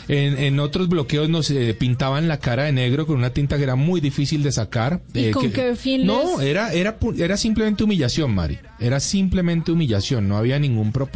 En, 0.09 0.39
en 0.39 0.59
otros 0.59 0.89
bloqueos 0.89 1.29
nos 1.29 1.51
eh, 1.51 1.75
pintaban 1.79 2.29
la 2.29 2.39
cara 2.39 2.65
de 2.65 2.73
negro 2.73 3.07
con 3.07 3.17
una 3.19 3.31
tinta 3.31 3.59
que 3.59 3.65
era 3.65 3.77
muy 3.77 4.01
difícil 4.01 4.43
de 4.43 4.53
sacar. 4.53 5.03
¿Y 5.13 5.25
eh, 5.27 5.31
con 5.33 5.43
que- 5.43 5.53
qué 5.53 5.77
fin 5.77 6.07
No, 6.07 6.39
les- 6.39 6.49
era, 6.49 6.73
era, 6.73 6.97
era 7.19 7.37
simplemente 7.37 7.85
humillación, 7.85 8.35
Mari. 8.35 8.59
Era 8.79 8.99
simplemente 9.01 9.71
humillación, 9.73 10.27
no 10.27 10.39
había 10.39 10.59
ningún 10.59 10.91
propósito 10.93 11.10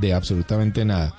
de 0.00 0.14
absolutamente 0.14 0.84
nada. 0.84 1.14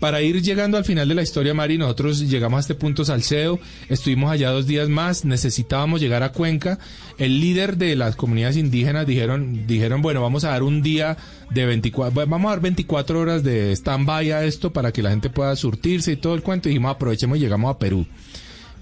Para 0.00 0.20
ir 0.20 0.42
llegando 0.42 0.76
al 0.76 0.84
final 0.84 1.08
de 1.08 1.14
la 1.14 1.22
historia, 1.22 1.54
Mari, 1.54 1.78
nosotros 1.78 2.20
llegamos 2.28 2.58
a 2.58 2.60
este 2.60 2.74
punto 2.74 3.04
Salcedo, 3.04 3.58
estuvimos 3.88 4.30
allá 4.30 4.50
dos 4.50 4.66
días 4.66 4.88
más, 4.88 5.24
necesitábamos 5.24 6.00
llegar 6.00 6.22
a 6.22 6.32
Cuenca. 6.32 6.78
El 7.16 7.40
líder 7.40 7.78
de 7.78 7.96
las 7.96 8.14
comunidades 8.14 8.56
indígenas 8.56 9.06
dijeron, 9.06 9.66
dijeron, 9.66 10.02
bueno, 10.02 10.20
vamos 10.20 10.44
a 10.44 10.50
dar 10.50 10.62
un 10.62 10.82
día 10.82 11.16
de 11.50 11.64
24, 11.64 12.12
bueno, 12.12 12.30
vamos 12.30 12.48
a 12.48 12.50
dar 12.50 12.60
24 12.60 13.18
horas 13.18 13.42
de 13.44 13.72
stand-by 13.72 14.32
a 14.32 14.44
esto 14.44 14.72
para 14.72 14.92
que 14.92 15.02
la 15.02 15.10
gente 15.10 15.30
pueda 15.30 15.56
surtirse 15.56 16.12
y 16.12 16.16
todo 16.16 16.34
el 16.34 16.42
cuento. 16.42 16.68
Y 16.68 16.72
dijimos, 16.72 16.94
aprovechemos 16.94 17.38
y 17.38 17.40
llegamos 17.40 17.74
a 17.74 17.78
Perú. 17.78 18.06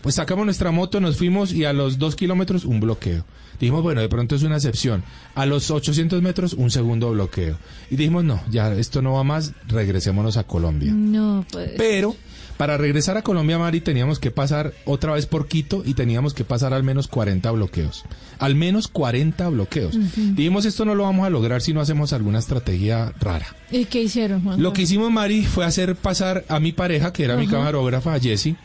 Pues 0.02 0.16
sacamos 0.16 0.44
nuestra 0.44 0.70
moto, 0.72 1.00
nos 1.00 1.16
fuimos 1.16 1.52
y 1.52 1.64
a 1.64 1.72
los 1.72 1.98
dos 1.98 2.16
kilómetros 2.16 2.64
un 2.64 2.80
bloqueo. 2.80 3.24
Dijimos, 3.60 3.82
bueno, 3.82 4.00
de 4.00 4.08
pronto 4.08 4.34
es 4.34 4.42
una 4.42 4.56
excepción. 4.56 5.04
A 5.34 5.46
los 5.46 5.70
800 5.70 6.20
metros 6.20 6.54
un 6.54 6.70
segundo 6.70 7.10
bloqueo. 7.12 7.56
Y 7.90 7.96
dijimos, 7.96 8.24
no, 8.24 8.42
ya 8.50 8.72
esto 8.74 9.02
no 9.02 9.12
va 9.12 9.22
más, 9.22 9.52
regresémonos 9.68 10.36
a 10.36 10.44
Colombia. 10.44 10.92
No, 10.92 11.46
pues. 11.50 11.70
Pero 11.76 12.16
para 12.56 12.76
regresar 12.76 13.16
a 13.16 13.22
Colombia, 13.22 13.58
Mari, 13.58 13.80
teníamos 13.80 14.18
que 14.18 14.30
pasar 14.30 14.72
otra 14.84 15.14
vez 15.14 15.26
por 15.26 15.48
Quito 15.48 15.82
y 15.84 15.94
teníamos 15.94 16.34
que 16.34 16.44
pasar 16.44 16.72
al 16.72 16.82
menos 16.82 17.08
40 17.08 17.50
bloqueos. 17.50 18.04
Al 18.38 18.54
menos 18.54 18.88
40 18.88 19.48
bloqueos. 19.48 19.98
Dijimos, 20.16 20.64
esto 20.64 20.84
no 20.84 20.94
lo 20.94 21.04
vamos 21.04 21.26
a 21.26 21.30
lograr 21.30 21.60
si 21.62 21.72
no 21.72 21.80
hacemos 21.80 22.12
alguna 22.12 22.38
estrategia 22.38 23.12
rara. 23.20 23.46
¿Y 23.70 23.86
qué 23.86 24.02
hicieron, 24.02 24.42
Juan? 24.42 24.62
Lo 24.62 24.72
que 24.72 24.82
hicimos, 24.82 25.10
Mari, 25.10 25.44
fue 25.44 25.64
hacer 25.64 25.96
pasar 25.96 26.44
a 26.48 26.60
mi 26.60 26.72
pareja, 26.72 27.12
que 27.12 27.24
era 27.24 27.36
mi 27.36 27.48
camarógrafa, 27.48 28.14
a 28.14 28.20
Jessie, 28.20 28.56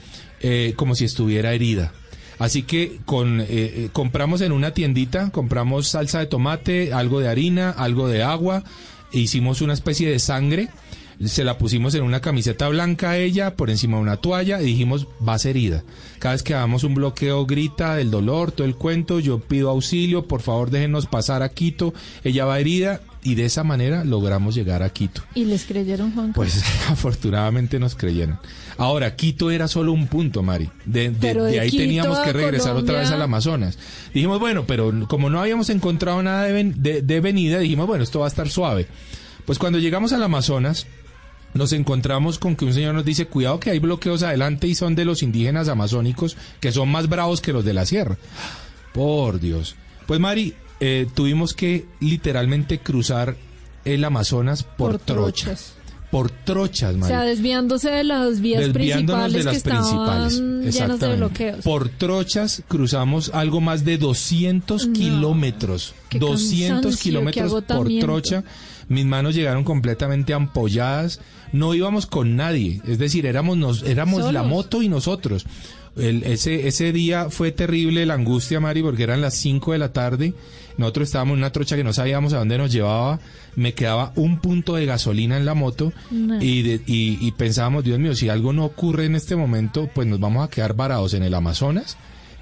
eh, 0.41 0.73
como 0.75 0.95
si 0.95 1.05
estuviera 1.05 1.53
herida. 1.53 1.93
Así 2.39 2.63
que 2.63 2.99
con, 3.05 3.41
eh, 3.41 3.45
eh, 3.49 3.89
compramos 3.91 4.41
en 4.41 4.51
una 4.51 4.71
tiendita, 4.73 5.31
compramos 5.31 5.87
salsa 5.87 6.19
de 6.19 6.27
tomate, 6.27 6.93
algo 6.93 7.19
de 7.19 7.27
harina, 7.27 7.71
algo 7.71 8.07
de 8.07 8.21
agua, 8.23 8.63
e 9.11 9.19
hicimos 9.19 9.61
una 9.61 9.73
especie 9.73 10.09
de 10.09 10.19
sangre, 10.19 10.69
se 11.25 11.43
la 11.43 11.57
pusimos 11.57 11.95
en 11.95 12.03
una 12.03 12.21
camiseta 12.21 12.67
blanca 12.69 13.11
a 13.11 13.17
ella, 13.17 13.55
por 13.55 13.71
encima 13.71 13.97
de 13.97 14.03
una 14.03 14.17
toalla, 14.17 14.61
y 14.61 14.65
dijimos, 14.65 15.07
va 15.27 15.33
a 15.33 15.39
ser 15.39 15.51
herida. 15.51 15.83
Cada 16.19 16.35
vez 16.35 16.43
que 16.43 16.53
hagamos 16.53 16.83
un 16.83 16.93
bloqueo, 16.93 17.47
grita 17.47 17.95
del 17.95 18.11
dolor, 18.11 18.51
todo 18.51 18.67
el 18.67 18.75
cuento, 18.75 19.19
yo 19.19 19.39
pido 19.39 19.71
auxilio, 19.71 20.27
por 20.27 20.41
favor 20.41 20.69
déjenos 20.69 21.07
pasar 21.07 21.41
a 21.41 21.49
Quito, 21.49 21.93
ella 22.23 22.45
va 22.45 22.59
herida, 22.59 23.01
y 23.29 23.35
de 23.35 23.45
esa 23.45 23.63
manera 23.63 24.03
logramos 24.05 24.55
llegar 24.55 24.83
a 24.83 24.89
Quito. 24.89 25.21
¿Y 25.35 25.45
les 25.45 25.65
creyeron, 25.65 26.13
Juan? 26.13 26.33
Pues 26.33 26.63
afortunadamente 26.89 27.79
nos 27.79 27.95
creyeron. 27.95 28.39
Ahora, 28.77 29.15
Quito 29.15 29.51
era 29.51 29.67
solo 29.67 29.91
un 29.91 30.07
punto, 30.07 30.43
Mari. 30.43 30.69
De, 30.85 31.09
de- 31.09 31.15
Pero 31.19 31.43
de 31.43 31.51
de 31.53 31.59
ahí 31.59 31.69
Quito 31.71 31.83
teníamos 31.83 32.19
que 32.19 32.31
regresar 32.33 32.75
otra 32.75 32.99
vez 32.99 33.11
al 33.11 33.21
Amazonas. 33.21 33.77
Dijimos, 34.13 34.39
bueno, 34.39 34.65
pero 34.65 34.93
como 35.07 35.29
no 35.29 35.41
habíamos 35.41 35.69
encontrado 35.69 36.21
nada 36.23 36.43
de- 36.43 37.01
de 37.01 37.19
venida, 37.19 37.59
dijimos, 37.59 37.87
bueno, 37.87 38.03
esto 38.03 38.19
va 38.19 38.25
a 38.25 38.29
estar 38.29 38.49
suave. 38.49 38.87
Pues 39.45 39.59
cuando 39.59 39.79
llegamos 39.79 40.13
al 40.13 40.23
Amazonas, 40.23 40.85
nos 41.53 41.73
encontramos 41.73 42.37
con 42.39 42.55
que 42.55 42.65
un 42.65 42.73
señor 42.73 42.93
nos 42.93 43.05
dice, 43.05 43.25
cuidado 43.25 43.59
que 43.59 43.71
hay 43.71 43.79
bloqueos 43.79 44.21
adelante 44.23 44.67
y 44.67 44.75
son 44.75 44.93
de 44.95 45.05
los 45.05 45.23
indígenas 45.23 45.69
amazónicos 45.69 46.37
que 46.59 46.71
son 46.71 46.89
más 46.89 47.07
bravos 47.09 47.41
que 47.41 47.53
los 47.53 47.65
de 47.65 47.73
la 47.73 47.85
sierra. 47.85 48.17
Por 48.93 49.39
Dios. 49.39 49.75
Pues 50.05 50.19
Mari, 50.19 50.53
eh, 50.79 51.07
tuvimos 51.13 51.53
que 51.53 51.85
literalmente 51.99 52.79
cruzar 52.79 53.35
el 53.85 54.03
Amazonas 54.03 54.63
por, 54.63 54.91
Por 54.93 54.99
trocha. 54.99 55.45
trochas. 55.45 55.73
Por 56.11 56.31
trochas, 56.31 56.95
O 56.95 56.97
Mari. 56.99 57.11
sea, 57.13 57.21
desviándose 57.23 57.89
de 57.91 58.03
las 58.05 58.39
vías 58.39 58.61
Desviándonos 58.61 59.29
principales 59.29 59.33
de 59.33 59.43
las 59.43 59.51
que 59.51 59.57
estaban 59.57 59.81
principales. 59.83 60.33
llenas 60.39 60.61
de 60.63 60.69
Exactamente. 60.69 61.17
bloqueos. 61.17 61.63
Por 61.65 61.89
trochas 61.89 62.63
cruzamos 62.69 63.31
algo 63.33 63.59
más 63.59 63.83
de 63.83 63.97
200 63.97 64.87
No. 64.87 64.93
kilómetros. 64.93 65.93
Qué 66.09 66.17
200 66.19 66.69
cansancio, 66.69 66.97
qué 66.97 67.03
kilómetros 67.09 67.63
por 67.65 67.87
trocha. 67.99 68.43
Mis 68.87 69.05
manos 69.05 69.35
llegaron 69.35 69.65
completamente 69.65 70.33
ampolladas. 70.33 71.19
No 71.51 71.73
íbamos 71.73 72.05
con 72.05 72.37
nadie. 72.37 72.81
Es 72.87 72.99
decir, 72.99 73.25
éramos, 73.25 73.57
nos, 73.57 73.83
éramos 73.83 74.31
la 74.31 74.43
moto 74.43 74.81
y 74.81 74.87
nosotros. 74.87 75.45
El- 75.97 76.23
ese, 76.23 76.67
ese 76.69 76.93
día 76.93 77.29
fue 77.29 77.51
terrible 77.51 78.05
la 78.05 78.13
angustia, 78.13 78.61
Mari, 78.61 78.81
porque 78.81 79.03
eran 79.03 79.19
las 79.19 79.33
5 79.35 79.73
de 79.73 79.77
la 79.77 79.91
tarde. 79.91 80.33
Nosotros 80.77 81.07
estábamos 81.07 81.33
en 81.33 81.39
una 81.39 81.51
trocha 81.51 81.75
que 81.75 81.83
no 81.83 81.91
sabíamos 81.93 82.33
a 82.33 82.37
dónde 82.39 82.57
nos 82.57 82.71
llevaba. 82.71 83.19
Me 83.55 83.73
quedaba 83.73 84.11
un 84.15 84.39
punto 84.39 84.75
de 84.75 84.85
gasolina 84.85 85.35
en 85.37 85.45
la 85.45 85.53
moto 85.55 85.91
No. 86.11 86.41
y, 86.41 86.61
de- 86.61 86.81
y, 86.85 87.17
y 87.19 87.31
pensábamos, 87.31 87.83
Dios 87.83 87.97
mío, 87.99 88.13
si 88.15 88.29
algo 88.29 88.53
no 88.53 88.65
ocurre 88.65 89.05
en 89.05 89.15
este 89.15 89.35
momento, 89.35 89.89
pues 89.93 90.07
nos 90.07 90.19
vamos 90.19 90.45
a 90.45 90.49
quedar 90.49 90.75
varados 90.75 91.13
en 91.15 91.23
el 91.23 91.33
Amazonas 91.33 91.97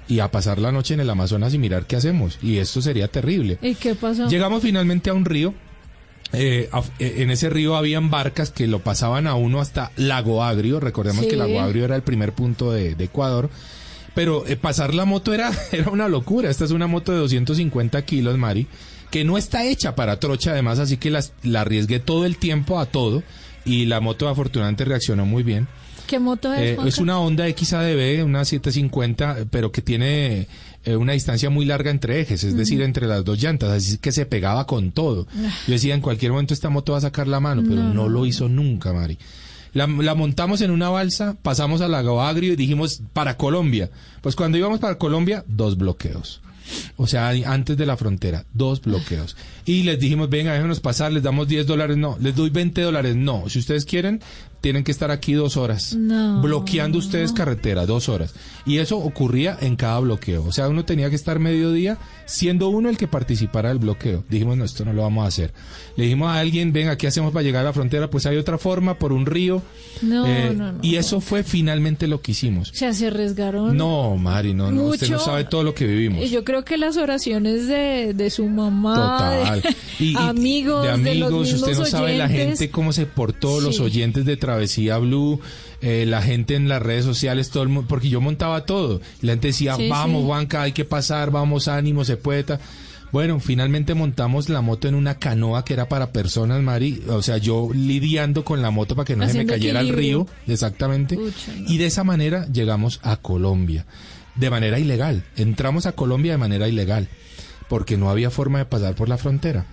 y 0.08 0.20
a 0.20 0.30
pasar 0.30 0.58
la 0.58 0.70
noche 0.70 0.94
en 0.94 1.00
el 1.00 1.10
Amazonas 1.10 1.54
y 1.54 1.58
mirar 1.58 1.86
qué 1.86 1.96
hacemos. 1.96 2.38
Y 2.42 2.58
esto 2.58 2.80
sería 2.82 3.08
terrible. 3.08 3.58
¿Y 3.62 3.74
qué 3.74 3.94
pasó? 3.94 4.28
Llegamos 4.28 4.62
finalmente 4.62 5.10
a 5.10 5.14
un 5.14 5.24
río. 5.24 5.54
eh, 6.32 6.68
eh, 6.98 7.14
en 7.18 7.30
ese 7.30 7.48
río 7.50 7.76
habían 7.76 8.10
barcas 8.10 8.50
que 8.50 8.66
lo 8.66 8.80
pasaban 8.80 9.26
a 9.28 9.34
uno 9.36 9.60
hasta 9.60 9.92
Lago 9.96 10.42
Agrio. 10.44 10.80
Recordemos 10.80 11.24
Sí. 11.24 11.30
que 11.30 11.36
Lago 11.36 11.60
Agrio 11.60 11.84
era 11.84 11.96
el 11.96 12.02
primer 12.02 12.32
punto 12.32 12.72
de, 12.72 12.94
de 12.96 13.04
Ecuador. 13.04 13.48
Pero 14.16 14.44
eh, 14.48 14.56
pasar 14.56 14.94
la 14.94 15.04
moto 15.04 15.32
era, 15.32 15.52
era 15.72 15.90
una 15.90 16.08
locura. 16.08 16.50
Esta 16.50 16.64
es 16.64 16.72
una 16.72 16.88
moto 16.88 17.12
de 17.12 17.18
250 17.18 18.02
kilos, 18.04 18.36
Mari, 18.36 18.66
que 19.12 19.24
no 19.24 19.38
está 19.38 19.64
hecha 19.64 19.94
para 19.94 20.18
trocha 20.18 20.50
además, 20.50 20.80
así 20.80 20.96
que 20.96 21.10
las- 21.10 21.32
la 21.44 21.60
arriesgué 21.60 22.00
todo 22.00 22.26
el 22.26 22.36
tiempo 22.38 22.80
a 22.80 22.86
todo. 22.86 23.22
Y 23.64 23.84
la 23.86 24.00
moto 24.00 24.28
afortunadamente 24.28 24.84
reaccionó 24.84 25.24
muy 25.26 25.42
bien. 25.44 25.68
¿Qué 26.06 26.20
moto 26.20 26.52
es, 26.52 26.60
Eh, 26.60 26.76
es 26.86 26.98
una 26.98 27.18
Honda 27.18 27.46
XADB, 27.48 28.24
una 28.24 28.44
750, 28.44 29.38
pero 29.50 29.72
que 29.72 29.82
tiene 29.82 30.46
eh, 30.84 30.94
una 30.94 31.14
distancia 31.14 31.50
muy 31.50 31.64
larga 31.64 31.90
entre 31.90 32.20
ejes, 32.20 32.44
es 32.44 32.56
decir, 32.56 32.80
entre 32.82 33.08
las 33.08 33.24
dos 33.24 33.42
llantas, 33.42 33.70
así 33.70 33.98
que 33.98 34.12
se 34.12 34.24
pegaba 34.24 34.68
con 34.68 34.92
todo. 34.92 35.26
Yo 35.66 35.72
decía, 35.72 35.94
en 35.96 36.00
cualquier 36.00 36.30
momento 36.30 36.54
esta 36.54 36.68
moto 36.70 36.92
va 36.92 36.98
a 36.98 37.00
sacar 37.00 37.26
la 37.26 37.40
mano, 37.40 37.64
pero 37.68 37.82
no, 37.82 38.08
lo 38.08 38.24
hizo 38.24 38.48
nunca, 38.48 38.92
Mari. 38.92 39.18
La, 39.76 39.86
montamos 39.86 40.62
en 40.62 40.70
una 40.70 40.88
balsa, 40.88 41.36
pasamos 41.42 41.82
al 41.82 41.92
lago 41.92 42.22
Agrio 42.22 42.54
y 42.54 42.56
dijimos, 42.56 43.02
para 43.12 43.36
Colombia. 43.36 43.90
Pues 44.22 44.34
cuando 44.34 44.56
íbamos 44.56 44.80
para 44.80 44.96
Colombia, 44.96 45.44
dos 45.46 45.76
bloqueos. 45.76 46.40
O 46.96 47.06
sea, 47.06 47.28
antes 47.28 47.76
de 47.76 47.84
la 47.84 47.98
frontera, 47.98 48.46
dos 48.54 48.80
bloqueos. 48.80 49.36
Y 49.66 49.82
les 49.82 50.00
dijimos, 50.00 50.30
venga, 50.30 50.54
déjenos 50.54 50.80
pasar, 50.80 51.12
les 51.12 51.22
damos 51.22 51.46
10 51.46 51.66
dólares, 51.66 51.98
no, 51.98 52.16
les 52.20 52.34
doy 52.34 52.48
20 52.48 52.80
dólares, 52.80 53.16
no. 53.16 53.50
Si 53.50 53.58
ustedes 53.58 53.84
quieren, 53.84 54.22
tienen 54.60 54.82
que 54.84 54.90
estar 54.92 55.10
aquí 55.10 55.32
dos 55.34 55.56
horas. 55.56 55.94
No. 55.94 56.40
Bloqueando 56.42 56.98
ustedes 56.98 57.32
carretera, 57.32 57.86
dos 57.86 58.08
horas. 58.08 58.34
Y 58.64 58.78
eso 58.78 58.98
ocurría 58.98 59.56
en 59.60 59.76
cada 59.76 60.00
bloqueo. 60.00 60.44
O 60.44 60.52
sea, 60.52 60.68
uno 60.68 60.84
tenía 60.84 61.08
que 61.08 61.14
estar 61.16 61.38
mediodía 61.38 61.98
siendo 62.24 62.68
uno 62.68 62.88
el 62.88 62.96
que 62.96 63.06
participara 63.06 63.68
del 63.68 63.78
bloqueo. 63.78 64.24
Dijimos, 64.28 64.56
no, 64.56 64.64
esto 64.64 64.84
no 64.84 64.92
lo 64.92 65.02
vamos 65.02 65.24
a 65.24 65.28
hacer. 65.28 65.52
Le 65.96 66.04
dijimos 66.04 66.28
a 66.30 66.38
alguien, 66.40 66.72
venga, 66.72 66.96
¿qué 66.96 67.06
hacemos 67.06 67.32
para 67.32 67.44
llegar 67.44 67.60
a 67.62 67.66
la 67.68 67.72
frontera? 67.72 68.10
Pues 68.10 68.26
hay 68.26 68.36
otra 68.38 68.58
forma, 68.58 68.98
por 68.98 69.12
un 69.12 69.24
río. 69.26 69.62
No, 70.02 70.26
Eh, 70.26 70.52
no, 70.56 70.72
no. 70.72 70.78
Y 70.82 70.96
eso 70.96 71.20
fue 71.20 71.44
finalmente 71.44 72.08
lo 72.08 72.20
que 72.20 72.32
hicimos. 72.32 72.70
O 72.72 72.74
sea, 72.74 72.92
se 72.92 73.06
arriesgaron. 73.06 73.76
No, 73.76 74.16
Mari, 74.16 74.52
no, 74.54 74.72
no. 74.72 74.84
Usted 74.86 75.08
no 75.10 75.20
sabe 75.20 75.44
todo 75.44 75.62
lo 75.62 75.74
que 75.74 75.86
vivimos. 75.86 76.24
Y 76.24 76.28
Yo 76.30 76.42
creo 76.44 76.64
que 76.64 76.76
las 76.76 76.96
oraciones 76.96 77.68
de, 77.68 78.14
de 78.14 78.30
su 78.30 78.48
mamá, 78.48 78.94
Total. 79.18 79.62
de 79.62 79.76
Y- 80.00 80.12
y- 80.12 80.16
amigos, 80.16 80.82
de 80.84 80.90
de 80.90 81.14
los 81.14 81.28
amigos, 81.32 81.52
usted 81.52 81.78
no 81.78 81.84
sabe 81.86 82.18
la 82.18 82.28
gente 82.28 82.70
cómo 82.70 82.92
se 82.92 83.06
portó, 83.06 83.60
los 83.60 83.78
oyentes 83.80 84.24
de 84.24 84.36
Travesía 84.46 84.98
Blue, 84.98 85.40
eh, 85.80 86.04
la 86.06 86.22
gente 86.22 86.54
en 86.54 86.68
las 86.68 86.80
redes 86.80 87.04
sociales, 87.04 87.50
todo 87.50 87.64
el 87.64 87.68
mundo, 87.68 87.88
porque 87.88 88.08
yo 88.08 88.20
montaba 88.20 88.64
todo. 88.64 89.00
La 89.22 89.32
gente 89.32 89.48
decía, 89.48 89.74
Sí, 89.76 89.88
vamos, 89.88 90.20
sí. 90.22 90.26
Juanca, 90.26 90.62
hay 90.62 90.70
que 90.72 90.84
pasar, 90.84 91.32
vamos, 91.32 91.66
ánimo, 91.66 92.04
se 92.04 92.16
puede. 92.16 92.44
ta". 92.44 92.60
Bueno, 93.12 93.40
finalmente 93.40 93.94
montamos 93.94 94.48
la 94.48 94.60
moto 94.60 94.88
en 94.88 94.94
una 94.94 95.16
canoa 95.18 95.64
que 95.64 95.72
era 95.72 95.88
para 95.88 96.12
personas, 96.12 96.62
Mari. 96.62 97.02
O 97.08 97.22
sea, 97.22 97.38
yo 97.38 97.70
lidiando 97.72 98.44
con 98.44 98.62
la 98.62 98.70
moto 98.70 98.94
para 98.94 99.06
que 99.06 99.16
no 99.16 99.28
se 99.28 99.38
me 99.38 99.46
cayera 99.46 99.80
al 99.80 99.88
río. 99.88 100.26
Exactamente. 100.46 101.16
No. 101.16 101.22
Y 101.66 101.78
de 101.78 101.86
esa 101.86 102.04
manera 102.04 102.46
llegamos 102.52 103.00
a 103.02 103.16
Colombia. 103.16 103.86
De 104.34 104.50
manera 104.50 104.78
ilegal. 104.78 105.24
Entramos 105.36 105.86
a 105.86 105.92
Colombia 105.92 106.32
de 106.32 106.38
manera 106.38 106.68
ilegal. 106.68 107.08
Porque 107.68 107.96
no 107.96 108.10
había 108.10 108.30
forma 108.30 108.58
de 108.58 108.66
pasar 108.66 108.94
por 108.94 109.08
la 109.08 109.16
frontera. 109.18 109.66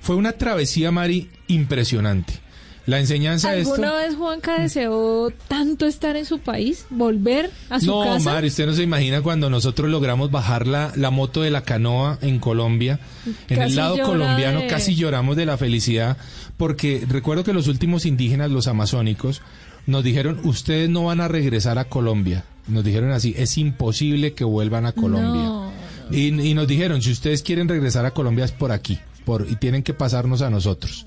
Fue 0.00 0.16
una 0.16 0.32
travesía, 0.32 0.90
Mari, 0.92 1.30
impresionante. 1.48 2.43
La 2.86 3.00
enseñanza 3.00 3.52
de 3.52 3.60
esto... 3.60 3.74
¿Alguna 3.74 3.94
vez 3.94 4.14
Juanca 4.14 4.60
deseó 4.60 5.32
tanto 5.48 5.86
estar 5.86 6.16
en 6.16 6.26
su 6.26 6.38
país? 6.40 6.84
¿Volver 6.90 7.50
a 7.70 7.80
su 7.80 7.86
no, 7.86 8.04
casa? 8.04 8.32
Mari, 8.32 8.48
usted 8.48 8.66
no 8.66 8.74
se 8.74 8.82
imagina 8.82 9.22
cuando 9.22 9.48
nosotros 9.48 9.88
logramos 9.90 10.30
bajar 10.30 10.66
la, 10.66 10.92
la 10.94 11.10
moto 11.10 11.40
de 11.40 11.50
la 11.50 11.62
canoa 11.62 12.18
en 12.20 12.38
Colombia. 12.38 13.00
En 13.48 13.62
el 13.62 13.74
lado 13.74 13.98
colombiano 14.00 14.60
de- 14.60 14.66
casi 14.66 14.94
lloramos 14.94 15.34
de 15.36 15.46
la 15.46 15.56
felicidad 15.56 16.18
porque 16.58 17.06
recuerdo 17.08 17.42
que 17.42 17.54
los 17.54 17.68
últimos 17.68 18.04
indígenas, 18.04 18.50
los 18.50 18.68
amazónicos, 18.68 19.40
nos 19.86 20.04
dijeron, 20.04 20.40
ustedes 20.44 20.90
no 20.90 21.04
van 21.04 21.20
a 21.20 21.28
regresar 21.28 21.78
a 21.78 21.84
Colombia. 21.84 22.44
Nos 22.68 22.84
dijeron 22.84 23.12
así, 23.12 23.34
es 23.36 23.56
imposible 23.58 24.34
que 24.34 24.44
vuelvan 24.44 24.84
a 24.86 24.92
Colombia. 24.92 25.42
No. 25.42 25.72
Y, 26.10 26.28
y 26.28 26.54
nos 26.54 26.68
dijeron, 26.68 27.00
si 27.00 27.12
ustedes 27.12 27.42
quieren 27.42 27.66
regresar 27.68 28.04
a 28.04 28.10
Colombia 28.12 28.44
es 28.44 28.52
por 28.52 28.72
aquí, 28.72 28.98
por, 29.24 29.46
y 29.50 29.56
tienen 29.56 29.82
que 29.82 29.94
pasarnos 29.94 30.42
a 30.42 30.50
nosotros. 30.50 31.06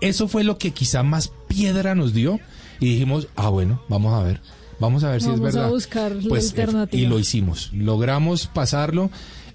Eso 0.00 0.28
fue 0.28 0.44
lo 0.44 0.58
que 0.58 0.72
quizá 0.72 1.02
más 1.02 1.32
piedra 1.48 1.94
nos 1.94 2.12
dio 2.12 2.38
y 2.80 2.86
dijimos, 2.86 3.28
ah, 3.36 3.48
bueno, 3.48 3.82
vamos 3.88 4.12
a 4.14 4.22
ver, 4.22 4.40
vamos 4.78 5.04
a 5.04 5.10
ver 5.10 5.22
si 5.22 5.28
es 5.30 5.38
Vamos 5.40 5.54
a 5.54 5.58
verdad. 5.60 5.70
buscar 5.70 6.12
Pues, 6.28 6.54
y 6.92 7.06
lo 7.06 7.18
hicimos, 7.18 7.70
logramos 7.72 8.46
pasarlo. 8.46 9.10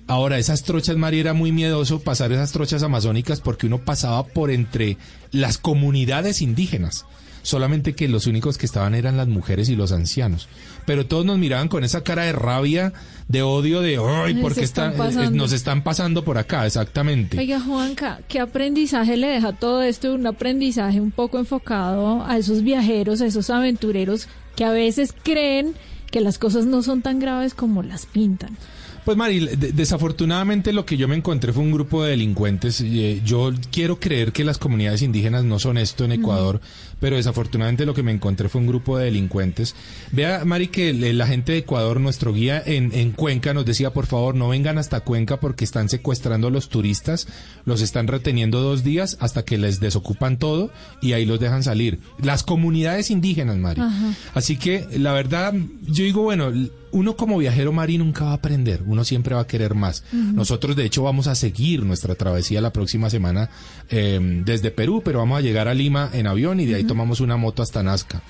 Ahora, 0.08 0.40
esas 0.40 0.64
trochas, 0.64 0.98
Mari, 0.98 1.20
era 1.20 1.34
muy 1.34 1.52
miedoso 1.52 2.00
pasar 2.00 2.32
esas 2.32 2.52
trochas 2.52 2.84
amazónicas 2.84 3.40
porque 3.40 3.68
uno 3.68 3.86
pasaba 3.86 4.26
por 4.26 4.52
entre 4.52 4.98
las 5.32 5.58
comunidades 5.58 6.42
indígenas. 6.42 7.06
Solamente 7.44 7.94
que 7.96 8.08
los 8.08 8.28
únicos 8.28 8.58
que 8.58 8.66
estaban 8.66 8.94
eran 8.96 9.18
las 9.18 9.28
mujeres 9.28 9.70
y 9.70 9.76
los 9.76 9.92
ancianos. 9.92 10.48
Pero 10.86 11.06
todos 11.08 11.26
nos 11.26 11.38
miraban 11.38 11.68
con 11.70 11.84
esa 11.84 12.02
cara 12.04 12.24
de 12.24 12.34
rabia, 12.34 12.94
de 13.28 13.42
odio, 13.42 13.82
de 13.82 13.98
¡ay! 13.98 14.36
Porque 14.42 14.62
están 14.62 14.92
está- 14.92 15.04
eh, 15.04 15.08
pasando". 15.08 15.38
nos 15.38 15.52
están 15.52 15.84
pasando 15.84 16.24
por 16.24 16.38
acá, 16.38 16.66
exactamente. 16.66 17.38
Oiga, 17.40 17.60
Juanca, 17.60 18.20
¿qué 18.28 18.40
aprendizaje 18.40 19.18
le 19.18 19.28
deja 19.28 19.54
todo 19.54 19.82
esto? 19.82 20.14
Un 20.14 20.28
aprendizaje 20.28 21.00
un 21.02 21.12
poco 21.12 21.40
enfocado 21.40 22.24
a 22.26 22.38
esos 22.38 22.62
viajeros, 22.64 23.22
a 23.22 23.26
esos 23.26 23.50
aventureros 23.50 24.28
que 24.56 24.66
a 24.66 24.72
veces 24.72 25.14
creen 25.24 25.74
que 26.12 26.22
las 26.22 26.38
cosas 26.38 26.66
no 26.66 26.84
son 26.84 27.02
tan 27.02 27.20
graves 27.20 27.54
como 27.54 27.84
las 27.84 28.06
pintan. 28.06 28.58
Pues 29.06 29.18
Mari, 29.18 29.40
de- 29.56 29.72
desafortunadamente 29.72 30.74
lo 30.74 30.86
que 30.86 30.96
yo 30.98 31.08
me 31.08 31.16
encontré 31.16 31.54
fue 31.54 31.64
un 31.64 31.72
grupo 31.72 32.04
de 32.04 32.12
delincuentes. 32.12 32.82
Eh, 32.82 33.22
yo 33.26 33.52
quiero 33.72 34.00
creer 34.00 34.32
que 34.32 34.44
las 34.44 34.58
comunidades 34.60 35.02
indígenas 35.02 35.44
no 35.44 35.58
son 35.58 35.78
esto 35.80 36.06
en 36.06 36.12
Ecuador, 36.12 36.62
pero 37.02 37.18
desafortunadamente 37.18 37.86
lo 37.86 37.94
que 37.94 38.04
me 38.04 38.12
encontré 38.14 38.48
fue 38.48 38.62
un 38.62 38.68
grupo 38.68 38.98
de 38.98 39.06
delincuentes. 39.06 39.76
Vea, 40.12 40.46
Mari, 40.46 40.68
que 40.68 40.94
la 40.94 41.28
gente 41.28 41.52
de 41.52 41.58
Ecuador, 41.58 42.00
nuestro 42.00 42.32
guía 42.32 42.62
en, 42.66 42.94
en 42.94 43.12
Cuenca, 43.12 43.54
nos 43.54 43.66
decía, 43.66 43.92
por 43.92 44.06
favor, 44.06 44.36
no 44.36 44.48
vengan 44.48 44.78
hasta 44.78 45.02
Cuenca 45.02 45.40
porque 45.40 45.66
están 45.66 45.90
secuestrando 45.90 46.48
a 46.48 46.52
los 46.52 46.70
turistas, 46.70 47.28
los 47.66 47.82
están 47.82 48.08
reteniendo 48.08 48.62
dos 48.62 48.84
días 48.84 49.18
hasta 49.20 49.44
que 49.44 49.58
les 49.58 49.80
desocupan 49.80 50.38
todo 50.38 50.72
y 51.02 51.14
ahí 51.14 51.26
los 51.26 51.40
dejan 51.40 51.64
salir. 51.64 52.00
Las 52.22 52.44
comunidades 52.44 53.10
indígenas, 53.10 53.58
Mari. 53.58 53.82
Ajá. 53.82 54.14
Así 54.36 54.56
que 54.56 54.88
la 54.98 55.12
verdad, 55.12 55.54
yo 55.88 56.04
digo, 56.04 56.22
bueno, 56.22 56.52
uno 56.92 57.16
como 57.16 57.38
viajero 57.38 57.72
Mari 57.72 57.98
nunca 57.98 58.26
va 58.26 58.32
a 58.32 58.36
aprender, 58.36 58.84
uno 58.86 59.04
siempre 59.04 59.36
va 59.36 59.42
a 59.42 59.48
querer 59.48 59.76
más. 59.76 60.04
Nosotros 60.12 60.76
de 60.76 60.86
hecho 60.86 61.04
vamos 61.04 61.28
a 61.28 61.36
seguir 61.36 61.84
nuestra 61.84 62.16
travesía 62.16 62.62
la 62.62 62.74
próxima 62.74 63.10
semana 63.10 63.50
eh, 63.90 64.20
desde 64.46 64.72
Perú, 64.72 65.02
pero 65.04 65.20
vamos 65.20 65.40
a 65.40 65.42
llegar 65.42 65.68
a 65.68 65.74
Lima 65.74 66.10
en 66.14 66.28
avión 66.28 66.60
y 66.60 66.66
de 66.66 66.76
ahí 66.76 66.84
tomamos 66.92 67.22
una 67.22 67.38
moto 67.38 67.64
hasta 67.64 67.82
Nazca. 67.84 68.22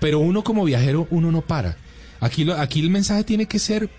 Pero 0.00 0.18
uno 0.18 0.42
como 0.42 0.64
viajero, 0.64 1.06
uno 1.10 1.30
no 1.30 1.42
para. 1.42 1.76
Aquí, 2.20 2.44
lo- 2.44 2.58
aquí 2.58 2.80
el 2.80 2.88
mensaje 2.88 3.22
tiene 3.22 3.44
que 3.44 3.58
ser 3.58 3.90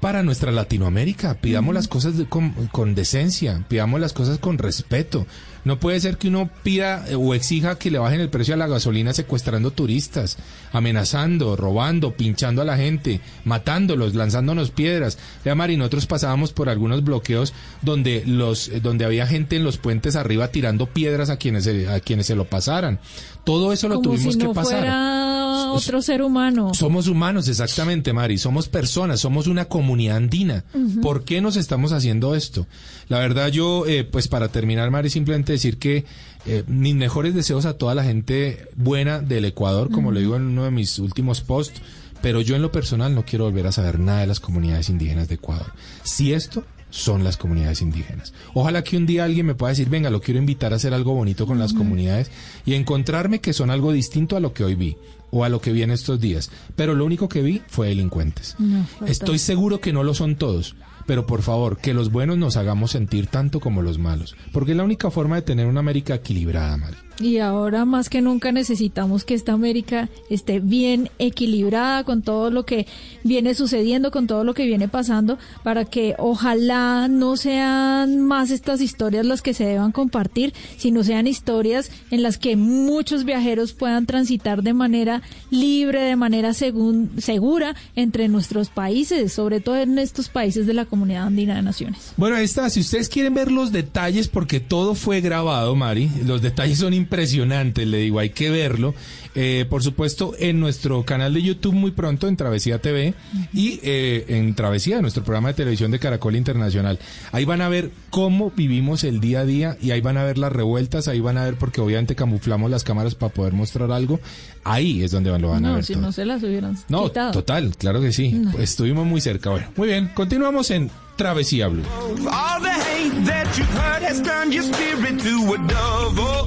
para 0.00 0.22
nuestra 0.22 0.52
Latinoamérica. 0.52 1.34
Pidamos 1.40 1.74
las 1.74 1.88
cosas 1.88 2.18
de- 2.18 2.26
con, 2.26 2.50
con 2.68 2.94
decencia, 2.94 3.64
pidamos 3.68 4.00
las 4.00 4.12
cosas 4.12 4.38
con 4.38 4.58
respeto. 4.58 5.26
No 5.64 5.78
puede 5.78 6.00
ser 6.00 6.16
que 6.18 6.28
uno 6.28 6.50
pida 6.62 7.04
eh, 7.08 7.14
o 7.14 7.34
exija 7.34 7.78
que 7.78 7.90
le 7.90 7.98
bajen 7.98 8.20
el 8.20 8.30
precio 8.30 8.54
a 8.54 8.56
la 8.56 8.66
gasolina 8.66 9.12
secuestrando 9.12 9.70
turistas, 9.70 10.36
amenazando, 10.72 11.56
robando, 11.56 12.16
pinchando 12.16 12.62
a 12.62 12.64
la 12.64 12.76
gente, 12.76 13.20
matándolos, 13.44 14.14
lanzándonos 14.14 14.70
piedras. 14.70 15.18
Vea, 15.44 15.54
Mari, 15.54 15.76
nosotros 15.76 16.06
pasábamos 16.06 16.52
por 16.52 16.68
algunos 16.68 17.04
bloqueos 17.04 17.54
donde 17.80 18.24
los 18.26 18.68
eh, 18.68 18.80
donde 18.80 19.04
había 19.04 19.26
gente 19.26 19.56
en 19.56 19.64
los 19.64 19.78
puentes 19.78 20.16
arriba 20.16 20.48
tirando 20.48 20.86
piedras 20.86 21.30
a 21.30 21.36
quienes 21.36 21.66
a 21.88 22.00
quienes 22.00 22.26
se 22.26 22.34
lo 22.34 22.44
pasaran. 22.44 22.98
Todo 23.44 23.72
eso 23.72 23.88
lo 23.88 23.96
como 23.96 24.10
tuvimos 24.10 24.34
si 24.34 24.38
no 24.38 24.48
que 24.48 24.54
pasar. 24.54 24.78
fuera 24.78 25.32
otro 25.72 26.02
ser 26.02 26.22
humano. 26.22 26.72
Somos 26.74 27.08
humanos, 27.08 27.48
exactamente, 27.48 28.12
Mari. 28.12 28.38
Somos 28.38 28.68
personas, 28.68 29.20
somos 29.20 29.46
una 29.46 29.66
comunidad 29.66 30.16
andina. 30.16 30.64
¿Por 31.00 31.24
qué 31.24 31.40
nos 31.40 31.56
estamos 31.56 31.92
haciendo 31.92 32.34
esto? 32.34 32.66
La 33.08 33.18
verdad, 33.18 33.48
yo, 33.48 33.86
eh, 33.86 34.04
pues 34.04 34.28
para 34.28 34.48
terminar, 34.48 34.90
Mari, 34.90 35.10
simplemente 35.10 35.52
decir 35.52 35.78
que 35.78 36.04
eh, 36.46 36.64
mis 36.66 36.94
mejores 36.94 37.34
deseos 37.34 37.66
a 37.66 37.74
toda 37.74 37.94
la 37.94 38.04
gente 38.04 38.68
buena 38.76 39.20
del 39.20 39.44
Ecuador, 39.44 39.90
como 39.90 40.12
lo 40.12 40.20
digo 40.20 40.36
en 40.36 40.42
uno 40.42 40.64
de 40.64 40.70
mis 40.70 40.98
últimos 40.98 41.40
posts, 41.40 41.80
pero 42.20 42.40
yo 42.40 42.54
en 42.54 42.62
lo 42.62 42.70
personal 42.70 43.14
no 43.14 43.24
quiero 43.24 43.44
volver 43.46 43.66
a 43.66 43.72
saber 43.72 43.98
nada 43.98 44.20
de 44.20 44.26
las 44.28 44.40
comunidades 44.40 44.88
indígenas 44.88 45.28
de 45.28 45.36
Ecuador. 45.36 45.72
Si 46.04 46.32
esto 46.32 46.64
son 46.92 47.24
las 47.24 47.38
comunidades 47.38 47.80
indígenas. 47.80 48.32
Ojalá 48.54 48.84
que 48.84 48.96
un 48.96 49.06
día 49.06 49.24
alguien 49.24 49.46
me 49.46 49.54
pueda 49.54 49.70
decir, 49.70 49.88
venga, 49.88 50.10
lo 50.10 50.20
quiero 50.20 50.38
invitar 50.38 50.72
a 50.72 50.76
hacer 50.76 50.92
algo 50.94 51.14
bonito 51.14 51.46
con 51.46 51.58
las 51.58 51.72
comunidades 51.72 52.30
y 52.64 52.74
encontrarme 52.74 53.40
que 53.40 53.54
son 53.54 53.70
algo 53.70 53.92
distinto 53.92 54.36
a 54.36 54.40
lo 54.40 54.52
que 54.52 54.62
hoy 54.62 54.74
vi 54.74 54.96
o 55.30 55.44
a 55.44 55.48
lo 55.48 55.60
que 55.60 55.72
vi 55.72 55.82
en 55.82 55.90
estos 55.90 56.20
días. 56.20 56.50
Pero 56.76 56.94
lo 56.94 57.06
único 57.06 57.28
que 57.28 57.42
vi 57.42 57.62
fue 57.66 57.88
delincuentes. 57.88 58.54
No. 58.58 58.86
Estoy 59.06 59.38
seguro 59.38 59.80
que 59.80 59.92
no 59.92 60.04
lo 60.04 60.14
son 60.14 60.36
todos. 60.36 60.76
Pero 61.06 61.26
por 61.26 61.42
favor, 61.42 61.78
que 61.78 61.94
los 61.94 62.12
buenos 62.12 62.38
nos 62.38 62.56
hagamos 62.56 62.92
sentir 62.92 63.26
tanto 63.26 63.58
como 63.58 63.82
los 63.82 63.98
malos. 63.98 64.36
Porque 64.52 64.72
es 64.72 64.76
la 64.76 64.84
única 64.84 65.10
forma 65.10 65.36
de 65.36 65.42
tener 65.42 65.66
una 65.66 65.80
América 65.80 66.14
equilibrada, 66.14 66.76
Mari. 66.76 66.96
Y 67.22 67.38
ahora 67.38 67.84
más 67.84 68.08
que 68.08 68.20
nunca 68.20 68.52
necesitamos 68.52 69.24
que 69.24 69.34
esta 69.34 69.52
América 69.52 70.08
esté 70.28 70.60
bien 70.60 71.08
equilibrada 71.18 72.04
con 72.04 72.22
todo 72.22 72.50
lo 72.50 72.64
que 72.66 72.86
viene 73.24 73.54
sucediendo, 73.54 74.10
con 74.10 74.26
todo 74.26 74.44
lo 74.44 74.54
que 74.54 74.66
viene 74.66 74.88
pasando, 74.88 75.38
para 75.62 75.84
que 75.84 76.14
ojalá 76.18 77.08
no 77.08 77.36
sean 77.36 78.20
más 78.20 78.50
estas 78.50 78.80
historias 78.80 79.24
las 79.26 79.42
que 79.42 79.54
se 79.54 79.64
deban 79.64 79.92
compartir, 79.92 80.52
sino 80.76 81.04
sean 81.04 81.26
historias 81.26 81.90
en 82.10 82.22
las 82.22 82.38
que 82.38 82.56
muchos 82.56 83.24
viajeros 83.24 83.72
puedan 83.72 84.06
transitar 84.06 84.62
de 84.62 84.74
manera 84.74 85.22
libre, 85.50 86.00
de 86.02 86.16
manera 86.16 86.50
segun- 86.50 87.10
segura 87.20 87.74
entre 87.96 88.28
nuestros 88.28 88.68
países, 88.68 89.32
sobre 89.32 89.60
todo 89.60 89.76
en 89.76 89.98
estos 89.98 90.28
países 90.28 90.66
de 90.66 90.74
la 90.74 90.84
Comunidad 90.84 91.26
Andina 91.26 91.54
de 91.54 91.62
Naciones. 91.62 92.12
Bueno, 92.16 92.36
ahí 92.36 92.44
está. 92.44 92.68
Si 92.70 92.80
ustedes 92.80 93.08
quieren 93.08 93.34
ver 93.34 93.52
los 93.52 93.72
detalles, 93.72 94.28
porque 94.28 94.60
todo 94.60 94.94
fue 94.94 95.20
grabado, 95.20 95.74
Mari, 95.76 96.10
los 96.24 96.42
detalles 96.42 96.78
son 96.78 96.94
impresionantes, 97.16 97.86
le 97.86 97.98
digo, 97.98 98.18
hay 98.20 98.30
que 98.30 98.48
verlo. 98.50 98.94
Eh, 99.34 99.66
por 99.68 99.82
supuesto, 99.82 100.34
en 100.38 100.60
nuestro 100.60 101.04
canal 101.04 101.32
de 101.34 101.42
YouTube 101.42 101.74
muy 101.74 101.90
pronto, 101.90 102.26
en 102.28 102.36
Travesía 102.36 102.80
TV, 102.80 103.14
y 103.52 103.80
eh, 103.82 104.24
en 104.28 104.54
Travesía, 104.54 105.00
nuestro 105.02 105.22
programa 105.24 105.48
de 105.48 105.54
televisión 105.54 105.90
de 105.90 105.98
Caracol 105.98 106.36
Internacional. 106.36 106.98
Ahí 107.32 107.44
van 107.44 107.60
a 107.60 107.68
ver 107.68 107.90
cómo 108.10 108.50
vivimos 108.56 109.04
el 109.04 109.20
día 109.20 109.40
a 109.40 109.44
día, 109.44 109.76
y 109.80 109.90
ahí 109.90 110.00
van 110.00 110.16
a 110.16 110.24
ver 110.24 110.38
las 110.38 110.52
revueltas, 110.52 111.06
ahí 111.08 111.20
van 111.20 111.36
a 111.38 111.44
ver, 111.44 111.56
porque 111.56 111.80
obviamente 111.82 112.14
camuflamos 112.14 112.70
las 112.70 112.82
cámaras 112.84 113.14
para 113.14 113.32
poder 113.32 113.52
mostrar 113.52 113.90
algo. 113.92 114.18
Ahí 114.64 115.02
es 115.02 115.10
donde 115.10 115.30
lo 115.38 115.48
van 115.50 115.64
a 115.66 115.68
No, 115.68 115.74
ver. 115.76 115.84
si 115.84 115.92
todo. 115.94 116.02
no 116.02 116.12
se 116.12 116.24
las 116.24 116.42
hubieran 116.42 116.76
No, 116.88 117.04
quitado. 117.08 117.32
total, 117.32 117.74
claro 117.76 118.00
que 118.00 118.12
sí. 118.12 118.32
No. 118.32 118.52
Pues 118.52 118.70
estuvimos 118.70 119.06
muy 119.06 119.20
cerca. 119.20 119.50
Bueno, 119.50 119.66
muy 119.76 119.88
bien, 119.88 120.10
continuamos 120.14 120.70
en 120.70 120.90
Travesía 121.16 121.68
Blue. 121.68 121.82
All 122.30 122.62
the 122.62 122.70
hate 122.70 123.24
that 123.26 123.46
you've 123.56 123.68
heard 123.74 124.02
has 124.02 124.22
turned 124.22 124.52
your 124.52 124.64
spirit 124.64 125.18
to 125.22 125.54
a 125.54 125.58
dove. 125.58 126.18
Oh, 126.18 126.46